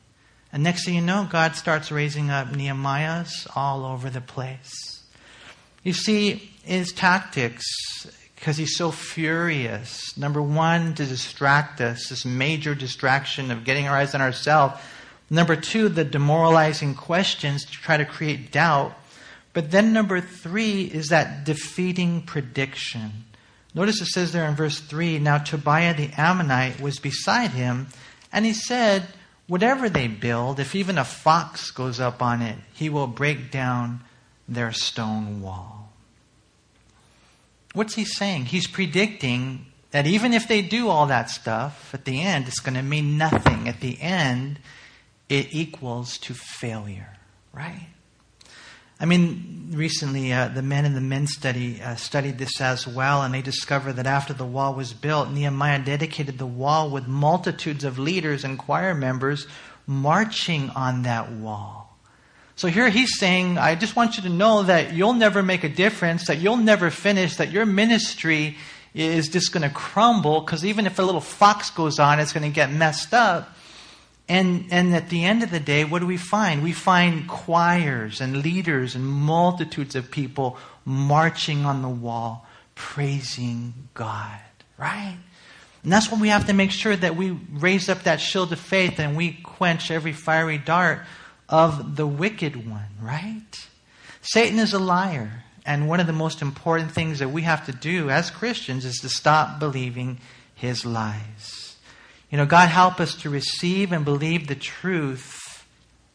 And 0.53 0.63
next 0.63 0.85
thing 0.85 0.95
you 0.95 1.01
know, 1.01 1.27
God 1.29 1.57
starts 1.57 1.91
raising 1.91 2.31
up 2.31 2.49
Nehemiahs 2.49 3.49
all 3.57 3.85
over 3.85 4.11
the 4.11 4.21
place. 4.21 5.03
You 5.83 5.93
see, 5.93 6.53
his 6.63 6.93
tactics, 6.93 7.67
because 8.43 8.57
he's 8.57 8.77
so 8.77 8.91
furious, 8.91 10.17
number 10.17 10.43
one, 10.43 10.95
to 10.95 11.07
distract 11.07 11.81
us, 11.81 12.09
this 12.09 12.25
major 12.25 12.75
distraction 12.75 13.53
of 13.53 13.63
getting 13.63 13.87
our 13.87 13.95
eyes 13.95 14.17
on 14.17 14.21
ourselves. 14.21 14.75
Number 15.31 15.55
two, 15.55 15.89
the 15.89 16.03
demoralizing 16.03 16.97
questions 16.97 17.65
to 17.65 17.71
try 17.71 17.99
to 17.99 18.05
create 18.05 18.51
doubt. 18.51 18.95
But 19.53 19.71
then 19.71 19.93
number 19.93 20.21
three 20.21 20.83
is 20.83 21.11
that 21.11 21.45
defeating 21.45 22.23
prediction. 22.23 23.27
Notice 23.77 24.01
it 24.01 24.07
says 24.07 24.33
there 24.33 24.49
in 24.49 24.57
verse 24.57 24.81
3 24.81 25.21
Now 25.21 25.39
Tobiah 25.39 25.95
the 25.95 26.11
Ammonite 26.17 26.81
was 26.81 26.99
beside 26.99 27.53
him, 27.53 27.87
and 28.33 28.45
he 28.45 28.55
said, 28.55 29.07
Whatever 29.47 29.89
they 29.89 30.09
build, 30.09 30.59
if 30.59 30.75
even 30.75 30.99
a 30.99 31.05
fox 31.05 31.71
goes 31.71 32.01
up 32.01 32.21
on 32.21 32.43
it, 32.43 32.59
he 32.73 32.89
will 32.89 33.07
break 33.07 33.53
down 33.53 34.01
their 34.49 34.73
stone 34.73 35.43
wall. 35.43 35.82
What's 37.73 37.95
he 37.95 38.05
saying? 38.05 38.47
He's 38.47 38.67
predicting 38.67 39.67
that 39.93 40.07
even 40.07 40.33
if 40.33 40.49
they 40.49 40.63
do 40.63 40.89
all 40.89 41.07
that 41.07 41.31
stuff, 41.31 41.95
at 41.95 42.05
the 42.05 42.21
end, 42.21 42.49
it's 42.49 42.61
going 42.61 42.75
to 42.75 42.83
mean 42.83 43.17
nothing. 43.17 43.69
At 43.69 43.81
the 43.81 44.01
end, 44.01 44.59
it 45.29 45.49
equals 45.55 46.19
to 46.19 46.35
failure, 46.35 47.17
right? 47.53 47.89
I 49.01 49.05
mean, 49.05 49.71
recently 49.73 50.33
uh, 50.33 50.49
the 50.49 50.63
men 50.63 50.85
in 50.85 50.95
the 50.95 51.01
men 51.01 51.27
study 51.27 51.83
uh, 51.83 51.97
studied 51.97 52.39
this 52.39 52.61
as 52.61 52.87
well, 52.87 53.23
and 53.23 53.35
they 53.35 53.43
discovered 53.43 53.95
that 53.95 54.07
after 54.07 54.33
the 54.33 54.47
wall 54.47 54.75
was 54.75 54.93
built, 54.93 55.31
Nehemiah 55.31 55.85
dedicated 55.85 56.39
the 56.39 56.47
wall 56.47 56.89
with 56.89 57.09
multitudes 57.09 57.83
of 57.83 57.99
leaders 57.99 58.45
and 58.45 58.59
choir 58.59 58.95
members 58.95 59.47
marching 59.87 60.71
on 60.71 61.03
that 61.03 61.33
wall. 61.33 61.82
So 62.55 62.69
here 62.69 62.89
he's 62.91 63.19
saying, 63.19 63.59
I 63.59 63.75
just 63.75 63.97
want 63.97 64.17
you 64.17 64.23
to 64.25 64.29
know 64.29 64.63
that 64.65 64.93
you'll 64.93 65.15
never 65.15 65.43
make 65.43 65.65
a 65.65 65.69
difference, 65.69 66.27
that 66.27 66.39
you'll 66.39 66.57
never 66.59 66.91
finish, 66.91 67.37
that 67.37 67.51
your 67.51 67.67
ministry 67.67 68.57
is 68.95 69.29
just 69.29 69.53
going 69.53 69.63
to 69.63 69.75
crumble 69.75 70.41
because 70.41 70.65
even 70.65 70.87
if 70.87 70.99
a 70.99 71.03
little 71.03 71.21
fox 71.21 71.71
goes 71.71 71.99
on, 71.99 72.21
it's 72.21 72.33
going 72.33 72.43
to 72.43 72.55
get 72.55 72.71
messed 72.71 73.15
up. 73.15 73.57
And, 74.29 74.67
and 74.71 74.95
at 74.95 75.09
the 75.09 75.25
end 75.25 75.43
of 75.43 75.51
the 75.51 75.61
day, 75.61 75.85
what 75.85 75.99
do 75.99 76.07
we 76.07 76.17
find? 76.17 76.63
We 76.63 76.73
find 76.73 77.29
choirs 77.29 78.21
and 78.21 78.43
leaders 78.43 78.95
and 78.95 79.05
multitudes 79.05 79.97
of 79.97 80.11
people 80.11 80.57
marching 80.85 81.65
on 81.65 81.83
the 81.83 81.89
wall, 81.89 82.47
praising 82.75 83.75
God, 83.95 84.41
right? 84.79 85.17
And 85.83 85.93
that's 85.93 86.11
when 86.11 86.21
we 86.21 86.29
have 86.29 86.47
to 86.47 86.53
make 86.53 86.71
sure 86.71 86.95
that 86.95 87.17
we 87.17 87.31
raise 87.31 87.89
up 87.89 88.05
that 88.05 88.21
shield 88.21 88.53
of 88.53 88.61
faith 88.61 89.01
and 89.01 89.17
we 89.17 89.33
quench 89.33 89.91
every 89.91 90.13
fiery 90.13 90.59
dart 90.59 91.01
of 91.49 91.97
the 91.97 92.07
wicked 92.07 92.69
one, 92.69 92.89
right? 93.01 93.69
Satan 94.23 94.59
is 94.59 94.73
a 94.73 94.79
liar. 94.79 95.45
And 95.65 95.89
one 95.89 96.01
of 96.01 96.07
the 96.07 96.13
most 96.13 96.43
important 96.43 96.91
things 96.91 97.21
that 97.21 97.31
we 97.31 97.43
have 97.43 97.67
to 97.67 97.73
do 97.73 98.11
as 98.11 98.31
Christians 98.31 98.85
is 98.85 98.97
to 98.99 99.09
stop 99.09 99.61
believing 99.61 100.19
his 100.55 100.85
lies. 100.85 101.77
You 102.31 102.39
know, 102.39 102.47
God 102.47 102.69
help 102.69 102.99
us 102.99 103.15
to 103.17 103.31
receive 103.31 103.93
and 103.93 104.05
believe 104.05 104.49
the 104.49 104.55
truth 104.55 105.39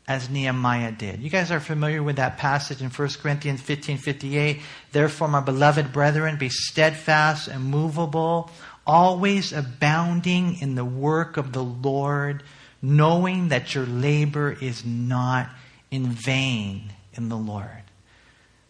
as 0.07 0.29
Nehemiah 0.29 0.91
did. 0.91 1.21
You 1.21 1.29
guys 1.29 1.51
are 1.51 1.59
familiar 1.59 2.01
with 2.01 2.15
that 2.15 2.37
passage 2.37 2.81
in 2.81 2.89
1 2.89 3.09
Corinthians 3.21 3.61
15 3.61 3.97
58. 3.97 4.61
Therefore, 4.91 5.27
my 5.27 5.41
beloved 5.41 5.93
brethren, 5.93 6.37
be 6.37 6.49
steadfast, 6.49 7.47
and 7.47 7.57
immovable, 7.57 8.49
always 8.85 9.53
abounding 9.53 10.59
in 10.61 10.75
the 10.75 10.85
work 10.85 11.37
of 11.37 11.51
the 11.51 11.63
Lord, 11.63 12.43
knowing 12.81 13.49
that 13.49 13.73
your 13.75 13.85
labor 13.85 14.55
is 14.59 14.85
not 14.85 15.49
in 15.91 16.07
vain 16.07 16.93
in 17.13 17.29
the 17.29 17.37
Lord. 17.37 17.83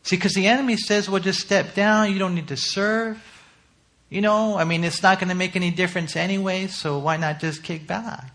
See, 0.04 0.15
because 0.15 0.34
the 0.34 0.48
enemy 0.48 0.78
says, 0.78 1.10
well, 1.10 1.22
just 1.22 1.41
step 1.41 1.74
down. 1.76 2.13
You 2.13 2.20
don't 2.20 2.36
need 2.36 2.48
to 2.48 2.58
serve. 2.58 3.22
You 4.10 4.22
know, 4.22 4.58
I 4.58 4.63
mean, 4.63 4.84
it's 4.86 5.04
not 5.04 5.20
going 5.20 5.30
to 5.30 5.36
make 5.36 5.56
any 5.58 5.70
difference 5.70 6.15
anyway, 6.15 6.67
so 6.67 6.98
why 6.98 7.17
not 7.17 7.41
just 7.41 7.62
kick 7.62 7.86
back? 7.86 8.32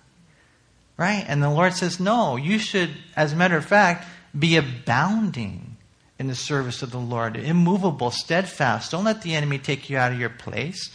Right? 0.98 1.24
And 1.26 1.42
the 1.42 1.48
Lord 1.48 1.72
says, 1.72 1.98
no, 1.98 2.36
you 2.36 2.58
should, 2.58 2.90
as 3.16 3.32
a 3.32 3.36
matter 3.36 3.56
of 3.56 3.64
fact, 3.64 4.06
be 4.38 4.56
abounding 4.56 5.78
in 6.18 6.26
the 6.26 6.34
service 6.34 6.82
of 6.82 6.90
the 6.90 6.98
Lord, 6.98 7.36
immovable, 7.36 8.10
steadfast. 8.10 8.90
Don't 8.90 9.04
let 9.04 9.22
the 9.22 9.34
enemy 9.34 9.58
take 9.58 9.88
you 9.88 9.96
out 9.96 10.12
of 10.12 10.20
your 10.20 10.28
place. 10.28 10.90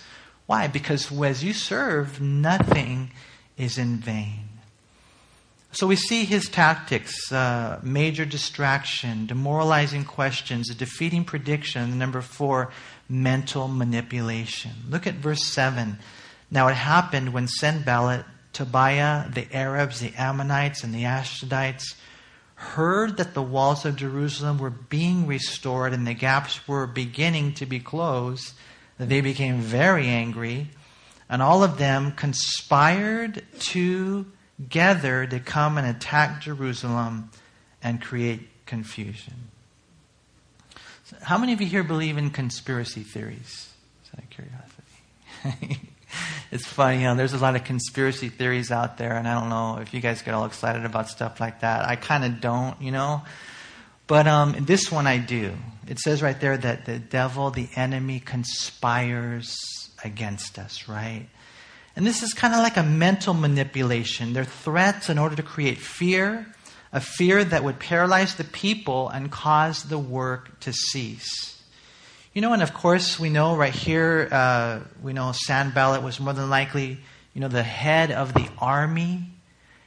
Why? 0.46 0.68
Because 0.68 1.12
as 1.22 1.44
you 1.44 1.54
serve, 1.54 2.22
nothing 2.22 3.12
is 3.58 3.80
in 3.80 3.98
vain. 3.98 4.47
So 5.72 5.86
we 5.86 5.96
see 5.96 6.26
his 6.26 6.50
tactics 6.50 7.32
uh, 7.32 7.80
major 7.84 8.26
distraction, 8.26 9.26
demoralizing 9.26 10.06
questions, 10.06 10.70
a 10.70 10.76
defeating 10.76 11.24
prediction, 11.24 12.00
number 12.00 12.22
four, 12.22 12.72
mental 13.10 13.68
manipulation. 13.68 14.72
Look 14.90 15.06
at 15.06 15.16
verse 15.16 15.44
7. 15.44 15.98
Now 16.50 16.68
it 16.68 16.76
happened 16.76 17.34
when 17.34 17.48
Sanballat, 17.48 18.26
Tobiah, 18.54 19.30
the 19.30 19.48
Arabs, 19.54 20.00
the 20.00 20.14
Ammonites, 20.18 20.84
and 20.84 20.94
the 20.94 21.04
Ashdodites 21.04 21.96
heard 22.56 23.18
that 23.18 23.36
the 23.36 23.44
walls 23.44 23.86
of 23.86 23.98
Jerusalem 23.98 24.58
were 24.58 24.72
being 24.72 25.28
restored 25.28 25.94
and 25.94 26.08
the 26.08 26.16
gaps 26.16 26.68
were 26.68 26.88
beginning 26.88 27.54
to 27.54 27.68
be 27.68 27.80
closed, 27.80 28.54
that 28.98 29.10
they 29.10 29.22
became 29.22 29.60
very 29.60 30.08
angry, 30.08 30.70
and 31.30 31.42
all 31.42 31.64
of 31.64 31.78
them 31.78 32.14
conspired 32.14 33.44
to 33.60 34.26
gather 34.70 35.26
to 35.28 35.40
come 35.40 35.78
and 35.78 35.88
attack 35.88 36.42
Jerusalem 36.42 37.30
and 37.84 38.02
create 38.02 38.48
confusion. 38.66 39.50
How 41.22 41.38
many 41.38 41.54
of 41.54 41.62
you 41.62 41.68
here 41.68 41.84
believe 41.84 42.18
in 42.18 42.32
conspiracy 42.32 43.04
theories? 43.04 43.72
Out 44.14 44.24
of 44.24 44.30
curiosity. 44.30 45.80
it's 46.52 46.66
funny, 46.66 47.00
you 47.00 47.04
know, 47.04 47.16
there's 47.16 47.34
a 47.34 47.38
lot 47.38 47.56
of 47.56 47.64
conspiracy 47.64 48.30
theories 48.30 48.72
out 48.72 48.98
there, 48.98 49.14
and 49.14 49.28
I 49.28 49.40
don't 49.40 49.50
know 49.50 49.80
if 49.82 49.94
you 49.94 50.02
guys 50.02 50.22
get 50.22 50.34
all 50.34 50.46
excited 50.46 50.86
about 50.86 51.10
stuff 51.10 51.40
like 51.40 51.62
that. 51.62 51.88
I 51.88 51.96
kind 51.96 52.26
of 52.26 52.42
don't, 52.42 52.82
you 52.82 52.92
know. 52.92 53.24
But 54.08 54.28
um, 54.28 54.56
this 54.66 54.92
one 54.92 55.06
I 55.06 55.18
do. 55.18 55.54
It 55.88 56.00
says 56.00 56.22
right 56.22 56.40
there 56.40 56.58
that 56.58 56.86
the 56.86 57.00
devil, 57.00 57.52
the 57.52 57.68
enemy, 57.76 58.20
conspires 58.20 59.56
against 60.04 60.58
us, 60.60 60.88
right? 60.88 61.28
And 61.98 62.06
this 62.06 62.22
is 62.22 62.36
kind 62.36 62.54
of 62.54 62.60
like 62.60 62.78
a 62.78 62.84
mental 62.84 63.34
manipulation. 63.34 64.34
They're 64.34 64.46
threats 64.46 65.10
in 65.10 65.18
order 65.18 65.36
to 65.36 65.42
create 65.42 65.80
fear, 65.80 66.46
a 66.94 67.02
fear 67.02 67.44
that 67.44 67.64
would 67.64 67.80
paralyze 67.80 68.36
the 68.36 68.44
people 68.44 69.10
and 69.10 69.32
cause 69.32 69.82
the 69.82 69.98
work 69.98 70.60
to 70.60 70.74
cease. 70.74 71.60
You 72.36 72.42
know, 72.42 72.54
and 72.54 72.62
of 72.62 72.72
course, 72.72 73.20
we 73.20 73.32
know 73.32 73.56
right 73.56 73.74
here, 73.74 74.30
uh, 74.32 74.82
we 75.02 75.12
know 75.12 75.32
Sanballat 75.32 76.04
was 76.04 76.20
more 76.20 76.34
than 76.34 76.52
likely, 76.52 77.00
you 77.34 77.42
know, 77.42 77.48
the 77.48 77.64
head 77.64 78.12
of 78.12 78.36
the 78.36 78.48
army. 78.60 79.32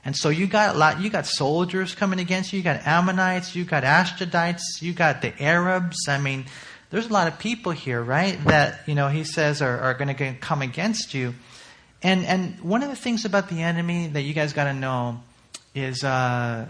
And 0.05 0.17
so 0.17 0.31
you 0.31 0.49
got 0.49 0.75
a 0.75 0.79
lot, 0.79 1.01
you 1.01 1.11
got 1.11 1.27
soldiers 1.27 1.95
coming 1.95 2.19
against 2.19 2.53
you, 2.53 2.57
you 2.57 2.65
got 2.65 2.89
Ammonites, 2.89 3.55
you 3.55 3.65
got 3.65 3.85
Ashdodites, 3.85 4.83
you 4.83 4.95
got 4.95 5.23
the 5.23 5.33
Arabs. 5.41 6.09
I 6.09 6.19
mean, 6.19 6.47
there's 6.91 7.07
a 7.07 7.13
lot 7.13 7.29
of 7.29 7.39
people 7.39 7.71
here, 7.71 8.03
right, 8.03 8.37
that, 8.47 8.81
you 8.89 8.97
know, 8.97 9.07
he 9.07 9.23
says 9.23 9.63
are, 9.63 9.79
are 9.79 9.95
going 9.95 10.13
to 10.13 10.35
come 10.41 10.61
against 10.61 11.15
you. 11.15 11.37
And 12.03 12.25
and 12.25 12.61
one 12.61 12.83
of 12.83 12.89
the 12.89 12.97
things 12.97 13.25
about 13.25 13.49
the 13.49 13.63
enemy 13.63 14.09
that 14.09 14.23
you 14.23 14.33
guys 14.33 14.53
got 14.53 14.65
to 14.65 14.73
know 14.73 15.21
is 15.75 16.03
uh, 16.03 16.67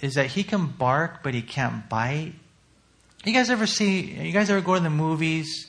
is 0.00 0.14
that 0.14 0.26
he 0.26 0.44
can 0.44 0.66
bark 0.66 1.22
but 1.22 1.34
he 1.34 1.42
can't 1.42 1.88
bite. 1.88 2.34
You 3.24 3.32
guys 3.32 3.50
ever 3.50 3.66
see? 3.66 4.02
You 4.02 4.32
guys 4.32 4.48
ever 4.50 4.60
go 4.60 4.74
to 4.74 4.80
the 4.80 4.90
movies? 4.90 5.66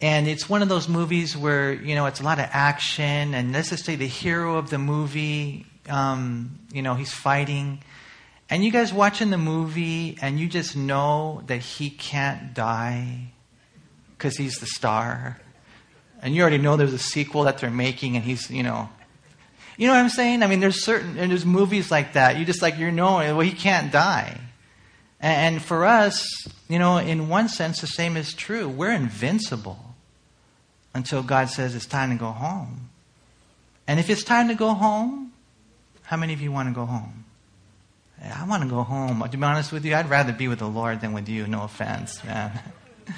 And 0.00 0.28
it's 0.28 0.48
one 0.48 0.60
of 0.60 0.68
those 0.68 0.88
movies 0.88 1.36
where 1.36 1.72
you 1.72 1.94
know 1.94 2.06
it's 2.06 2.20
a 2.20 2.24
lot 2.24 2.38
of 2.38 2.48
action, 2.52 3.34
and 3.34 3.52
let's 3.52 3.70
just 3.70 3.84
say 3.84 3.96
the 3.96 4.08
hero 4.08 4.58
of 4.58 4.70
the 4.70 4.78
movie, 4.78 5.64
um, 5.88 6.58
you 6.72 6.82
know, 6.82 6.94
he's 6.94 7.14
fighting, 7.14 7.82
and 8.50 8.64
you 8.64 8.72
guys 8.72 8.92
watching 8.92 9.30
the 9.30 9.38
movie, 9.38 10.18
and 10.20 10.38
you 10.38 10.48
just 10.48 10.76
know 10.76 11.42
that 11.46 11.58
he 11.58 11.88
can't 11.88 12.52
die 12.52 13.32
because 14.18 14.36
he's 14.36 14.58
the 14.58 14.66
star 14.66 15.40
and 16.26 16.34
you 16.34 16.42
already 16.42 16.58
know 16.58 16.76
there's 16.76 16.92
a 16.92 16.98
sequel 16.98 17.44
that 17.44 17.58
they're 17.58 17.70
making, 17.70 18.16
and 18.16 18.24
he's, 18.24 18.50
you 18.50 18.64
know, 18.64 18.88
you 19.76 19.86
know 19.86 19.92
what 19.92 20.00
I'm 20.00 20.08
saying? 20.08 20.42
I 20.42 20.48
mean, 20.48 20.58
there's 20.58 20.84
certain, 20.84 21.16
and 21.18 21.30
there's 21.30 21.46
movies 21.46 21.88
like 21.92 22.14
that. 22.14 22.36
You 22.36 22.44
just 22.44 22.62
like, 22.62 22.76
you're 22.78 22.90
knowing, 22.90 23.28
well, 23.36 23.46
he 23.46 23.52
can't 23.52 23.92
die. 23.92 24.40
And, 25.20 25.54
and 25.54 25.62
for 25.62 25.84
us, 25.84 26.26
you 26.68 26.80
know, 26.80 26.98
in 26.98 27.28
one 27.28 27.48
sense, 27.48 27.80
the 27.80 27.86
same 27.86 28.16
is 28.16 28.34
true. 28.34 28.68
We're 28.68 28.90
invincible 28.90 29.78
until 30.94 31.22
God 31.22 31.48
says 31.48 31.76
it's 31.76 31.86
time 31.86 32.10
to 32.10 32.16
go 32.16 32.32
home. 32.32 32.88
And 33.86 34.00
if 34.00 34.10
it's 34.10 34.24
time 34.24 34.48
to 34.48 34.56
go 34.56 34.74
home, 34.74 35.32
how 36.02 36.16
many 36.16 36.32
of 36.32 36.40
you 36.40 36.50
want 36.50 36.68
to 36.68 36.74
go 36.74 36.86
home? 36.86 37.24
I 38.20 38.44
want 38.48 38.64
to 38.64 38.68
go 38.68 38.82
home. 38.82 39.22
To 39.22 39.36
be 39.36 39.44
honest 39.44 39.70
with 39.70 39.84
you, 39.84 39.94
I'd 39.94 40.10
rather 40.10 40.32
be 40.32 40.48
with 40.48 40.58
the 40.58 40.66
Lord 40.66 41.02
than 41.02 41.12
with 41.12 41.28
you. 41.28 41.46
No 41.46 41.62
offense, 41.62 42.24
man. 42.24 42.58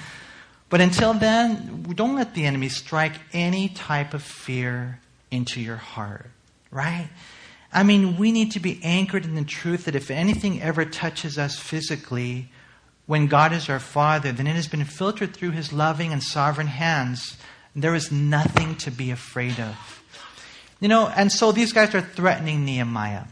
But 0.70 0.80
until 0.80 1.14
then, 1.14 1.82
don't 1.94 2.16
let 2.16 2.34
the 2.34 2.44
enemy 2.44 2.68
strike 2.68 3.14
any 3.32 3.68
type 3.68 4.12
of 4.12 4.22
fear 4.22 5.00
into 5.30 5.60
your 5.60 5.76
heart, 5.76 6.30
right? 6.70 7.08
I 7.72 7.82
mean, 7.82 8.16
we 8.16 8.32
need 8.32 8.52
to 8.52 8.60
be 8.60 8.80
anchored 8.82 9.24
in 9.24 9.34
the 9.34 9.44
truth 9.44 9.84
that 9.86 9.94
if 9.94 10.10
anything 10.10 10.60
ever 10.62 10.84
touches 10.84 11.38
us 11.38 11.58
physically, 11.58 12.50
when 13.06 13.26
God 13.26 13.52
is 13.52 13.70
our 13.70 13.80
Father, 13.80 14.32
then 14.32 14.46
it 14.46 14.54
has 14.54 14.68
been 14.68 14.84
filtered 14.84 15.34
through 15.34 15.52
His 15.52 15.72
loving 15.72 16.12
and 16.12 16.22
sovereign 16.22 16.66
hands. 16.66 17.38
There 17.74 17.94
is 17.94 18.12
nothing 18.12 18.76
to 18.76 18.90
be 18.90 19.10
afraid 19.10 19.58
of. 19.58 20.02
You 20.80 20.88
know, 20.88 21.08
and 21.08 21.32
so 21.32 21.50
these 21.50 21.72
guys 21.72 21.94
are 21.94 22.02
threatening 22.02 22.64
Nehemiah. 22.64 23.24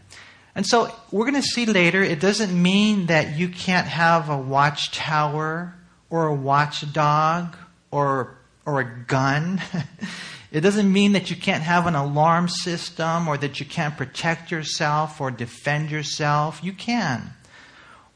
And 0.55 0.67
so 0.67 0.91
we're 1.13 1.31
going 1.31 1.41
to 1.41 1.47
see 1.47 1.67
later, 1.67 2.03
it 2.03 2.19
doesn't 2.19 2.51
mean 2.51 3.07
that 3.07 3.37
you 3.37 3.49
can't 3.49 3.87
have 3.87 4.31
a 4.31 4.39
watchtower 4.39 5.76
or 6.11 6.27
a 6.27 6.35
watchdog 6.35 7.57
or, 7.91 8.37
or 8.65 8.81
a 8.81 9.05
gun. 9.07 9.61
it 10.53 10.61
doesn't 10.61 10.93
mean 10.93 11.13
that 11.13 11.31
you 11.31 11.37
can't 11.37 11.63
have 11.63 11.87
an 11.87 11.95
alarm 11.95 12.49
system 12.49 13.29
or 13.29 13.37
that 13.37 13.61
you 13.61 13.67
can't 13.67 13.97
protect 13.97 14.51
yourself 14.51 15.21
or 15.21 15.31
defend 15.31 15.91
yourself. 15.91 16.63
You 16.63 16.73
can. 16.73 17.33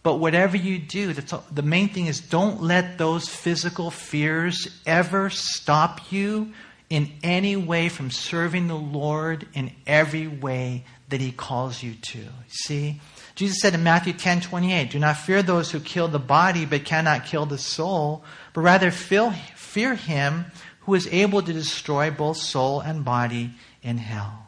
But 0.03 0.17
whatever 0.17 0.57
you 0.57 0.79
do, 0.79 1.13
the 1.13 1.63
main 1.63 1.91
thing 1.91 2.07
is 2.07 2.21
don't 2.21 2.63
let 2.63 2.97
those 2.97 3.29
physical 3.29 3.91
fears 3.91 4.81
ever 4.87 5.29
stop 5.29 6.11
you 6.11 6.53
in 6.89 7.13
any 7.23 7.55
way 7.57 7.89
from 7.89 8.11
serving 8.11 8.67
the 8.67 8.75
Lord 8.75 9.47
in 9.55 9.71
every 9.87 10.27
way 10.27 10.85
that 11.11 11.21
he 11.21 11.33
calls 11.33 11.83
you 11.83 11.95
to. 11.95 12.25
See? 12.49 13.01
Jesus 13.35 13.61
said 13.61 13.75
in 13.75 13.83
Matthew 13.83 14.13
10 14.13 14.43
28, 14.43 14.91
Do 14.91 14.99
not 14.99 15.17
fear 15.17 15.43
those 15.43 15.71
who 15.71 15.81
kill 15.81 16.09
the 16.09 16.19
body 16.19 16.67
but 16.67 16.85
cannot 16.85 17.27
kill 17.27 17.47
the 17.47 17.59
soul, 17.59 18.25
but 18.53 18.63
rather 18.63 18.91
fear 18.91 19.95
him 19.95 20.47
who 20.81 20.95
is 20.95 21.07
able 21.09 21.43
to 21.43 21.53
destroy 21.53 22.11
both 22.11 22.37
soul 22.37 22.81
and 22.81 23.05
body 23.05 23.53
in 23.83 23.99
hell. 23.99 24.47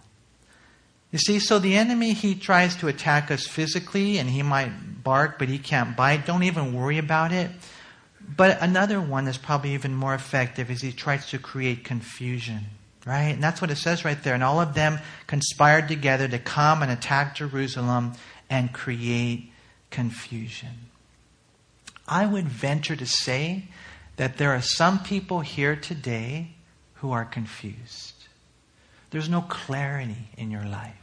You 1.12 1.18
see, 1.18 1.38
so 1.38 1.58
the 1.58 1.76
enemy, 1.76 2.14
he 2.14 2.34
tries 2.34 2.74
to 2.76 2.88
attack 2.88 3.30
us 3.30 3.46
physically 3.46 4.18
and 4.18 4.28
he 4.28 4.42
might 4.42 5.04
bark, 5.04 5.38
but 5.38 5.48
he 5.48 5.58
can't 5.58 5.94
bite. 5.94 6.24
Don't 6.24 6.42
even 6.42 6.74
worry 6.74 6.96
about 6.96 7.32
it. 7.32 7.50
But 8.36 8.62
another 8.62 9.00
one 9.00 9.26
that's 9.26 9.36
probably 9.36 9.74
even 9.74 9.94
more 9.94 10.14
effective 10.14 10.70
is 10.70 10.80
he 10.80 10.90
tries 10.90 11.28
to 11.30 11.38
create 11.38 11.84
confusion, 11.84 12.60
right? 13.04 13.34
And 13.34 13.42
that's 13.42 13.60
what 13.60 13.70
it 13.70 13.76
says 13.76 14.06
right 14.06 14.22
there. 14.22 14.34
And 14.34 14.42
all 14.42 14.60
of 14.60 14.72
them 14.72 15.00
conspired 15.26 15.88
together 15.88 16.28
to 16.28 16.38
come 16.38 16.82
and 16.82 16.90
attack 16.90 17.34
Jerusalem 17.34 18.12
and 18.48 18.72
create 18.72 19.50
confusion. 19.90 20.90
I 22.06 22.26
would 22.26 22.48
venture 22.48 22.96
to 22.96 23.06
say 23.06 23.64
that 24.16 24.36
there 24.38 24.50
are 24.50 24.62
some 24.62 24.98
people 25.02 25.40
here 25.40 25.76
today 25.76 26.54
who 26.94 27.12
are 27.12 27.24
confused. 27.24 28.14
There's 29.10 29.28
no 29.28 29.42
clarity 29.42 30.28
in 30.36 30.50
your 30.50 30.64
life. 30.64 30.94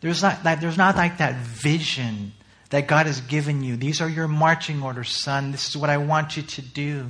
There's 0.00 0.22
not, 0.22 0.44
like, 0.44 0.60
there's 0.60 0.76
not 0.76 0.96
like 0.96 1.18
that 1.18 1.36
vision 1.36 2.32
that 2.70 2.86
God 2.86 3.06
has 3.06 3.20
given 3.20 3.62
you. 3.64 3.76
These 3.76 4.00
are 4.00 4.08
your 4.08 4.28
marching 4.28 4.82
orders, 4.82 5.16
son. 5.16 5.50
This 5.52 5.68
is 5.68 5.76
what 5.76 5.90
I 5.90 5.96
want 5.98 6.36
you 6.36 6.42
to 6.42 6.62
do. 6.62 7.06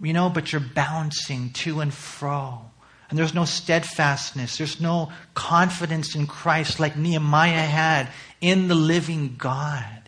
You 0.00 0.12
know, 0.12 0.28
but 0.28 0.52
you're 0.52 0.60
bouncing 0.60 1.50
to 1.50 1.80
and 1.80 1.94
fro. 1.94 2.70
And 3.10 3.18
there's 3.18 3.34
no 3.34 3.44
steadfastness. 3.44 4.56
There's 4.56 4.80
no 4.80 5.12
confidence 5.34 6.14
in 6.14 6.26
Christ 6.26 6.80
like 6.80 6.96
Nehemiah 6.96 7.66
had 7.66 8.08
in 8.40 8.68
the 8.68 8.74
living 8.74 9.36
God. 9.36 10.04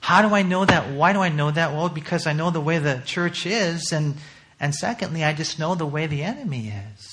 How 0.00 0.26
do 0.26 0.34
I 0.34 0.42
know 0.42 0.64
that? 0.64 0.90
Why 0.90 1.12
do 1.12 1.20
I 1.20 1.28
know 1.28 1.50
that? 1.50 1.72
Well, 1.72 1.88
because 1.88 2.26
I 2.26 2.32
know 2.32 2.50
the 2.50 2.60
way 2.60 2.78
the 2.78 3.02
church 3.04 3.46
is. 3.46 3.92
And, 3.92 4.16
and 4.58 4.74
secondly, 4.74 5.22
I 5.22 5.32
just 5.32 5.58
know 5.58 5.74
the 5.74 5.86
way 5.86 6.06
the 6.06 6.22
enemy 6.22 6.72
is. 6.96 7.10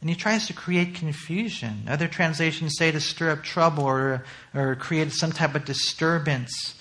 And 0.00 0.10
he 0.10 0.16
tries 0.16 0.46
to 0.48 0.52
create 0.52 0.94
confusion. 0.94 1.84
Other 1.88 2.06
translations 2.06 2.76
say 2.76 2.92
to 2.92 3.00
stir 3.00 3.30
up 3.30 3.42
trouble 3.42 3.84
or, 3.84 4.24
or 4.54 4.76
create 4.76 5.12
some 5.12 5.32
type 5.32 5.54
of 5.54 5.64
disturbance. 5.64 6.75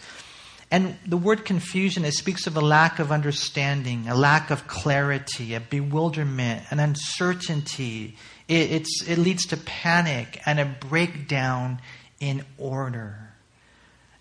And 0.71 0.97
the 1.05 1.17
word 1.17 1.45
confusion, 1.45 2.03
it 2.05 2.13
speaks 2.13 2.47
of 2.47 2.57
a 2.57 2.61
lack 2.61 2.99
of 2.99 3.11
understanding, 3.11 4.07
a 4.07 4.15
lack 4.15 4.49
of 4.49 4.67
clarity, 4.67 5.53
a 5.53 5.59
bewilderment, 5.59 6.63
an 6.71 6.79
uncertainty. 6.79 8.17
It, 8.47 8.87
it 9.07 9.17
leads 9.17 9.45
to 9.47 9.57
panic 9.57 10.41
and 10.45 10.59
a 10.59 10.65
breakdown 10.65 11.79
in 12.19 12.43
order. 12.57 13.33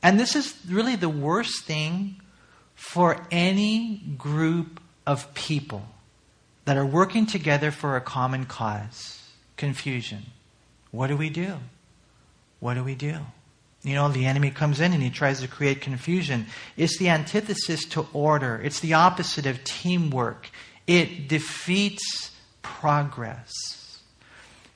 And 0.03 0.21
this 0.21 0.37
is 0.37 0.55
really 0.69 0.97
the 0.97 1.09
worst 1.09 1.65
thing 1.65 2.21
for 2.75 3.27
any 3.31 4.03
group 4.19 4.81
of 5.07 5.33
people 5.35 5.87
that 6.67 6.77
are 6.77 6.87
working 6.87 7.27
together 7.27 7.71
for 7.71 7.97
a 7.97 8.01
common 8.01 8.45
cause 8.45 9.23
confusion. 9.57 10.27
What 10.91 11.07
do 11.07 11.17
we 11.17 11.31
do? 11.31 11.57
What 12.61 12.75
do 12.75 12.85
we 12.85 12.95
do? 12.95 13.21
You 13.85 13.94
know, 13.94 14.09
the 14.09 14.27
enemy 14.27 14.51
comes 14.51 14.81
in 14.81 14.92
and 14.92 15.03
he 15.03 15.11
tries 15.11 15.40
to 15.42 15.49
create 15.49 15.81
confusion. 15.81 16.47
It's 16.77 16.99
the 16.99 17.11
antithesis 17.11 17.85
to 17.90 18.07
order, 18.12 18.61
it's 18.64 18.81
the 18.81 18.94
opposite 18.94 19.47
of 19.47 19.62
teamwork. 19.64 20.51
It 20.87 21.29
defeats 21.29 22.33
progress. 22.62 23.53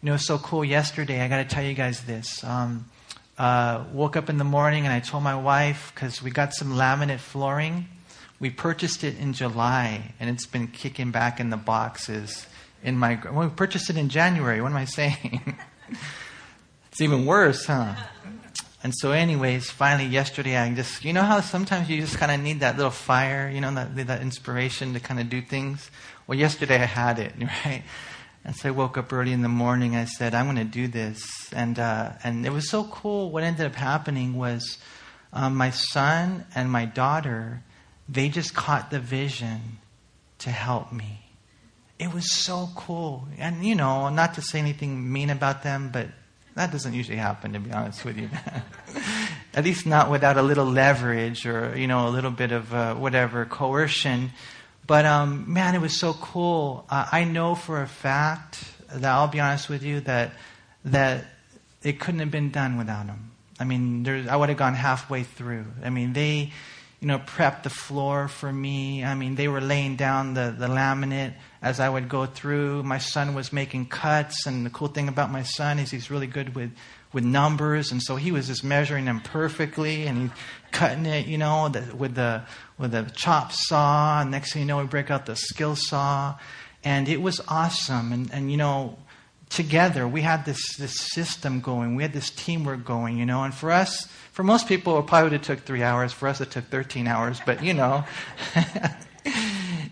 You 0.03 0.11
know, 0.11 0.17
so 0.17 0.39
cool. 0.39 0.65
Yesterday, 0.65 1.21
I 1.21 1.29
got 1.29 1.39
to 1.39 1.45
tell 1.45 1.65
you 1.65 1.75
guys 1.75 2.03
this. 2.05 2.45
Um, 2.45 2.87
uh, 3.37 3.85
woke 3.93 4.17
up 4.17 4.31
in 4.31 4.39
the 4.39 4.45
morning 4.45 4.85
and 4.85 4.93
I 4.93 5.01
told 5.01 5.23
my 5.23 5.35
wife, 5.35 5.93
because 5.95 6.23
we 6.23 6.31
got 6.31 6.55
some 6.55 6.75
laminate 6.75 7.19
flooring 7.19 7.89
we 8.41 8.51
purchased 8.51 9.03
it 9.03 9.19
in 9.19 9.33
July, 9.33 10.15
and 10.21 10.31
it's 10.31 10.47
been 10.47 10.69
kicking 10.69 11.11
back 11.11 11.41
in 11.41 11.51
the 11.51 11.57
boxes. 11.57 12.47
In 12.85 12.97
my, 12.97 13.21
well, 13.25 13.49
we 13.49 13.49
purchased 13.49 13.91
it 13.91 13.97
in 13.97 14.09
January. 14.09 14.61
What 14.61 14.71
am 14.71 14.77
I 14.77 14.85
saying? 14.85 15.59
it's 16.93 17.01
even 17.01 17.27
worse, 17.27 17.67
huh? 17.67 17.95
And 18.83 18.95
so, 18.95 19.11
anyways, 19.11 19.71
finally 19.71 20.09
yesterday, 20.09 20.57
I 20.57 20.73
just, 20.73 21.05
you 21.05 21.13
know 21.13 21.23
how 21.23 21.41
sometimes 21.41 21.91
you 21.91 22.01
just 22.01 22.17
kind 22.19 22.31
of 22.31 22.41
need 22.41 22.61
that 22.61 22.77
little 22.77 22.93
fire, 22.93 23.51
you 23.53 23.61
know, 23.61 23.75
that, 23.75 24.07
that 24.07 24.23
inspiration 24.23 24.95
to 24.95 25.01
kind 25.01 25.19
of 25.19 25.29
do 25.29 25.43
things? 25.43 25.91
Well, 26.27 26.39
yesterday 26.39 26.77
I 26.77 26.87
had 26.87 27.19
it, 27.19 27.33
right? 27.41 27.83
And 28.45 28.55
so 28.55 28.69
I 28.69 28.73
woke 28.73 28.97
up 28.97 29.13
early 29.13 29.33
in 29.33 29.43
the 29.43 29.49
morning. 29.49 29.97
I 29.97 30.05
said, 30.05 30.33
I'm 30.33 30.47
going 30.47 30.57
to 30.57 30.65
do 30.65 30.87
this. 30.87 31.53
And, 31.53 31.79
uh, 31.79 32.13
and 32.23 32.47
it 32.47 32.53
was 32.53 32.71
so 32.71 32.85
cool. 32.85 33.31
What 33.31 33.43
ended 33.43 33.67
up 33.67 33.75
happening 33.75 34.37
was 34.37 34.79
um, 35.33 35.57
my 35.57 35.71
son 35.71 36.47
and 36.55 36.71
my 36.71 36.85
daughter, 36.85 37.63
they 38.09 38.29
just 38.29 38.55
caught 38.55 38.91
the 38.91 39.01
vision 39.01 39.79
to 40.39 40.51
help 40.51 40.93
me. 40.93 41.27
It 41.99 42.15
was 42.15 42.33
so 42.33 42.69
cool. 42.77 43.27
And, 43.39 43.67
you 43.67 43.75
know, 43.75 44.09
not 44.09 44.35
to 44.35 44.43
say 44.43 44.61
anything 44.61 45.13
mean 45.13 45.31
about 45.31 45.65
them, 45.65 45.91
but 45.93 46.09
that 46.59 46.73
doesn't 46.73 46.93
usually 46.93 47.19
happen, 47.19 47.53
to 47.53 47.61
be 47.61 47.71
honest 47.71 48.05
with 48.05 48.19
you. 48.19 48.29
At 49.55 49.63
least 49.63 49.87
not 49.87 50.11
without 50.11 50.37
a 50.37 50.43
little 50.43 50.65
leverage 50.65 51.47
or, 51.47 51.79
you 51.79 51.87
know, 51.87 52.09
a 52.09 52.11
little 52.11 52.33
bit 52.33 52.51
of 52.51 52.75
uh, 52.75 52.97
whatever 52.97 53.45
coercion. 53.45 54.33
But, 54.85 55.07
um, 55.07 55.53
man, 55.53 55.77
it 55.77 55.81
was 55.81 55.97
so 55.97 56.15
cool. 56.15 56.85
Uh, 56.91 57.07
I 57.13 57.23
know 57.23 57.55
for 57.55 57.81
a 57.81 57.87
fact 57.87 58.65
that 58.93 59.05
I'll 59.05 59.29
be 59.29 59.39
honest 59.39 59.69
with 59.69 59.85
you 59.85 60.01
that, 60.01 60.33
that 60.87 61.27
it 61.85 62.01
couldn't 62.01 62.21
have 62.21 62.33
been 62.33 62.51
done 62.51 62.77
without 62.77 63.07
them. 63.07 63.31
I 63.61 63.65
mean, 63.65 64.27
I 64.29 64.37
would 64.37 64.49
have 64.49 64.59
gone 64.59 64.75
halfway 64.75 65.23
through. 65.23 65.65
I 65.85 65.91
mean, 65.91 66.13
they 66.13 66.51
you 66.99 67.07
know, 67.07 67.21
prepped 67.21 67.63
the 67.63 67.71
floor 67.71 68.27
for 68.27 68.53
me. 68.53 69.05
I 69.05 69.15
mean, 69.15 69.37
they 69.37 69.47
were 69.47 69.61
laying 69.61 69.95
down 69.95 70.35
the, 70.35 70.53
the 70.59 70.67
laminate 70.67 71.35
as 71.63 71.81
I 71.81 71.89
would 71.89 72.09
go 72.09 72.27
through. 72.27 72.83
My 72.83 72.99
son 72.99 73.35
was 73.35 73.53
making 73.53 73.87
cuts, 73.87 74.47
and 74.47 74.65
the 74.65 74.71
cool 74.71 74.89
thing 74.89 75.09
about 75.09 75.31
my 75.31 75.43
son 75.43 75.79
is 75.79 75.91
he's 75.91 76.11
really 76.11 76.27
good 76.27 76.55
with, 76.55 76.71
with 77.13 77.25
numbers, 77.25 77.93
and 77.93 78.03
so 78.03 78.17
he 78.17 78.33
was 78.33 78.47
just 78.47 78.65
measuring 78.65 79.05
them 79.05 79.21
perfectly, 79.21 80.07
and 80.07 80.19
he's 80.19 80.31
cutting 80.73 81.07
it, 81.07 81.27
you 81.27 81.39
know, 81.39 81.69
the, 81.69 81.95
with 81.97 82.15
the 82.15 82.43
with 82.79 82.93
the 82.93 83.11
chop 83.15 83.53
saw. 83.53 84.21
And 84.21 84.31
next 84.31 84.53
thing 84.53 84.63
you 84.63 84.69
know, 84.69 84.79
we 84.79 84.85
break 84.85 85.11
out 85.11 85.27
the 85.27 85.37
skill 85.37 85.77
saw, 85.77 86.37
and 86.85 87.09
it 87.09 87.21
was 87.21 87.41
awesome. 87.49 88.13
And 88.13 88.33
and 88.33 88.51
you 88.51 88.57
know, 88.57 88.99
together 89.49 90.07
we 90.07 90.23
had 90.23 90.45
this 90.45 90.77
this 90.77 90.97
system 91.13 91.61
going, 91.61 91.97
we 91.97 92.03
had 92.03 92.13
this 92.13 92.31
teamwork 92.31 92.85
going, 92.85 93.19
you 93.19 93.27
know, 93.27 93.43
and 93.43 93.55
for 93.55 93.73
us 93.73 94.09
for 94.39 94.45
most 94.45 94.69
people, 94.69 94.97
it 95.01 95.09
probably 95.09 95.31
would 95.31 95.33
have 95.33 95.43
took 95.43 95.67
three 95.67 95.83
hours. 95.83 96.13
For 96.13 96.29
us, 96.29 96.41
it 96.41 96.53
took 96.53 96.67
13 96.67 97.09
hours. 97.09 97.41
But, 97.45 97.65
you 97.65 97.75
know, 97.75 98.05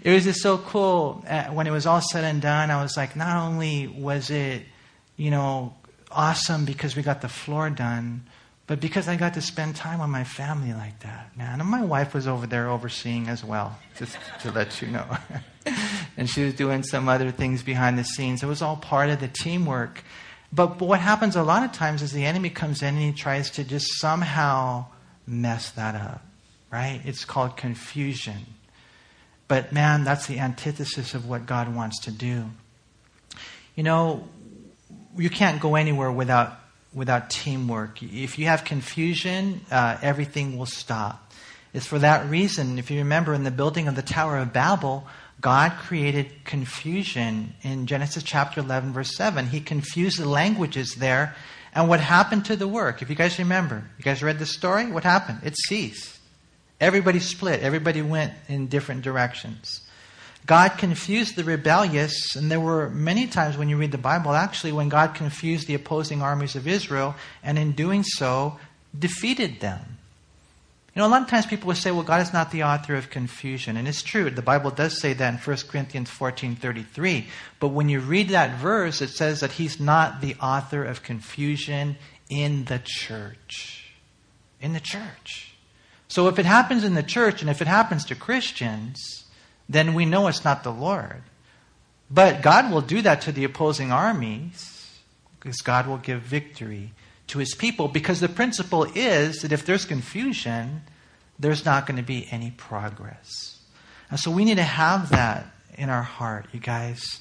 it 0.06 0.14
was 0.14 0.22
just 0.22 0.40
so 0.40 0.58
cool. 0.58 1.24
Uh, 1.28 1.46
when 1.46 1.66
it 1.66 1.72
was 1.72 1.84
all 1.84 2.00
said 2.00 2.22
and 2.22 2.40
done, 2.40 2.70
I 2.70 2.80
was 2.80 2.96
like, 2.96 3.16
not 3.16 3.42
only 3.42 3.88
was 3.88 4.30
it, 4.30 4.62
you 5.16 5.32
know, 5.32 5.74
awesome 6.12 6.64
because 6.64 6.94
we 6.94 7.02
got 7.02 7.22
the 7.22 7.28
floor 7.28 7.70
done, 7.70 8.24
but 8.68 8.78
because 8.78 9.08
I 9.08 9.16
got 9.16 9.34
to 9.34 9.40
spend 9.40 9.74
time 9.74 9.98
with 9.98 10.08
my 10.08 10.22
family 10.22 10.72
like 10.72 11.00
that, 11.00 11.36
man. 11.36 11.60
And 11.60 11.68
my 11.68 11.82
wife 11.82 12.14
was 12.14 12.28
over 12.28 12.46
there 12.46 12.68
overseeing 12.68 13.26
as 13.26 13.42
well, 13.42 13.80
just 13.98 14.16
to 14.42 14.52
let 14.52 14.80
you 14.80 14.86
know. 14.86 15.06
and 16.16 16.30
she 16.30 16.44
was 16.44 16.54
doing 16.54 16.84
some 16.84 17.08
other 17.08 17.32
things 17.32 17.64
behind 17.64 17.98
the 17.98 18.04
scenes. 18.04 18.44
It 18.44 18.46
was 18.46 18.62
all 18.62 18.76
part 18.76 19.10
of 19.10 19.18
the 19.18 19.26
teamwork. 19.26 20.04
But, 20.52 20.78
but 20.78 20.86
what 20.86 21.00
happens 21.00 21.34
a 21.34 21.42
lot 21.42 21.64
of 21.64 21.72
times 21.72 22.00
is 22.00 22.12
the 22.12 22.26
enemy 22.26 22.50
comes 22.50 22.80
in 22.80 22.94
and 22.94 23.02
he 23.02 23.12
tries 23.12 23.50
to 23.50 23.64
just 23.64 23.98
somehow 23.98 24.86
mess 25.26 25.72
that 25.72 25.96
up, 25.96 26.24
right? 26.70 27.00
It's 27.04 27.24
called 27.24 27.56
confusion. 27.56 28.46
But 29.48 29.72
man, 29.72 30.04
that's 30.04 30.26
the 30.26 30.38
antithesis 30.38 31.14
of 31.14 31.28
what 31.28 31.46
God 31.46 31.74
wants 31.74 32.00
to 32.00 32.10
do. 32.10 32.46
You 33.74 33.82
know, 33.82 34.28
you 35.16 35.30
can't 35.30 35.60
go 35.60 35.74
anywhere 35.76 36.10
without 36.10 36.58
without 36.92 37.28
teamwork. 37.28 38.02
If 38.02 38.38
you 38.38 38.46
have 38.46 38.64
confusion, 38.64 39.60
uh, 39.70 39.98
everything 40.00 40.56
will 40.56 40.66
stop. 40.66 41.30
It's 41.74 41.86
for 41.86 41.98
that 41.98 42.30
reason, 42.30 42.78
if 42.78 42.90
you 42.90 42.98
remember 42.98 43.34
in 43.34 43.44
the 43.44 43.50
building 43.50 43.86
of 43.86 43.96
the 43.96 44.02
Tower 44.02 44.38
of 44.38 44.54
Babel, 44.54 45.06
God 45.42 45.72
created 45.78 46.44
confusion 46.44 47.52
in 47.62 47.86
Genesis 47.86 48.22
chapter 48.22 48.60
11, 48.60 48.94
verse 48.94 49.14
7. 49.14 49.48
He 49.48 49.60
confused 49.60 50.18
the 50.18 50.26
languages 50.26 50.94
there. 50.94 51.36
And 51.74 51.86
what 51.90 52.00
happened 52.00 52.46
to 52.46 52.56
the 52.56 52.66
work? 52.66 53.02
If 53.02 53.10
you 53.10 53.14
guys 53.14 53.38
remember, 53.38 53.84
you 53.98 54.04
guys 54.04 54.22
read 54.22 54.38
the 54.38 54.46
story? 54.46 54.90
What 54.90 55.04
happened? 55.04 55.40
It 55.42 55.54
ceased. 55.68 56.15
Everybody 56.80 57.20
split, 57.20 57.62
everybody 57.62 58.02
went 58.02 58.32
in 58.48 58.66
different 58.66 59.02
directions. 59.02 59.80
God 60.46 60.78
confused 60.78 61.34
the 61.34 61.42
rebellious, 61.42 62.36
and 62.36 62.50
there 62.50 62.60
were 62.60 62.88
many 62.90 63.26
times 63.26 63.56
when 63.56 63.68
you 63.68 63.76
read 63.76 63.90
the 63.90 63.98
Bible, 63.98 64.32
actually, 64.32 64.72
when 64.72 64.88
God 64.88 65.14
confused 65.14 65.66
the 65.66 65.74
opposing 65.74 66.22
armies 66.22 66.54
of 66.54 66.68
Israel, 66.68 67.16
and 67.42 67.58
in 67.58 67.72
doing 67.72 68.04
so, 68.04 68.58
defeated 68.96 69.58
them. 69.60 69.96
You 70.94 71.02
know, 71.02 71.08
a 71.08 71.10
lot 71.10 71.22
of 71.22 71.28
times 71.28 71.44
people 71.44 71.66
will 71.66 71.74
say, 71.74 71.90
well, 71.90 72.04
God 72.04 72.22
is 72.22 72.32
not 72.32 72.52
the 72.52 72.62
author 72.62 72.94
of 72.94 73.10
confusion. 73.10 73.76
And 73.76 73.86
it's 73.86 74.02
true. 74.02 74.30
The 74.30 74.40
Bible 74.40 74.70
does 74.70 74.98
say 74.98 75.12
that 75.12 75.34
in 75.34 75.38
1 75.38 75.56
Corinthians 75.68 76.08
14 76.08 76.56
33. 76.56 77.26
But 77.60 77.68
when 77.68 77.90
you 77.90 78.00
read 78.00 78.30
that 78.30 78.58
verse, 78.58 79.02
it 79.02 79.10
says 79.10 79.40
that 79.40 79.52
He's 79.52 79.78
not 79.78 80.22
the 80.22 80.36
author 80.36 80.82
of 80.82 81.02
confusion 81.02 81.96
in 82.30 82.64
the 82.64 82.80
church. 82.82 83.94
In 84.58 84.72
the 84.72 84.80
church. 84.80 85.55
So 86.08 86.28
if 86.28 86.38
it 86.38 86.46
happens 86.46 86.84
in 86.84 86.94
the 86.94 87.02
church 87.02 87.40
and 87.40 87.50
if 87.50 87.60
it 87.60 87.68
happens 87.68 88.04
to 88.06 88.14
Christians, 88.14 89.24
then 89.68 89.94
we 89.94 90.04
know 90.04 90.28
it's 90.28 90.44
not 90.44 90.62
the 90.62 90.72
Lord. 90.72 91.22
But 92.10 92.42
God 92.42 92.70
will 92.70 92.80
do 92.80 93.02
that 93.02 93.22
to 93.22 93.32
the 93.32 93.44
opposing 93.44 93.90
armies 93.90 95.00
because 95.38 95.60
God 95.60 95.86
will 95.86 95.98
give 95.98 96.22
victory 96.22 96.92
to 97.28 97.38
his 97.38 97.54
people 97.54 97.88
because 97.88 98.20
the 98.20 98.28
principle 98.28 98.84
is 98.94 99.42
that 99.42 99.52
if 99.52 99.66
there's 99.66 99.84
confusion, 99.84 100.82
there's 101.38 101.64
not 101.64 101.86
going 101.86 101.96
to 101.96 102.02
be 102.02 102.28
any 102.30 102.52
progress. 102.52 103.58
And 104.10 104.20
so 104.20 104.30
we 104.30 104.44
need 104.44 104.56
to 104.56 104.62
have 104.62 105.10
that 105.10 105.46
in 105.76 105.90
our 105.90 106.02
heart, 106.02 106.46
you 106.52 106.60
guys. 106.60 107.20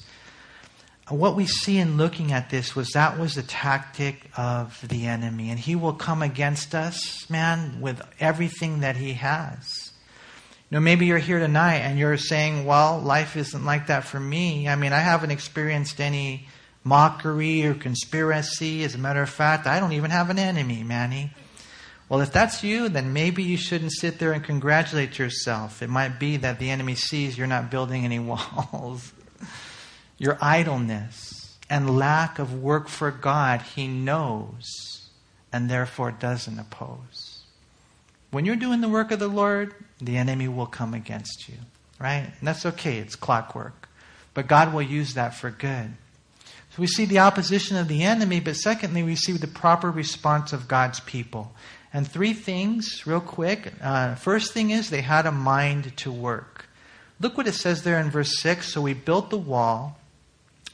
What 1.08 1.36
we 1.36 1.46
see 1.46 1.78
in 1.78 1.96
looking 1.96 2.32
at 2.32 2.50
this 2.50 2.74
was 2.74 2.90
that 2.90 3.18
was 3.18 3.36
the 3.36 3.42
tactic 3.44 4.28
of 4.36 4.86
the 4.88 5.06
enemy. 5.06 5.50
And 5.50 5.58
he 5.58 5.76
will 5.76 5.92
come 5.92 6.20
against 6.20 6.74
us, 6.74 7.30
man, 7.30 7.80
with 7.80 8.02
everything 8.18 8.80
that 8.80 8.96
he 8.96 9.12
has. 9.12 9.92
You 10.68 10.76
know, 10.76 10.80
maybe 10.80 11.06
you're 11.06 11.18
here 11.18 11.38
tonight 11.38 11.76
and 11.76 11.96
you're 11.96 12.16
saying, 12.16 12.64
well, 12.64 12.98
life 12.98 13.36
isn't 13.36 13.64
like 13.64 13.86
that 13.86 14.02
for 14.02 14.18
me. 14.18 14.68
I 14.68 14.74
mean, 14.74 14.92
I 14.92 14.98
haven't 14.98 15.30
experienced 15.30 16.00
any 16.00 16.48
mockery 16.82 17.64
or 17.64 17.74
conspiracy. 17.74 18.82
As 18.82 18.96
a 18.96 18.98
matter 18.98 19.22
of 19.22 19.30
fact, 19.30 19.68
I 19.68 19.78
don't 19.78 19.92
even 19.92 20.10
have 20.10 20.28
an 20.28 20.40
enemy, 20.40 20.82
Manny. 20.82 21.30
Well, 22.08 22.20
if 22.20 22.32
that's 22.32 22.64
you, 22.64 22.88
then 22.88 23.12
maybe 23.12 23.44
you 23.44 23.56
shouldn't 23.56 23.92
sit 23.92 24.18
there 24.18 24.32
and 24.32 24.42
congratulate 24.42 25.20
yourself. 25.20 25.82
It 25.82 25.90
might 25.90 26.18
be 26.18 26.36
that 26.38 26.58
the 26.58 26.70
enemy 26.70 26.96
sees 26.96 27.38
you're 27.38 27.46
not 27.46 27.70
building 27.70 28.04
any 28.04 28.18
walls. 28.72 29.12
Your 30.18 30.38
idleness 30.40 31.56
and 31.68 31.96
lack 31.96 32.38
of 32.38 32.62
work 32.62 32.88
for 32.88 33.10
God, 33.10 33.62
he 33.62 33.86
knows 33.86 35.08
and 35.52 35.70
therefore 35.70 36.10
doesn't 36.10 36.58
oppose. 36.58 37.42
When 38.30 38.44
you're 38.44 38.56
doing 38.56 38.80
the 38.80 38.88
work 38.88 39.10
of 39.10 39.18
the 39.18 39.28
Lord, 39.28 39.74
the 40.00 40.16
enemy 40.16 40.48
will 40.48 40.66
come 40.66 40.94
against 40.94 41.48
you, 41.48 41.56
right? 41.98 42.30
And 42.38 42.46
that's 42.48 42.66
okay, 42.66 42.98
it's 42.98 43.16
clockwork. 43.16 43.88
But 44.34 44.48
God 44.48 44.74
will 44.74 44.82
use 44.82 45.14
that 45.14 45.34
for 45.34 45.50
good. 45.50 45.92
So 46.76 46.82
we 46.82 46.86
see 46.86 47.06
the 47.06 47.20
opposition 47.20 47.78
of 47.78 47.88
the 47.88 48.02
enemy, 48.02 48.40
but 48.40 48.56
secondly, 48.56 49.02
we 49.02 49.16
see 49.16 49.32
the 49.32 49.46
proper 49.46 49.90
response 49.90 50.52
of 50.52 50.68
God's 50.68 51.00
people. 51.00 51.54
And 51.90 52.06
three 52.06 52.34
things, 52.34 53.06
real 53.06 53.22
quick. 53.22 53.72
Uh, 53.80 54.16
first 54.16 54.52
thing 54.52 54.68
is 54.68 54.90
they 54.90 55.00
had 55.00 55.24
a 55.24 55.32
mind 55.32 55.96
to 55.98 56.12
work. 56.12 56.68
Look 57.18 57.38
what 57.38 57.46
it 57.46 57.54
says 57.54 57.82
there 57.82 57.98
in 57.98 58.10
verse 58.10 58.38
6. 58.40 58.70
So 58.70 58.82
we 58.82 58.92
built 58.92 59.30
the 59.30 59.38
wall, 59.38 59.98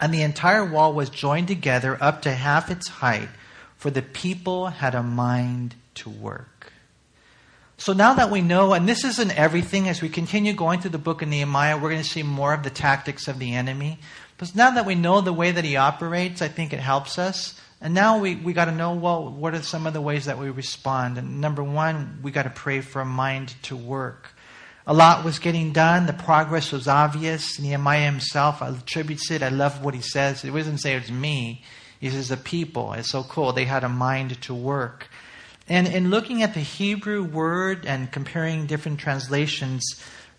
and 0.03 0.13
the 0.13 0.23
entire 0.23 0.65
wall 0.65 0.93
was 0.93 1.11
joined 1.11 1.47
together 1.47 1.97
up 2.01 2.23
to 2.23 2.33
half 2.33 2.73
its 2.73 2.89
height, 2.89 3.29
for 3.77 3.89
the 3.89 4.03
people 4.03 4.67
had 4.67 4.97
a 4.97 5.03
mind 5.03 5.77
to 5.95 6.11
work. 6.11 6.73
So 7.77 7.93
now 7.93 8.13
that 8.15 8.29
we 8.29 8.41
know, 8.41 8.73
and 8.73 8.89
this 8.89 9.05
isn't 9.05 9.31
everything, 9.39 9.89
as 9.89 10.03
we 10.03 10.09
continue 10.09 10.55
going 10.55 10.81
through 10.81 10.91
the 10.91 10.99
book 10.99 11.23
of 11.23 11.29
Nehemiah, 11.29 11.77
we're 11.77 11.91
going 11.91 12.03
to 12.03 12.09
see 12.09 12.25
more 12.25 12.53
of 12.53 12.65
the 12.65 12.71
tactics 12.71 13.29
of 13.29 13.39
the 13.39 13.55
enemy. 13.55 14.01
But 14.39 14.57
now 14.57 14.73
that 14.73 14.87
we 14.87 14.97
know 14.97 15.21
the 15.21 15.33
way 15.33 15.53
that 15.53 15.65
he 15.65 15.77
operates, 15.77 16.43
I 16.43 16.49
think 16.49 16.73
it 16.73 16.81
helps 16.81 17.17
us. 17.17 17.61
And 17.81 17.95
now 17.95 18.19
we, 18.19 18.35
we 18.35 18.55
got 18.55 18.65
to 18.65 18.73
know, 18.73 18.95
well, 18.95 19.31
what 19.31 19.55
are 19.55 19.63
some 19.63 19.87
of 19.87 19.93
the 19.93 20.01
ways 20.01 20.25
that 20.25 20.37
we 20.37 20.51
respond? 20.51 21.17
And 21.17 21.41
number 21.41 21.63
one, 21.63 22.19
we 22.25 22.33
got 22.33 22.43
to 22.43 22.51
pray 22.51 22.81
for 22.81 23.03
a 23.03 23.05
mind 23.05 23.55
to 23.63 23.77
work. 23.77 24.35
A 24.87 24.95
lot 24.95 25.25
was 25.25 25.39
getting 25.39 25.73
done. 25.73 26.07
The 26.07 26.13
progress 26.13 26.73
was 26.73 26.89
obvious. 26.89 27.61
Nehemiah 27.61 28.07
himself 28.07 28.61
attributes 28.61 29.31
it. 29.31 29.43
I 29.43 29.49
love 29.49 29.85
what 29.85 29.95
he 29.95 30.01
says. 30.01 30.45
It 30.45 30.53
doesn't 30.53 30.79
say 30.79 30.95
it's 30.95 31.11
me. 31.11 31.63
He 32.01 32.11
says 32.11 32.29
the 32.29 32.37
people. 32.37 32.93
It's 32.95 33.11
so 33.11 33.23
cool. 33.23 33.53
They 33.53 33.65
had 33.65 33.85
a 33.85 33.89
mind 33.89 34.43
to 34.43 34.55
work. 34.55 35.09
And 35.69 35.87
in 35.87 36.11
looking 36.11 36.43
at 36.43 36.55
the 36.55 36.61
Hebrew 36.61 37.23
word 37.23 37.87
and 37.87 38.11
comparing 38.11 38.67
different 38.67 38.99
translations, 38.99 39.85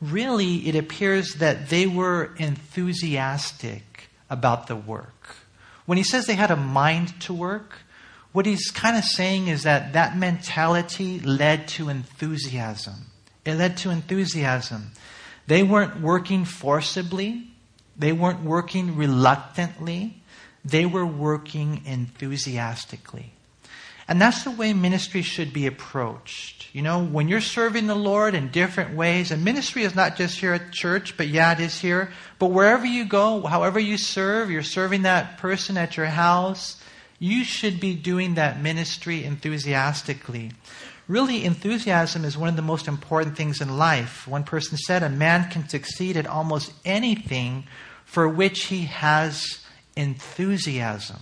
really 0.01 0.67
it 0.67 0.75
appears 0.75 1.35
that 1.35 1.69
they 1.69 1.87
were 1.87 2.35
enthusiastic 2.37 4.09
about 4.29 4.67
the 4.67 4.75
work. 4.75 5.37
When 5.85 5.97
he 5.97 6.03
says 6.03 6.25
they 6.25 6.35
had 6.35 6.51
a 6.51 6.57
mind 6.57 7.19
to 7.21 7.33
work, 7.33 7.79
what 8.33 8.45
he's 8.45 8.71
kind 8.71 8.97
of 8.97 9.05
saying 9.05 9.47
is 9.47 9.63
that 9.63 9.93
that 9.93 10.17
mentality 10.17 11.19
led 11.19 11.67
to 11.69 11.87
enthusiasm. 11.87 13.05
It 13.45 13.55
led 13.55 13.77
to 13.77 13.89
enthusiasm. 13.89 14.91
They 15.47 15.63
weren't 15.63 15.99
working 15.99 16.45
forcibly, 16.45 17.47
they 17.97 18.13
weren't 18.13 18.43
working 18.43 18.95
reluctantly, 18.95 20.21
they 20.63 20.85
were 20.85 21.05
working 21.05 21.81
enthusiastically. 21.85 23.33
And 24.07 24.21
that's 24.21 24.43
the 24.43 24.51
way 24.51 24.73
ministry 24.73 25.21
should 25.21 25.53
be 25.53 25.65
approached. 25.65 26.67
You 26.73 26.81
know, 26.81 27.03
when 27.03 27.29
you're 27.29 27.41
serving 27.41 27.87
the 27.87 27.95
Lord 27.95 28.35
in 28.35 28.49
different 28.49 28.95
ways, 28.95 29.31
and 29.31 29.45
ministry 29.45 29.83
is 29.83 29.95
not 29.95 30.17
just 30.17 30.39
here 30.39 30.53
at 30.53 30.73
church, 30.73 31.15
but 31.15 31.27
yeah, 31.27 31.53
it 31.53 31.61
is 31.61 31.79
here. 31.79 32.11
But 32.37 32.47
wherever 32.47 32.85
you 32.85 33.05
go, 33.05 33.41
however 33.41 33.79
you 33.79 33.97
serve, 33.97 34.51
you're 34.51 34.61
serving 34.61 35.03
that 35.03 35.37
person 35.37 35.77
at 35.77 35.95
your 35.95 36.07
house, 36.07 36.81
you 37.17 37.45
should 37.45 37.79
be 37.79 37.95
doing 37.95 38.33
that 38.33 38.61
ministry 38.61 39.23
enthusiastically. 39.23 40.51
Really, 41.07 41.43
enthusiasm 41.43 42.23
is 42.23 42.37
one 42.37 42.49
of 42.49 42.55
the 42.55 42.61
most 42.61 42.87
important 42.87 43.35
things 43.35 43.59
in 43.59 43.77
life. 43.77 44.27
One 44.27 44.43
person 44.43 44.77
said 44.77 45.03
a 45.03 45.09
man 45.09 45.49
can 45.49 45.67
succeed 45.67 46.15
at 46.15 46.25
almost 46.25 46.71
anything 46.85 47.65
for 48.05 48.27
which 48.27 48.65
he 48.65 48.83
has 48.83 49.59
enthusiasm. 49.95 51.19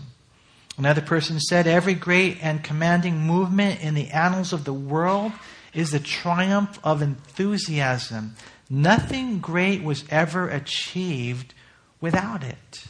Another 0.77 1.01
person 1.01 1.39
said, 1.39 1.67
Every 1.67 1.93
great 1.93 2.37
and 2.41 2.63
commanding 2.63 3.21
movement 3.21 3.81
in 3.81 3.95
the 3.95 4.09
annals 4.09 4.53
of 4.53 4.65
the 4.65 4.73
world 4.73 5.31
is 5.73 5.91
the 5.91 5.99
triumph 5.99 6.79
of 6.83 7.01
enthusiasm. 7.01 8.35
Nothing 8.69 9.39
great 9.39 9.83
was 9.83 10.05
ever 10.09 10.47
achieved 10.47 11.53
without 11.99 12.43
it. 12.43 12.85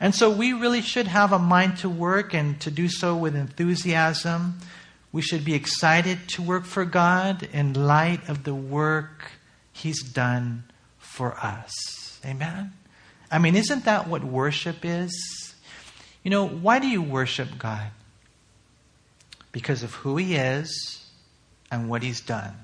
And 0.00 0.14
so 0.14 0.30
we 0.30 0.52
really 0.52 0.80
should 0.80 1.06
have 1.06 1.32
a 1.32 1.38
mind 1.38 1.78
to 1.78 1.88
work 1.88 2.34
and 2.34 2.58
to 2.62 2.70
do 2.70 2.88
so 2.88 3.14
with 3.16 3.36
enthusiasm. 3.36 4.58
We 5.12 5.22
should 5.22 5.44
be 5.44 5.54
excited 5.54 6.28
to 6.30 6.42
work 6.42 6.64
for 6.64 6.84
God 6.84 7.48
in 7.52 7.74
light 7.74 8.28
of 8.28 8.44
the 8.44 8.54
work 8.54 9.32
He's 9.72 10.02
done 10.02 10.64
for 10.98 11.34
us. 11.34 12.20
Amen? 12.24 12.72
I 13.30 13.38
mean, 13.38 13.56
isn't 13.56 13.84
that 13.84 14.08
what 14.08 14.22
worship 14.22 14.84
is? 14.84 15.54
You 16.22 16.30
know, 16.30 16.46
why 16.46 16.78
do 16.78 16.86
you 16.86 17.02
worship 17.02 17.58
God? 17.58 17.88
Because 19.52 19.82
of 19.82 19.94
who 19.94 20.16
He 20.16 20.36
is 20.36 21.04
and 21.70 21.88
what 21.88 22.02
He's 22.02 22.20
done. 22.20 22.54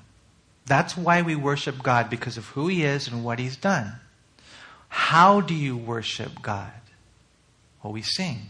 That's 0.67 0.97
why 0.97 1.23
we 1.23 1.37
worship 1.37 1.83
God, 1.83 2.11
because 2.11 2.37
of 2.37 2.47
who 2.49 2.69
He 2.69 2.85
is 2.85 3.09
and 3.09 3.25
what 3.25 3.39
He's 3.39 3.57
done. 3.57 3.93
How 4.89 5.41
do 5.41 5.55
you 5.55 5.77
worship 5.77 6.43
God? 6.43 6.73
Well, 7.83 7.93
we 7.93 8.03
sing. 8.03 8.43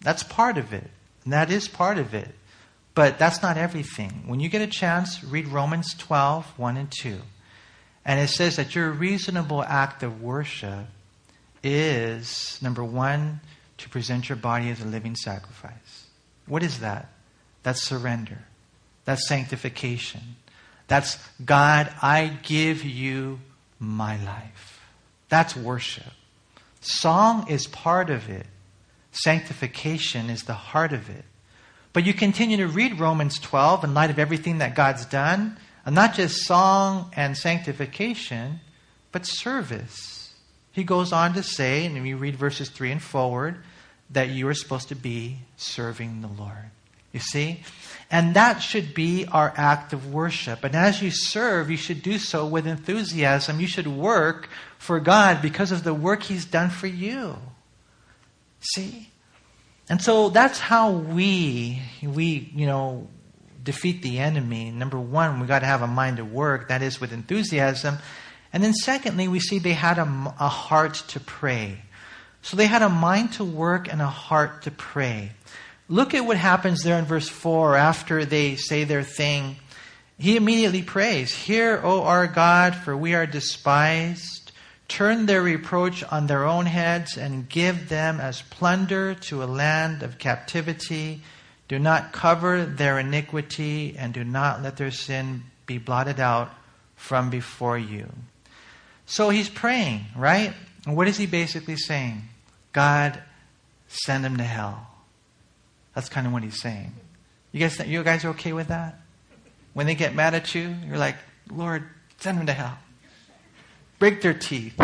That's 0.00 0.22
part 0.22 0.58
of 0.58 0.72
it. 0.72 0.90
And 1.24 1.32
that 1.32 1.50
is 1.50 1.68
part 1.68 1.98
of 1.98 2.14
it. 2.14 2.34
But 2.94 3.18
that's 3.18 3.42
not 3.42 3.56
everything. 3.56 4.22
When 4.26 4.40
you 4.40 4.48
get 4.48 4.62
a 4.62 4.66
chance, 4.66 5.22
read 5.24 5.48
Romans 5.48 5.94
12, 5.94 6.58
1 6.58 6.76
and 6.76 6.92
2. 7.00 7.18
And 8.04 8.20
it 8.20 8.28
says 8.28 8.56
that 8.56 8.74
your 8.74 8.90
reasonable 8.90 9.62
act 9.62 10.02
of 10.02 10.22
worship 10.22 10.86
is, 11.62 12.58
number 12.62 12.84
one, 12.84 13.40
to 13.78 13.88
present 13.88 14.28
your 14.28 14.36
body 14.36 14.70
as 14.70 14.80
a 14.80 14.86
living 14.86 15.16
sacrifice. 15.16 16.06
What 16.46 16.62
is 16.62 16.80
that? 16.80 17.08
That's 17.62 17.82
surrender. 17.82 18.44
That's 19.06 19.26
sanctification. 19.26 20.36
That's 20.86 21.18
God, 21.44 21.92
I 22.02 22.38
give 22.42 22.84
you 22.84 23.40
my 23.78 24.22
life. 24.24 24.86
That's 25.30 25.56
worship. 25.56 26.12
Song 26.80 27.48
is 27.48 27.66
part 27.66 28.10
of 28.10 28.28
it. 28.28 28.46
Sanctification 29.12 30.28
is 30.28 30.42
the 30.42 30.52
heart 30.52 30.92
of 30.92 31.08
it. 31.08 31.24
But 31.94 32.04
you 32.04 32.12
continue 32.12 32.58
to 32.58 32.68
read 32.68 33.00
Romans 33.00 33.38
12 33.38 33.84
in 33.84 33.94
light 33.94 34.10
of 34.10 34.18
everything 34.18 34.58
that 34.58 34.74
God's 34.74 35.06
done, 35.06 35.56
and 35.86 35.94
not 35.94 36.14
just 36.14 36.44
song 36.44 37.10
and 37.16 37.34
sanctification, 37.34 38.60
but 39.12 39.24
service 39.24 40.14
he 40.74 40.82
goes 40.82 41.12
on 41.12 41.34
to 41.34 41.42
say, 41.44 41.86
and 41.86 42.02
we 42.02 42.14
read 42.14 42.34
verses 42.34 42.68
3 42.68 42.90
and 42.90 43.02
forward, 43.02 43.62
that 44.10 44.30
you 44.30 44.48
are 44.48 44.54
supposed 44.54 44.88
to 44.88 44.96
be 44.96 45.38
serving 45.56 46.20
the 46.20 46.26
Lord. 46.26 46.70
You 47.12 47.20
see? 47.20 47.60
And 48.10 48.34
that 48.34 48.58
should 48.58 48.92
be 48.92 49.24
our 49.26 49.54
act 49.56 49.92
of 49.92 50.12
worship. 50.12 50.64
And 50.64 50.74
as 50.74 51.00
you 51.00 51.12
serve, 51.12 51.70
you 51.70 51.76
should 51.76 52.02
do 52.02 52.18
so 52.18 52.44
with 52.44 52.66
enthusiasm. 52.66 53.60
You 53.60 53.68
should 53.68 53.86
work 53.86 54.48
for 54.78 54.98
God 54.98 55.40
because 55.40 55.70
of 55.70 55.84
the 55.84 55.94
work 55.94 56.24
He's 56.24 56.44
done 56.44 56.70
for 56.70 56.88
you. 56.88 57.36
See? 58.58 59.10
And 59.88 60.00
so 60.00 60.30
that's 60.30 60.58
how 60.58 60.92
we, 60.92 61.82
we, 62.02 62.50
you 62.54 62.66
know, 62.66 63.08
defeat 63.62 64.02
the 64.02 64.18
enemy, 64.18 64.70
number 64.70 65.00
one, 65.00 65.40
we 65.40 65.46
got 65.46 65.60
to 65.60 65.66
have 65.66 65.82
a 65.82 65.86
mind 65.86 66.18
to 66.18 66.24
work, 66.24 66.68
that 66.68 66.82
is 66.82 67.00
with 67.00 67.12
enthusiasm. 67.12 67.98
And 68.52 68.62
then 68.62 68.74
secondly, 68.74 69.26
we 69.26 69.40
see 69.40 69.58
they 69.58 69.72
had 69.72 69.98
a, 69.98 70.02
a 70.38 70.48
heart 70.48 70.94
to 71.08 71.20
pray. 71.20 71.82
So 72.42 72.56
they 72.56 72.66
had 72.66 72.82
a 72.82 72.90
mind 72.90 73.32
to 73.34 73.44
work 73.44 73.90
and 73.90 74.02
a 74.02 74.06
heart 74.06 74.62
to 74.62 74.70
pray. 74.70 75.32
Look 75.88 76.14
at 76.14 76.24
what 76.24 76.36
happens 76.36 76.82
there 76.82 76.98
in 76.98 77.06
verse 77.06 77.28
4 77.28 77.76
after 77.76 78.24
they 78.24 78.56
say 78.56 78.84
their 78.84 79.02
thing. 79.02 79.56
He 80.18 80.36
immediately 80.36 80.82
prays, 80.82 81.34
Hear, 81.34 81.80
O 81.82 82.02
our 82.02 82.26
God, 82.26 82.74
for 82.74 82.96
we 82.96 83.14
are 83.14 83.26
despised. 83.26 84.43
Turn 84.88 85.26
their 85.26 85.42
reproach 85.42 86.04
on 86.04 86.26
their 86.26 86.44
own 86.44 86.66
heads 86.66 87.16
and 87.16 87.48
give 87.48 87.88
them 87.88 88.20
as 88.20 88.42
plunder 88.42 89.14
to 89.14 89.42
a 89.42 89.46
land 89.46 90.02
of 90.02 90.18
captivity. 90.18 91.22
Do 91.68 91.78
not 91.78 92.12
cover 92.12 92.64
their 92.64 92.98
iniquity 92.98 93.96
and 93.98 94.12
do 94.12 94.24
not 94.24 94.62
let 94.62 94.76
their 94.76 94.90
sin 94.90 95.44
be 95.66 95.78
blotted 95.78 96.20
out 96.20 96.52
from 96.96 97.30
before 97.30 97.78
you. 97.78 98.10
So 99.06 99.30
he's 99.30 99.48
praying, 99.48 100.04
right? 100.16 100.52
And 100.86 100.96
what 100.96 101.08
is 101.08 101.16
he 101.16 101.26
basically 101.26 101.76
saying? 101.76 102.22
God, 102.72 103.22
send 103.88 104.24
them 104.24 104.36
to 104.36 104.44
hell. 104.44 104.86
That's 105.94 106.08
kind 106.08 106.26
of 106.26 106.32
what 106.32 106.42
he's 106.42 106.60
saying. 106.60 106.92
You 107.52 107.60
guys, 107.60 107.78
you 107.86 108.02
guys 108.02 108.24
are 108.24 108.30
okay 108.30 108.52
with 108.52 108.68
that? 108.68 109.00
When 109.72 109.86
they 109.86 109.94
get 109.94 110.14
mad 110.14 110.34
at 110.34 110.54
you, 110.54 110.74
you're 110.86 110.98
like, 110.98 111.16
Lord, 111.50 111.84
send 112.18 112.38
them 112.38 112.46
to 112.46 112.52
hell. 112.52 112.78
Break 114.04 114.20
their 114.20 114.34
teeth. 114.34 114.78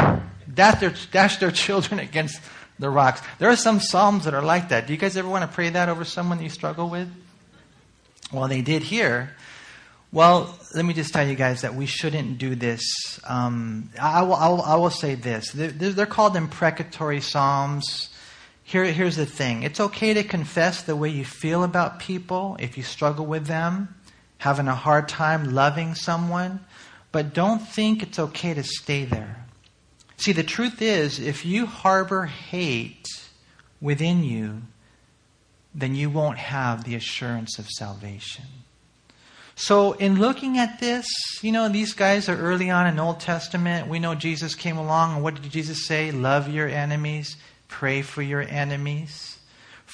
Dash 0.54 0.80
their, 0.80 0.94
dash 1.12 1.36
their 1.36 1.50
children 1.50 2.00
against 2.08 2.40
the 2.78 2.88
rocks. 2.88 3.20
There 3.38 3.50
are 3.50 3.56
some 3.56 3.78
psalms 3.78 4.24
that 4.24 4.32
are 4.32 4.40
like 4.40 4.70
that. 4.70 4.86
Do 4.86 4.94
you 4.94 4.98
guys 4.98 5.14
ever 5.14 5.28
want 5.28 5.42
to 5.42 5.54
pray 5.54 5.68
that 5.68 5.90
over 5.90 6.06
someone 6.06 6.42
you 6.42 6.48
struggle 6.48 6.88
with? 6.88 7.06
Well, 8.32 8.48
they 8.48 8.62
did 8.62 8.82
here. 8.82 9.36
Well, 10.10 10.58
let 10.74 10.86
me 10.86 10.94
just 10.94 11.12
tell 11.12 11.28
you 11.28 11.34
guys 11.34 11.60
that 11.60 11.74
we 11.74 11.84
shouldn't 11.84 12.38
do 12.38 12.54
this. 12.54 13.20
Um, 13.24 13.90
I, 14.00 14.22
will, 14.22 14.36
I, 14.36 14.48
will, 14.48 14.62
I, 14.62 14.76
will, 14.76 14.88
say 14.88 15.16
this. 15.16 15.52
They're, 15.52 15.68
they're 15.68 16.06
called 16.06 16.34
imprecatory 16.34 17.20
psalms. 17.20 18.08
Here, 18.64 18.86
here's 18.86 19.16
the 19.16 19.26
thing 19.26 19.64
it's 19.64 19.80
okay 19.80 20.14
to 20.14 20.24
confess 20.24 20.80
the 20.80 20.96
way 20.96 21.10
you 21.10 21.26
feel 21.26 21.62
about 21.62 21.98
people 21.98 22.56
if 22.58 22.78
you 22.78 22.82
struggle 22.82 23.26
with 23.26 23.44
them 23.48 23.94
having 24.40 24.68
a 24.68 24.74
hard 24.74 25.06
time 25.06 25.54
loving 25.54 25.94
someone, 25.94 26.58
but 27.12 27.34
don't 27.34 27.60
think 27.60 28.02
it's 28.02 28.18
okay 28.18 28.54
to 28.54 28.62
stay 28.62 29.04
there. 29.04 29.46
See, 30.16 30.32
the 30.32 30.42
truth 30.42 30.82
is, 30.82 31.18
if 31.18 31.46
you 31.46 31.66
harbor 31.66 32.26
hate 32.26 33.06
within 33.80 34.22
you, 34.22 34.62
then 35.74 35.94
you 35.94 36.10
won't 36.10 36.38
have 36.38 36.84
the 36.84 36.94
assurance 36.94 37.58
of 37.58 37.68
salvation. 37.68 38.44
So, 39.54 39.92
in 39.92 40.18
looking 40.18 40.58
at 40.58 40.80
this, 40.80 41.06
you 41.42 41.52
know, 41.52 41.68
these 41.68 41.92
guys 41.92 42.28
are 42.28 42.36
early 42.36 42.70
on 42.70 42.86
in 42.86 42.98
Old 42.98 43.20
Testament. 43.20 43.88
We 43.88 43.98
know 43.98 44.14
Jesus 44.14 44.54
came 44.54 44.78
along, 44.78 45.14
and 45.14 45.22
what 45.22 45.40
did 45.40 45.50
Jesus 45.50 45.86
say? 45.86 46.10
Love 46.12 46.48
your 46.48 46.68
enemies, 46.68 47.36
pray 47.68 48.02
for 48.02 48.22
your 48.22 48.40
enemies. 48.40 49.38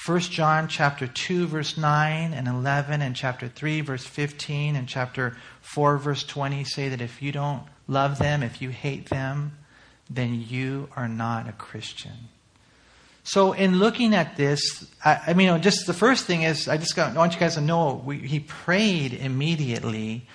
1 0.05 0.19
John 0.19 0.67
chapter 0.67 1.07
2 1.07 1.47
verse 1.47 1.77
9 1.77 2.33
and 2.33 2.47
11 2.47 3.01
and 3.01 3.15
chapter 3.15 3.47
3 3.47 3.81
verse 3.81 4.05
15 4.05 4.75
and 4.75 4.87
chapter 4.87 5.35
4 5.61 5.97
verse 5.97 6.23
20 6.23 6.63
say 6.63 6.89
that 6.89 7.01
if 7.01 7.21
you 7.21 7.31
don't 7.31 7.63
love 7.87 8.19
them, 8.19 8.43
if 8.43 8.61
you 8.61 8.69
hate 8.69 9.09
them, 9.09 9.57
then 10.09 10.45
you 10.47 10.89
are 10.95 11.07
not 11.07 11.49
a 11.49 11.51
Christian. 11.51 12.29
So 13.23 13.51
in 13.51 13.79
looking 13.79 14.13
at 14.13 14.37
this, 14.37 14.89
I, 15.03 15.19
I 15.27 15.33
mean, 15.33 15.61
just 15.61 15.85
the 15.85 15.93
first 15.93 16.25
thing 16.25 16.43
is, 16.43 16.67
I 16.67 16.77
just 16.77 16.95
got, 16.95 17.13
I 17.13 17.17
want 17.17 17.33
you 17.33 17.39
guys 17.39 17.55
to 17.55 17.61
know, 17.61 18.01
we, 18.05 18.19
he 18.19 18.39
prayed 18.39 19.13
immediately, 19.13 20.25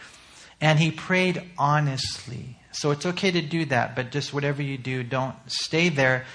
and 0.60 0.78
he 0.78 0.90
prayed 0.90 1.42
honestly. 1.56 2.58
So 2.72 2.90
it's 2.90 3.06
okay 3.06 3.30
to 3.30 3.40
do 3.40 3.64
that, 3.66 3.96
but 3.96 4.10
just 4.10 4.34
whatever 4.34 4.62
you 4.62 4.76
do, 4.76 5.02
don't 5.02 5.34
stay 5.46 5.88
there 5.88 6.26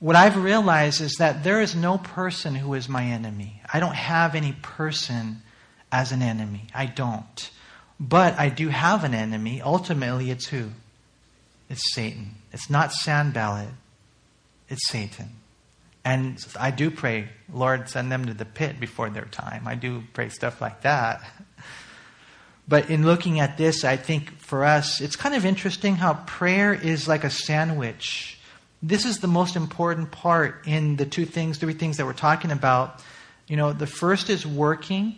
what 0.00 0.16
I've 0.16 0.42
realized 0.42 1.02
is 1.02 1.16
that 1.18 1.44
there 1.44 1.60
is 1.60 1.76
no 1.76 1.98
person 1.98 2.54
who 2.54 2.72
is 2.74 2.88
my 2.88 3.04
enemy. 3.04 3.60
I 3.72 3.80
don't 3.80 3.94
have 3.94 4.34
any 4.34 4.52
person 4.52 5.42
as 5.92 6.10
an 6.10 6.22
enemy. 6.22 6.64
I 6.74 6.86
don't. 6.86 7.50
But 8.00 8.38
I 8.38 8.48
do 8.48 8.68
have 8.68 9.04
an 9.04 9.14
enemy. 9.14 9.60
Ultimately, 9.60 10.30
it's 10.30 10.46
who? 10.46 10.70
It's 11.68 11.92
Satan. 11.92 12.36
It's 12.50 12.70
not 12.70 12.92
Sanballat. 12.92 13.68
It's 14.70 14.88
Satan. 14.88 15.36
And 16.02 16.42
I 16.58 16.70
do 16.70 16.90
pray, 16.90 17.28
Lord, 17.52 17.90
send 17.90 18.10
them 18.10 18.24
to 18.24 18.32
the 18.32 18.46
pit 18.46 18.80
before 18.80 19.10
their 19.10 19.26
time. 19.26 19.68
I 19.68 19.74
do 19.74 20.02
pray 20.14 20.30
stuff 20.30 20.62
like 20.62 20.80
that. 20.80 21.22
But 22.66 22.88
in 22.88 23.04
looking 23.04 23.38
at 23.38 23.58
this, 23.58 23.84
I 23.84 23.96
think 23.96 24.38
for 24.38 24.64
us, 24.64 25.00
it's 25.02 25.16
kind 25.16 25.34
of 25.34 25.44
interesting 25.44 25.96
how 25.96 26.14
prayer 26.26 26.72
is 26.72 27.06
like 27.06 27.24
a 27.24 27.30
sandwich 27.30 28.39
this 28.82 29.04
is 29.04 29.18
the 29.18 29.26
most 29.26 29.56
important 29.56 30.10
part 30.10 30.66
in 30.66 30.96
the 30.96 31.04
two 31.04 31.26
things, 31.26 31.58
three 31.58 31.74
things 31.74 31.98
that 31.98 32.06
we're 32.06 32.12
talking 32.12 32.50
about. 32.50 33.02
You 33.46 33.56
know, 33.56 33.72
the 33.72 33.86
first 33.86 34.30
is 34.30 34.46
working, 34.46 35.16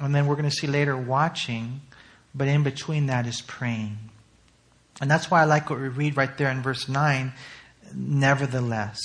and 0.00 0.14
then 0.14 0.26
we're 0.26 0.36
going 0.36 0.50
to 0.50 0.54
see 0.54 0.66
later 0.66 0.96
watching, 0.96 1.80
but 2.34 2.48
in 2.48 2.62
between 2.62 3.06
that 3.06 3.26
is 3.26 3.40
praying. 3.40 3.96
And 5.00 5.10
that's 5.10 5.30
why 5.30 5.42
I 5.42 5.44
like 5.44 5.70
what 5.70 5.80
we 5.80 5.88
read 5.88 6.16
right 6.16 6.36
there 6.36 6.50
in 6.50 6.60
verse 6.60 6.88
9 6.88 7.32
nevertheless. 7.94 8.98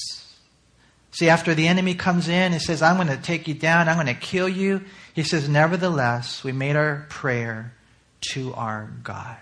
See, 1.11 1.29
after 1.29 1.53
the 1.53 1.67
enemy 1.67 1.93
comes 1.93 2.27
in 2.27 2.53
and 2.53 2.61
says, 2.61 2.81
I'm 2.81 2.95
going 2.95 3.15
to 3.15 3.21
take 3.21 3.47
you 3.47 3.53
down, 3.53 3.87
I'm 3.87 3.95
going 3.95 4.07
to 4.07 4.19
kill 4.19 4.49
you, 4.49 4.81
he 5.13 5.23
says, 5.23 5.47
Nevertheless, 5.47 6.43
we 6.43 6.51
made 6.51 6.75
our 6.75 7.05
prayer 7.07 7.73
to 8.31 8.53
our 8.55 8.91
God. 9.03 9.37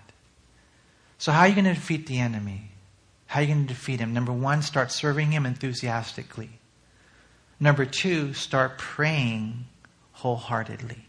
So, 1.18 1.32
how 1.32 1.42
are 1.42 1.48
you 1.48 1.56
going 1.56 1.66
to 1.66 1.74
defeat 1.74 2.08
the 2.08 2.20
enemy? 2.20 2.71
How 3.32 3.40
are 3.40 3.44
you 3.44 3.54
going 3.54 3.66
to 3.66 3.74
defeat 3.74 4.02
him? 4.02 4.14
Number 4.14 4.34
one, 4.34 4.62
start 4.62 4.92
serving 4.92 5.32
him 5.32 5.46
enthusiastically. 5.46 6.50
Number 7.62 7.86
two, 7.86 8.34
start 8.34 8.78
praying 8.78 9.68
wholeheartedly. 10.12 11.06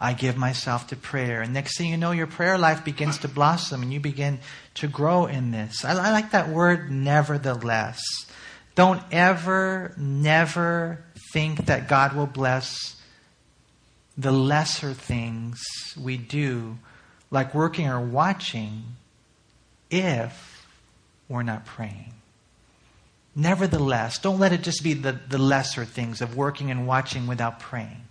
I 0.00 0.12
give 0.12 0.36
myself 0.36 0.86
to 0.86 0.96
prayer. 0.96 1.40
And 1.40 1.52
next 1.52 1.76
thing 1.76 1.90
you 1.90 1.96
know, 1.96 2.12
your 2.12 2.28
prayer 2.28 2.58
life 2.58 2.84
begins 2.84 3.18
to 3.18 3.28
blossom 3.28 3.82
and 3.82 3.92
you 3.92 3.98
begin 3.98 4.38
to 4.74 4.86
grow 4.86 5.26
in 5.26 5.50
this. 5.50 5.84
I, 5.84 5.94
I 5.94 6.12
like 6.12 6.30
that 6.30 6.48
word, 6.48 6.92
nevertheless. 6.92 8.00
Don't 8.76 9.02
ever, 9.10 9.96
never 9.96 11.02
think 11.32 11.66
that 11.66 11.88
God 11.88 12.14
will 12.14 12.28
bless 12.28 12.94
the 14.16 14.30
lesser 14.30 14.94
things 14.94 15.60
we 16.00 16.18
do, 16.18 16.78
like 17.32 17.52
working 17.52 17.88
or 17.88 18.00
watching, 18.00 18.84
if 19.90 20.57
we're 21.28 21.42
not 21.42 21.66
praying. 21.66 22.12
Nevertheless, 23.34 24.18
don't 24.18 24.40
let 24.40 24.52
it 24.52 24.62
just 24.62 24.82
be 24.82 24.94
the, 24.94 25.12
the 25.12 25.38
lesser 25.38 25.84
things 25.84 26.20
of 26.20 26.36
working 26.36 26.70
and 26.70 26.86
watching 26.86 27.26
without 27.26 27.60
praying. 27.60 28.02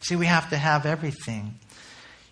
See, 0.00 0.16
we 0.16 0.26
have 0.26 0.48
to 0.50 0.56
have 0.56 0.86
everything. 0.86 1.58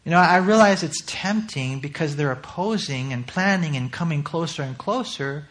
You 0.04 0.12
know, 0.12 0.18
I 0.18 0.38
realize 0.38 0.82
it's 0.82 1.02
tempting 1.04 1.80
because 1.80 2.16
they're 2.16 2.32
opposing 2.32 3.12
and 3.12 3.26
planning 3.26 3.76
and 3.76 3.92
coming 3.92 4.22
closer 4.22 4.62
and 4.62 4.78
closer, 4.78 5.46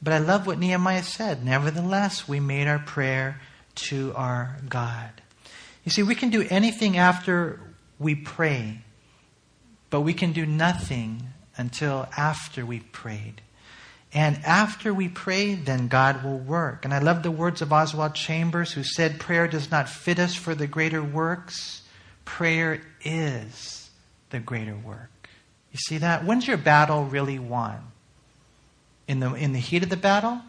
but 0.00 0.14
I 0.14 0.18
love 0.18 0.46
what 0.46 0.58
Nehemiah 0.58 1.02
said. 1.02 1.44
Nevertheless, 1.44 2.26
we 2.26 2.40
made 2.40 2.68
our 2.68 2.78
prayer 2.78 3.40
to 3.74 4.14
our 4.16 4.56
God. 4.66 5.10
You 5.84 5.90
see, 5.90 6.02
we 6.02 6.14
can 6.14 6.30
do 6.30 6.46
anything 6.48 6.96
after 6.96 7.60
we 7.98 8.14
pray, 8.14 8.80
but 9.90 10.00
we 10.00 10.14
can 10.14 10.32
do 10.32 10.46
nothing 10.46 11.28
until 11.56 12.08
after 12.16 12.64
we've 12.64 12.90
prayed. 12.92 13.42
And 14.12 14.38
after 14.44 14.94
we 14.94 15.08
pray, 15.08 15.54
then 15.54 15.88
God 15.88 16.24
will 16.24 16.38
work. 16.38 16.84
And 16.84 16.94
I 16.94 16.98
love 16.98 17.22
the 17.22 17.30
words 17.30 17.60
of 17.60 17.72
Oswald 17.72 18.14
Chambers, 18.14 18.72
who 18.72 18.82
said, 18.82 19.20
Prayer 19.20 19.46
does 19.46 19.70
not 19.70 19.88
fit 19.88 20.18
us 20.18 20.34
for 20.34 20.54
the 20.54 20.66
greater 20.66 21.02
works, 21.02 21.82
prayer 22.24 22.80
is 23.04 23.90
the 24.30 24.40
greater 24.40 24.76
work. 24.76 25.28
You 25.72 25.78
see 25.78 25.98
that? 25.98 26.24
When's 26.24 26.46
your 26.46 26.56
battle 26.56 27.04
really 27.04 27.38
won? 27.38 27.78
In 29.06 29.20
the, 29.20 29.34
in 29.34 29.52
the 29.52 29.58
heat 29.58 29.82
of 29.82 29.90
the 29.90 29.96
battle? 29.96 30.40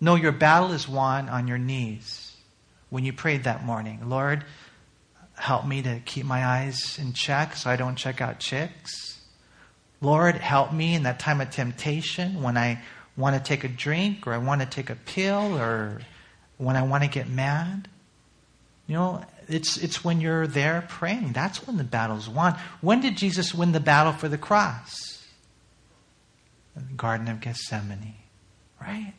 No, 0.00 0.14
your 0.14 0.32
battle 0.32 0.72
is 0.72 0.88
won 0.88 1.28
on 1.28 1.46
your 1.46 1.58
knees 1.58 2.34
when 2.88 3.04
you 3.04 3.12
prayed 3.12 3.44
that 3.44 3.64
morning. 3.64 4.08
Lord, 4.08 4.44
help 5.36 5.66
me 5.66 5.82
to 5.82 6.00
keep 6.04 6.24
my 6.24 6.44
eyes 6.44 6.98
in 6.98 7.12
check 7.12 7.56
so 7.56 7.70
I 7.70 7.76
don't 7.76 7.96
check 7.96 8.20
out 8.20 8.38
chicks. 8.38 9.09
Lord, 10.00 10.36
help 10.36 10.72
me 10.72 10.94
in 10.94 11.02
that 11.02 11.18
time 11.18 11.40
of 11.40 11.50
temptation 11.50 12.42
when 12.42 12.56
I 12.56 12.80
want 13.16 13.36
to 13.36 13.42
take 13.42 13.64
a 13.64 13.68
drink 13.68 14.26
or 14.26 14.32
I 14.32 14.38
want 14.38 14.62
to 14.62 14.66
take 14.66 14.88
a 14.88 14.94
pill 14.94 15.58
or 15.58 16.00
when 16.56 16.76
I 16.76 16.82
want 16.82 17.04
to 17.04 17.10
get 17.10 17.28
mad. 17.28 17.88
You 18.86 18.94
know, 18.94 19.24
it's, 19.48 19.76
it's 19.76 20.02
when 20.02 20.20
you're 20.20 20.46
there 20.46 20.84
praying. 20.88 21.32
That's 21.32 21.66
when 21.66 21.76
the 21.76 21.84
battle's 21.84 22.28
won. 22.28 22.56
When 22.80 23.00
did 23.00 23.16
Jesus 23.16 23.54
win 23.54 23.72
the 23.72 23.80
battle 23.80 24.12
for 24.12 24.28
the 24.28 24.38
cross? 24.38 25.24
In 26.76 26.86
the 26.88 26.94
Garden 26.94 27.28
of 27.28 27.40
Gethsemane, 27.40 28.14
right? 28.80 29.12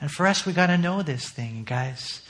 And 0.00 0.10
for 0.10 0.26
us, 0.26 0.44
we 0.44 0.52
got 0.52 0.66
to 0.66 0.78
know 0.78 1.02
this 1.02 1.28
thing, 1.30 1.64
guys. 1.64 2.22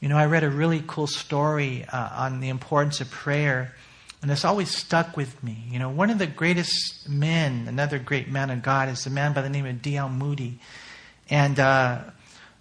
You 0.00 0.08
know, 0.08 0.16
I 0.16 0.26
read 0.26 0.44
a 0.44 0.50
really 0.50 0.82
cool 0.86 1.06
story 1.06 1.84
uh, 1.90 2.08
on 2.12 2.40
the 2.40 2.48
importance 2.48 3.00
of 3.00 3.10
prayer 3.10 3.74
And 4.22 4.30
it's 4.30 4.44
always 4.44 4.74
stuck 4.74 5.16
with 5.16 5.42
me. 5.42 5.64
You 5.70 5.78
know, 5.78 5.88
one 5.88 6.10
of 6.10 6.18
the 6.18 6.26
greatest 6.26 7.08
men, 7.08 7.66
another 7.66 7.98
great 7.98 8.28
man 8.28 8.50
of 8.50 8.62
God, 8.62 8.88
is 8.88 9.06
a 9.06 9.10
man 9.10 9.32
by 9.32 9.40
the 9.40 9.48
name 9.48 9.64
of 9.64 9.80
D.L. 9.80 10.10
Moody. 10.10 10.58
And 11.30 11.58
uh, 11.58 12.02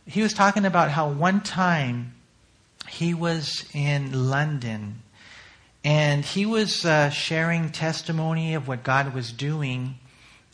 he 0.06 0.22
was 0.22 0.34
talking 0.34 0.66
about 0.66 0.90
how 0.90 1.10
one 1.10 1.42
time 1.42 2.14
he 2.88 3.14
was 3.14 3.66
in 3.74 4.30
London 4.30 5.02
and 5.84 6.26
he 6.26 6.46
was 6.46 6.86
uh, 6.86 7.10
sharing 7.10 7.70
testimony 7.70 8.54
of 8.56 8.68
what 8.68 8.84
God 8.84 9.14
was 9.14 9.32
doing. 9.32 9.96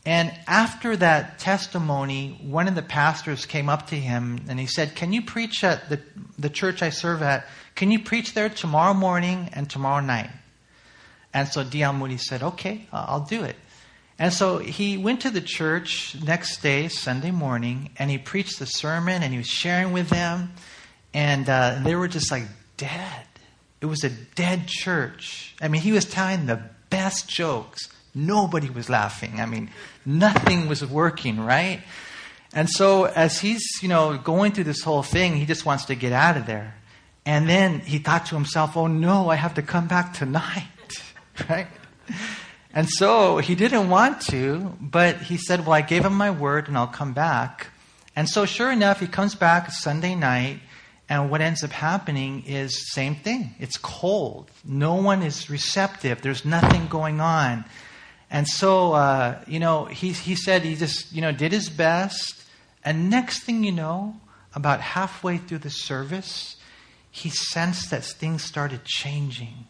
And 0.05 0.31
after 0.47 0.95
that 0.97 1.39
testimony, 1.39 2.39
one 2.43 2.67
of 2.67 2.75
the 2.75 2.83
pastors 2.83 3.45
came 3.45 3.69
up 3.69 3.87
to 3.87 3.95
him 3.95 4.41
and 4.47 4.59
he 4.59 4.67
said, 4.67 4.95
Can 4.95 5.13
you 5.13 5.23
preach 5.23 5.63
at 5.63 5.89
the, 5.89 5.99
the 6.37 6.49
church 6.49 6.83
I 6.83 6.89
serve 6.89 7.23
at? 7.23 7.47
Can 7.73 7.91
you 7.91 7.99
preach 7.99 8.33
there 8.33 8.49
tomorrow 8.49 8.93
morning 8.93 9.49
and 9.53 9.69
tomorrow 9.69 10.03
night? 10.03 10.29
And 11.35 11.49
so 11.49 11.65
D.L. 11.65 11.91
Moody 11.91 12.17
said, 12.17 12.41
Okay, 12.41 12.87
I'll 12.93 13.25
do 13.25 13.43
it. 13.43 13.57
And 14.17 14.31
so 14.31 14.59
he 14.59 14.97
went 14.97 15.21
to 15.21 15.29
the 15.29 15.41
church 15.41 16.15
next 16.23 16.61
day, 16.61 16.87
Sunday 16.87 17.31
morning, 17.31 17.89
and 17.97 18.09
he 18.09 18.17
preached 18.17 18.59
the 18.59 18.65
sermon 18.65 19.21
and 19.21 19.33
he 19.33 19.37
was 19.37 19.47
sharing 19.47 19.91
with 19.91 20.09
them. 20.09 20.53
And 21.13 21.49
uh, 21.49 21.79
they 21.83 21.95
were 21.95 22.07
just 22.07 22.31
like 22.31 22.45
dead. 22.77 23.25
It 23.81 23.87
was 23.87 24.05
a 24.05 24.09
dead 24.09 24.67
church. 24.67 25.53
I 25.61 25.67
mean, 25.67 25.81
he 25.81 25.91
was 25.91 26.05
telling 26.05 26.45
the 26.45 26.61
best 26.89 27.27
jokes. 27.27 27.89
Nobody 28.13 28.69
was 28.69 28.89
laughing. 28.89 29.41
I 29.41 29.45
mean, 29.45 29.69
nothing 30.05 30.69
was 30.69 30.85
working, 30.85 31.41
right? 31.41 31.81
And 32.53 32.69
so 32.69 33.03
as 33.03 33.41
he's, 33.41 33.63
you 33.81 33.89
know, 33.89 34.17
going 34.17 34.53
through 34.53 34.63
this 34.63 34.81
whole 34.81 35.03
thing, 35.03 35.35
he 35.35 35.45
just 35.45 35.65
wants 35.65 35.83
to 35.85 35.95
get 35.95 36.13
out 36.13 36.37
of 36.37 36.45
there. 36.45 36.75
And 37.25 37.49
then 37.49 37.81
he 37.81 37.97
thought 37.97 38.27
to 38.27 38.35
himself, 38.35 38.77
oh 38.77 38.87
no, 38.87 39.29
I 39.29 39.35
have 39.35 39.55
to 39.55 39.61
come 39.61 39.87
back 39.87 40.13
tonight, 40.13 40.67
right? 41.49 41.67
And 42.73 42.89
so 42.89 43.37
he 43.37 43.55
didn't 43.55 43.89
want 43.89 44.21
to, 44.23 44.75
but 44.81 45.21
he 45.21 45.37
said, 45.37 45.61
well, 45.61 45.73
I 45.73 45.81
gave 45.81 46.03
him 46.03 46.13
my 46.13 46.31
word 46.31 46.67
and 46.67 46.77
I'll 46.77 46.87
come 46.87 47.13
back. 47.13 47.67
And 48.15 48.29
so 48.29 48.45
sure 48.45 48.71
enough, 48.71 48.99
he 48.99 49.07
comes 49.07 49.35
back 49.35 49.71
Sunday 49.71 50.15
night 50.15 50.59
and 51.07 51.29
what 51.29 51.41
ends 51.41 51.63
up 51.63 51.71
happening 51.71 52.43
is 52.45 52.91
same 52.91 53.15
thing. 53.15 53.55
It's 53.59 53.77
cold. 53.77 54.49
No 54.63 54.95
one 54.95 55.21
is 55.21 55.49
receptive. 55.49 56.21
There's 56.21 56.45
nothing 56.45 56.87
going 56.87 57.21
on. 57.21 57.65
And 58.31 58.47
so, 58.47 58.93
uh, 58.93 59.39
you 59.47 59.59
know, 59.59 59.85
he, 59.85 60.11
he 60.11 60.35
said 60.35 60.63
he 60.63 60.75
just, 60.75 61.13
you 61.13 61.21
know, 61.21 61.31
did 61.31 61.51
his 61.51 61.69
best. 61.69 62.43
And 62.83 63.09
next 63.09 63.43
thing 63.43 63.63
you 63.63 63.71
know, 63.71 64.19
about 64.55 64.81
halfway 64.81 65.37
through 65.37 65.59
the 65.59 65.69
service, 65.69 66.55
he 67.11 67.29
sensed 67.29 67.91
that 67.91 68.03
things 68.03 68.43
started 68.43 68.83
changing. 68.83 69.67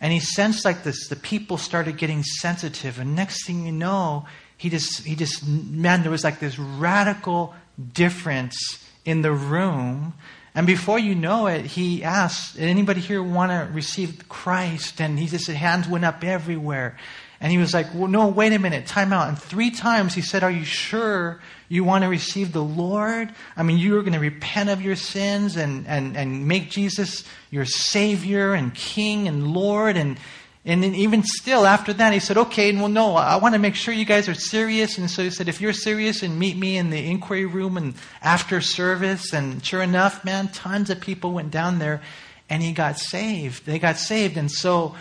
And 0.00 0.12
he 0.12 0.20
sensed 0.20 0.64
like 0.64 0.82
this, 0.82 1.08
the 1.08 1.16
people 1.16 1.58
started 1.58 1.96
getting 1.96 2.22
sensitive. 2.22 2.98
And 2.98 3.16
next 3.16 3.46
thing 3.46 3.64
you 3.64 3.72
know, 3.72 4.26
he 4.56 4.68
just, 4.68 5.04
he 5.04 5.14
just, 5.14 5.46
man, 5.46 6.02
there 6.02 6.10
was 6.10 6.24
like 6.24 6.38
this 6.38 6.58
radical 6.58 7.54
difference 7.92 8.84
in 9.04 9.22
the 9.22 9.32
room 9.32 10.14
and 10.56 10.66
before 10.66 10.98
you 10.98 11.14
know 11.14 11.48
it, 11.48 11.66
he 11.66 12.02
asked, 12.02 12.58
anybody 12.58 13.02
here 13.02 13.22
want 13.22 13.52
to 13.52 13.70
receive 13.74 14.26
Christ? 14.26 15.02
And 15.02 15.18
he 15.18 15.26
just, 15.26 15.48
hands 15.48 15.86
went 15.86 16.06
up 16.06 16.24
everywhere. 16.24 16.96
And 17.40 17.52
he 17.52 17.58
was 17.58 17.74
like, 17.74 17.86
well, 17.94 18.08
no, 18.08 18.28
wait 18.28 18.52
a 18.52 18.58
minute, 18.58 18.86
time 18.86 19.12
out. 19.12 19.28
And 19.28 19.38
three 19.38 19.70
times 19.70 20.14
he 20.14 20.22
said, 20.22 20.42
are 20.42 20.50
you 20.50 20.64
sure 20.64 21.40
you 21.68 21.84
want 21.84 22.02
to 22.04 22.08
receive 22.08 22.52
the 22.52 22.62
Lord? 22.62 23.30
I 23.56 23.62
mean, 23.62 23.78
you're 23.78 24.02
going 24.02 24.14
to 24.14 24.18
repent 24.18 24.70
of 24.70 24.80
your 24.80 24.96
sins 24.96 25.56
and, 25.56 25.86
and, 25.86 26.16
and 26.16 26.48
make 26.48 26.70
Jesus 26.70 27.24
your 27.50 27.66
Savior 27.66 28.54
and 28.54 28.74
King 28.74 29.28
and 29.28 29.48
Lord. 29.48 29.98
And, 29.98 30.18
and 30.64 30.82
then 30.82 30.94
even 30.94 31.22
still, 31.24 31.66
after 31.66 31.92
that, 31.92 32.14
he 32.14 32.20
said, 32.20 32.38
okay, 32.38 32.74
well, 32.74 32.88
no, 32.88 33.16
I 33.16 33.36
want 33.36 33.54
to 33.54 33.58
make 33.58 33.74
sure 33.74 33.92
you 33.92 34.06
guys 34.06 34.30
are 34.30 34.34
serious. 34.34 34.96
And 34.96 35.10
so 35.10 35.22
he 35.22 35.30
said, 35.30 35.48
if 35.48 35.60
you're 35.60 35.74
serious, 35.74 36.22
and 36.22 36.38
meet 36.38 36.56
me 36.56 36.78
in 36.78 36.88
the 36.88 37.10
inquiry 37.10 37.44
room 37.44 37.76
and 37.76 37.94
after 38.22 38.62
service. 38.62 39.34
And 39.34 39.62
sure 39.62 39.82
enough, 39.82 40.24
man, 40.24 40.48
tons 40.48 40.88
of 40.88 41.00
people 41.02 41.32
went 41.32 41.50
down 41.50 41.80
there 41.80 42.00
and 42.48 42.62
he 42.62 42.72
got 42.72 42.98
saved. 42.98 43.66
They 43.66 43.78
got 43.78 43.98
saved. 43.98 44.36
And 44.36 44.50
so, 44.50 44.94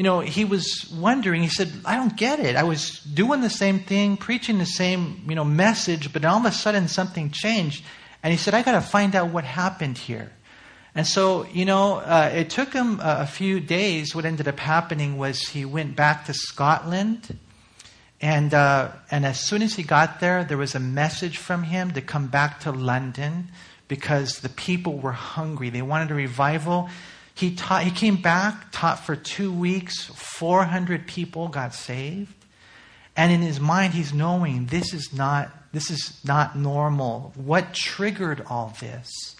you 0.00 0.04
know, 0.04 0.20
he 0.20 0.46
was 0.46 0.90
wondering, 0.98 1.42
he 1.42 1.50
said, 1.50 1.70
I 1.84 1.94
don't 1.96 2.16
get 2.16 2.40
it. 2.40 2.56
I 2.56 2.62
was 2.62 3.00
doing 3.00 3.42
the 3.42 3.50
same 3.50 3.80
thing, 3.80 4.16
preaching 4.16 4.56
the 4.56 4.64
same, 4.64 5.26
you 5.28 5.34
know, 5.34 5.44
message, 5.44 6.10
but 6.10 6.24
all 6.24 6.38
of 6.38 6.46
a 6.46 6.52
sudden 6.52 6.88
something 6.88 7.30
changed. 7.30 7.84
And 8.22 8.32
he 8.32 8.38
said, 8.38 8.54
I 8.54 8.62
got 8.62 8.72
to 8.72 8.80
find 8.80 9.14
out 9.14 9.28
what 9.28 9.44
happened 9.44 9.98
here. 9.98 10.32
And 10.94 11.06
so, 11.06 11.44
you 11.52 11.66
know, 11.66 11.96
uh, 11.96 12.30
it 12.34 12.48
took 12.48 12.72
him 12.72 12.98
a, 13.02 13.26
few 13.26 13.60
days. 13.60 14.14
What 14.14 14.24
ended 14.24 14.48
up 14.48 14.58
happening 14.58 15.18
was 15.18 15.42
he 15.42 15.66
went 15.66 15.96
back 15.96 16.24
to 16.24 16.32
Scotland. 16.32 17.36
And, 18.22 18.54
uh, 18.54 18.92
and 19.10 19.26
as 19.26 19.38
soon 19.38 19.60
as 19.60 19.74
he 19.74 19.82
got 19.82 20.18
there, 20.18 20.44
there 20.44 20.56
was 20.56 20.74
a 20.74 20.80
message 20.80 21.36
from 21.36 21.64
him 21.64 21.90
to 21.90 22.00
come 22.00 22.28
back 22.28 22.60
to 22.60 22.72
London 22.72 23.50
because 23.86 24.40
the 24.40 24.48
people 24.48 24.98
were 24.98 25.12
hungry. 25.12 25.68
They 25.68 25.82
wanted 25.82 26.10
a 26.10 26.14
revival. 26.14 26.88
He, 27.40 27.54
taught, 27.54 27.84
he 27.84 27.90
came 27.90 28.20
back, 28.20 28.66
taught 28.70 29.06
for 29.06 29.16
two 29.16 29.50
weeks. 29.50 30.04
400 30.04 31.06
people 31.06 31.48
got 31.48 31.74
saved. 31.74 32.34
And 33.16 33.32
in 33.32 33.40
his 33.40 33.58
mind, 33.58 33.94
he's 33.94 34.12
knowing 34.12 34.66
this 34.66 34.92
is 34.92 35.14
not, 35.14 35.50
this 35.72 35.90
is 35.90 36.20
not 36.22 36.54
normal. 36.54 37.32
What 37.36 37.72
triggered 37.72 38.44
all 38.50 38.76
this? 38.78 39.36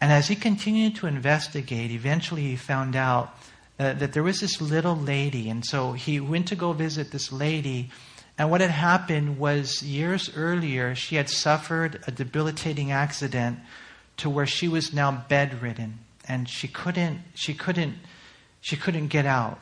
And 0.00 0.10
as 0.10 0.28
he 0.28 0.36
continued 0.36 0.96
to 0.96 1.06
investigate, 1.06 1.90
eventually 1.90 2.44
he 2.44 2.56
found 2.56 2.96
out 2.96 3.36
uh, 3.78 3.92
that 3.92 4.14
there 4.14 4.22
was 4.22 4.40
this 4.40 4.62
little 4.62 4.96
lady. 4.96 5.50
And 5.50 5.66
so 5.66 5.92
he 5.92 6.20
went 6.20 6.48
to 6.48 6.56
go 6.56 6.72
visit 6.72 7.10
this 7.10 7.30
lady. 7.30 7.90
And 8.38 8.50
what 8.50 8.62
had 8.62 8.70
happened 8.70 9.38
was 9.38 9.82
years 9.82 10.34
earlier, 10.34 10.94
she 10.94 11.16
had 11.16 11.28
suffered 11.28 12.02
a 12.06 12.10
debilitating 12.10 12.90
accident 12.90 13.58
to 14.16 14.30
where 14.30 14.46
she 14.46 14.66
was 14.66 14.94
now 14.94 15.26
bedridden 15.28 15.98
and 16.28 16.48
she 16.48 16.68
couldn't, 16.68 17.20
she 17.34 17.54
couldn't, 17.54 17.96
she 18.60 18.76
couldn't 18.76 19.08
get 19.08 19.26
out. 19.26 19.60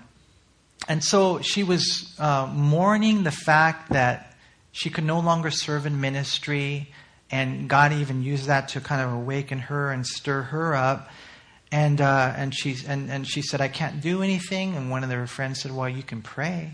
And 0.89 1.03
so 1.03 1.41
she 1.41 1.63
was 1.63 2.15
uh, 2.19 2.51
mourning 2.53 3.23
the 3.23 3.31
fact 3.31 3.91
that 3.93 4.35
she 4.73 4.91
could 4.91 5.05
no 5.05 5.21
longer 5.21 5.51
serve 5.51 5.87
in 5.87 6.01
ministry 6.01 6.89
and 7.31 7.69
God 7.69 7.93
even 7.93 8.23
used 8.23 8.47
that 8.47 8.69
to 8.69 8.81
kind 8.81 9.01
of 9.01 9.13
awaken 9.13 9.59
her 9.59 9.91
and 9.91 10.07
stir 10.07 10.43
her 10.43 10.75
up. 10.75 11.09
And 11.73 12.01
uh, 12.01 12.33
and 12.37 12.55
she 12.55 12.77
and, 12.87 13.11
and 13.11 13.27
she 13.27 13.43
said, 13.43 13.61
"I 13.61 13.67
can't 13.67 14.01
do 14.01 14.23
anything." 14.23 14.77
And 14.77 14.89
one 14.89 15.03
of 15.03 15.09
their 15.09 15.27
friends 15.27 15.61
said, 15.61 15.73
"Well, 15.73 15.89
you 15.89 16.05
can 16.05 16.23
pray." 16.23 16.71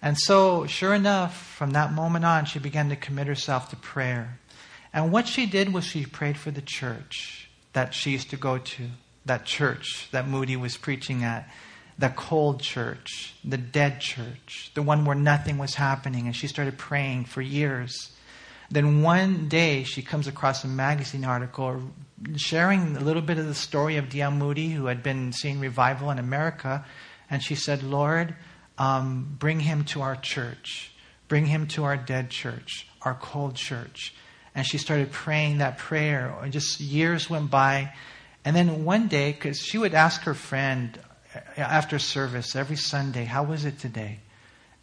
And 0.00 0.18
so, 0.18 0.66
sure 0.66 0.94
enough, 0.94 1.36
from 1.36 1.72
that 1.72 1.92
moment 1.92 2.24
on, 2.24 2.46
she 2.46 2.58
began 2.58 2.88
to 2.88 2.96
commit 2.96 3.26
herself 3.26 3.68
to 3.70 3.76
prayer. 3.76 4.38
And 4.94 5.12
what 5.12 5.28
she 5.28 5.44
did 5.44 5.74
was 5.74 5.84
she 5.84 6.06
prayed 6.06 6.38
for 6.38 6.50
the 6.50 6.62
church 6.62 7.45
that 7.76 7.92
she 7.92 8.10
used 8.12 8.30
to 8.30 8.38
go 8.38 8.56
to, 8.56 8.88
that 9.26 9.44
church 9.44 10.08
that 10.10 10.26
Moody 10.26 10.56
was 10.56 10.78
preaching 10.78 11.22
at, 11.22 11.46
the 11.98 12.08
cold 12.08 12.58
church, 12.62 13.34
the 13.44 13.58
dead 13.58 14.00
church, 14.00 14.70
the 14.72 14.80
one 14.80 15.04
where 15.04 15.14
nothing 15.14 15.58
was 15.58 15.74
happening. 15.74 16.24
And 16.24 16.34
she 16.34 16.46
started 16.46 16.78
praying 16.78 17.26
for 17.26 17.42
years. 17.42 18.12
Then 18.70 19.02
one 19.02 19.48
day 19.48 19.82
she 19.82 20.00
comes 20.00 20.26
across 20.26 20.64
a 20.64 20.68
magazine 20.68 21.26
article 21.26 21.82
sharing 22.36 22.96
a 22.96 23.00
little 23.00 23.20
bit 23.20 23.36
of 23.36 23.46
the 23.46 23.54
story 23.54 23.98
of 23.98 24.08
D.L. 24.08 24.30
Moody, 24.30 24.70
who 24.70 24.86
had 24.86 25.02
been 25.02 25.34
seeing 25.34 25.60
revival 25.60 26.10
in 26.10 26.18
America. 26.18 26.82
And 27.28 27.42
she 27.42 27.54
said, 27.54 27.82
Lord, 27.82 28.34
um, 28.78 29.36
bring 29.38 29.60
him 29.60 29.84
to 29.92 30.00
our 30.00 30.16
church. 30.16 30.92
Bring 31.28 31.44
him 31.44 31.66
to 31.68 31.84
our 31.84 31.98
dead 31.98 32.30
church, 32.30 32.88
our 33.02 33.14
cold 33.20 33.54
church. 33.54 34.14
And 34.56 34.66
she 34.66 34.78
started 34.78 35.12
praying 35.12 35.58
that 35.58 35.78
prayer. 35.78 36.34
And 36.42 36.52
just 36.52 36.80
years 36.80 37.30
went 37.30 37.50
by. 37.50 37.92
And 38.44 38.56
then 38.56 38.84
one 38.84 39.06
day, 39.06 39.30
because 39.30 39.60
she 39.60 39.78
would 39.78 39.94
ask 39.94 40.22
her 40.22 40.34
friend 40.34 40.98
after 41.56 41.98
service 41.98 42.56
every 42.56 42.76
Sunday, 42.76 43.24
How 43.24 43.44
was 43.44 43.64
it 43.64 43.78
today? 43.78 44.18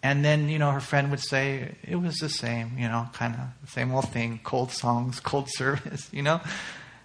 And 0.04 0.24
then, 0.24 0.50
you 0.50 0.60
know, 0.60 0.70
her 0.72 0.82
friend 0.82 1.10
would 1.12 1.22
say, 1.22 1.76
it 1.82 1.96
was 1.96 2.18
the 2.18 2.28
same, 2.28 2.78
you 2.78 2.90
know, 2.90 3.08
kind 3.14 3.36
of 3.36 3.70
same 3.70 3.94
old 3.94 4.10
thing 4.10 4.42
cold 4.44 4.70
songs, 4.72 5.20
cold 5.22 5.50
service, 5.50 6.10
you 6.12 6.22
know. 6.22 6.42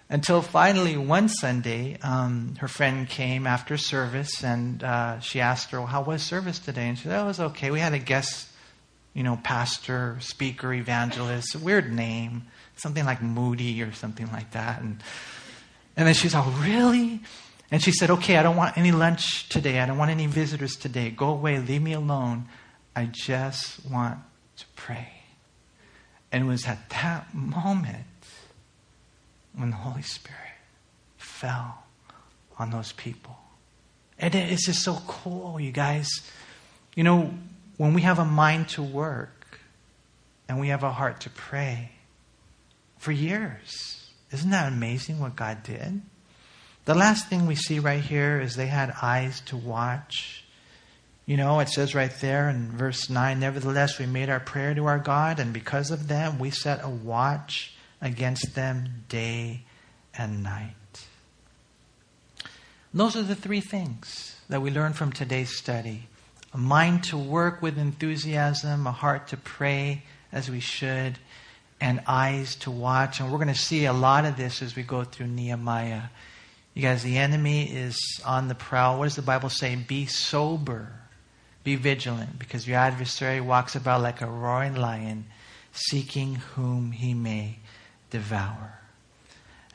Until 0.09 0.41
finally, 0.41 0.97
one 0.97 1.29
Sunday, 1.29 1.97
um, 2.01 2.55
her 2.59 2.67
friend 2.67 3.07
came 3.07 3.47
after 3.47 3.77
service 3.77 4.43
and 4.43 4.83
uh, 4.83 5.19
she 5.21 5.39
asked 5.39 5.71
her, 5.71 5.77
well, 5.79 5.87
How 5.87 6.01
was 6.01 6.21
service 6.23 6.59
today? 6.59 6.89
And 6.89 6.97
she 6.97 7.05
said, 7.05 7.17
Oh, 7.19 7.23
it 7.23 7.27
was 7.27 7.39
okay. 7.39 7.71
We 7.71 7.79
had 7.79 7.93
a 7.93 7.99
guest, 7.99 8.48
you 9.19 9.25
know, 9.25 9.37
pastor, 9.43 10.15
speaker, 10.21 10.71
evangelist, 10.71 11.53
weird 11.57 11.91
name, 11.91 12.43
something 12.77 13.03
like 13.03 13.21
Moody 13.21 13.83
or 13.83 13.91
something 13.91 14.31
like 14.31 14.51
that. 14.51 14.79
And, 14.81 15.03
and 15.97 16.07
then 16.07 16.13
she's, 16.13 16.33
Oh, 16.33 16.55
really? 16.61 17.19
And 17.69 17.83
she 17.83 17.91
said, 17.91 18.11
Okay, 18.11 18.37
I 18.37 18.43
don't 18.43 18.55
want 18.55 18.77
any 18.77 18.93
lunch 18.93 19.49
today. 19.49 19.81
I 19.81 19.85
don't 19.87 19.97
want 19.97 20.09
any 20.09 20.25
visitors 20.25 20.77
today. 20.77 21.09
Go 21.09 21.31
away. 21.31 21.59
Leave 21.59 21.81
me 21.81 21.91
alone. 21.91 22.45
I 22.95 23.09
just 23.11 23.85
want 23.87 24.19
to 24.55 24.65
pray. 24.77 25.09
And 26.31 26.45
it 26.45 26.47
was 26.47 26.65
at 26.65 26.89
that 26.91 27.35
moment 27.35 28.05
when 29.53 29.71
the 29.71 29.75
Holy 29.75 30.01
Spirit 30.01 30.39
fell 31.17 31.83
on 32.57 32.69
those 32.69 32.93
people. 32.93 33.35
And 34.17 34.33
it's 34.33 34.65
just 34.65 34.81
so 34.81 34.97
cool, 35.07 35.59
you 35.59 35.73
guys. 35.73 36.09
You 36.95 37.03
know, 37.03 37.33
when 37.79 37.93
we 37.93 38.01
have 38.01 38.19
a 38.19 38.25
mind 38.25 38.67
to 38.67 38.83
work 38.83 39.57
and 40.49 40.59
we 40.59 40.67
have 40.67 40.83
a 40.83 40.91
heart 40.91 41.21
to 41.21 41.29
pray 41.29 41.89
for 42.97 43.13
years, 43.13 44.09
isn't 44.33 44.49
that 44.49 44.67
amazing 44.67 45.17
what 45.17 45.37
God 45.37 45.63
did? 45.63 46.01
The 46.83 46.93
last 46.93 47.29
thing 47.29 47.47
we 47.47 47.55
see 47.55 47.79
right 47.79 48.01
here 48.01 48.41
is 48.41 48.57
they 48.57 48.67
had 48.67 48.93
eyes 49.01 49.39
to 49.45 49.55
watch. 49.55 50.43
You 51.25 51.37
know, 51.37 51.61
it 51.61 51.69
says 51.69 51.95
right 51.95 52.11
there 52.19 52.49
in 52.49 52.69
verse 52.69 53.09
9 53.09 53.39
Nevertheless, 53.39 53.97
we 53.97 54.05
made 54.05 54.29
our 54.29 54.41
prayer 54.41 54.75
to 54.75 54.85
our 54.85 54.99
God, 54.99 55.39
and 55.39 55.53
because 55.53 55.89
of 55.89 56.09
them, 56.09 56.37
we 56.37 56.49
set 56.49 56.83
a 56.83 56.89
watch 56.89 57.75
against 58.01 58.55
them 58.55 59.05
day 59.07 59.61
and 60.13 60.43
night. 60.43 60.75
Those 62.93 63.15
are 63.15 63.23
the 63.23 63.35
three 63.35 63.61
things 63.61 64.35
that 64.49 64.61
we 64.61 64.69
learn 64.69 64.91
from 64.91 65.13
today's 65.13 65.55
study 65.55 66.09
a 66.53 66.57
mind 66.57 67.03
to 67.05 67.17
work 67.17 67.61
with 67.61 67.77
enthusiasm, 67.77 68.87
a 68.87 68.91
heart 68.91 69.27
to 69.29 69.37
pray 69.37 70.03
as 70.31 70.49
we 70.49 70.59
should, 70.59 71.17
and 71.81 72.01
eyes 72.07 72.55
to 72.55 72.71
watch. 72.71 73.19
And 73.19 73.31
we're 73.31 73.37
going 73.37 73.47
to 73.49 73.55
see 73.55 73.85
a 73.85 73.93
lot 73.93 74.25
of 74.25 74.37
this 74.37 74.61
as 74.61 74.75
we 74.75 74.83
go 74.83 75.03
through 75.03 75.27
Nehemiah. 75.27 76.03
You 76.73 76.81
guys, 76.81 77.03
the 77.03 77.17
enemy 77.17 77.63
is 77.63 78.21
on 78.25 78.47
the 78.47 78.55
prowl. 78.55 78.97
What 78.97 79.05
does 79.05 79.15
the 79.15 79.21
Bible 79.21 79.49
say? 79.49 79.75
Be 79.75 80.05
sober, 80.05 80.91
be 81.63 81.75
vigilant, 81.75 82.39
because 82.39 82.67
your 82.67 82.77
adversary 82.77 83.41
walks 83.41 83.75
about 83.75 84.01
like 84.01 84.21
a 84.21 84.27
roaring 84.27 84.75
lion, 84.75 85.25
seeking 85.71 86.35
whom 86.35 86.91
he 86.91 87.13
may 87.13 87.59
devour. 88.09 88.78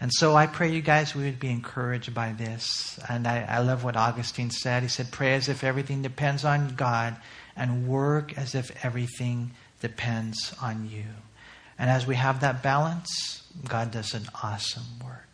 And 0.00 0.12
so 0.12 0.34
I 0.34 0.46
pray 0.46 0.72
you 0.72 0.82
guys 0.82 1.14
we 1.14 1.24
would 1.24 1.38
be 1.38 1.50
encouraged 1.50 2.12
by 2.14 2.32
this. 2.32 2.98
And 3.08 3.26
I, 3.26 3.46
I 3.48 3.58
love 3.60 3.84
what 3.84 3.96
Augustine 3.96 4.50
said. 4.50 4.82
He 4.82 4.88
said, 4.88 5.10
Pray 5.12 5.34
as 5.34 5.48
if 5.48 5.62
everything 5.62 6.02
depends 6.02 6.44
on 6.44 6.74
God, 6.74 7.16
and 7.56 7.86
work 7.86 8.36
as 8.36 8.54
if 8.54 8.84
everything 8.84 9.52
depends 9.80 10.54
on 10.60 10.88
you. 10.90 11.04
And 11.78 11.90
as 11.90 12.06
we 12.06 12.16
have 12.16 12.40
that 12.40 12.62
balance, 12.62 13.42
God 13.68 13.90
does 13.90 14.14
an 14.14 14.26
awesome 14.42 14.98
work. 15.04 15.33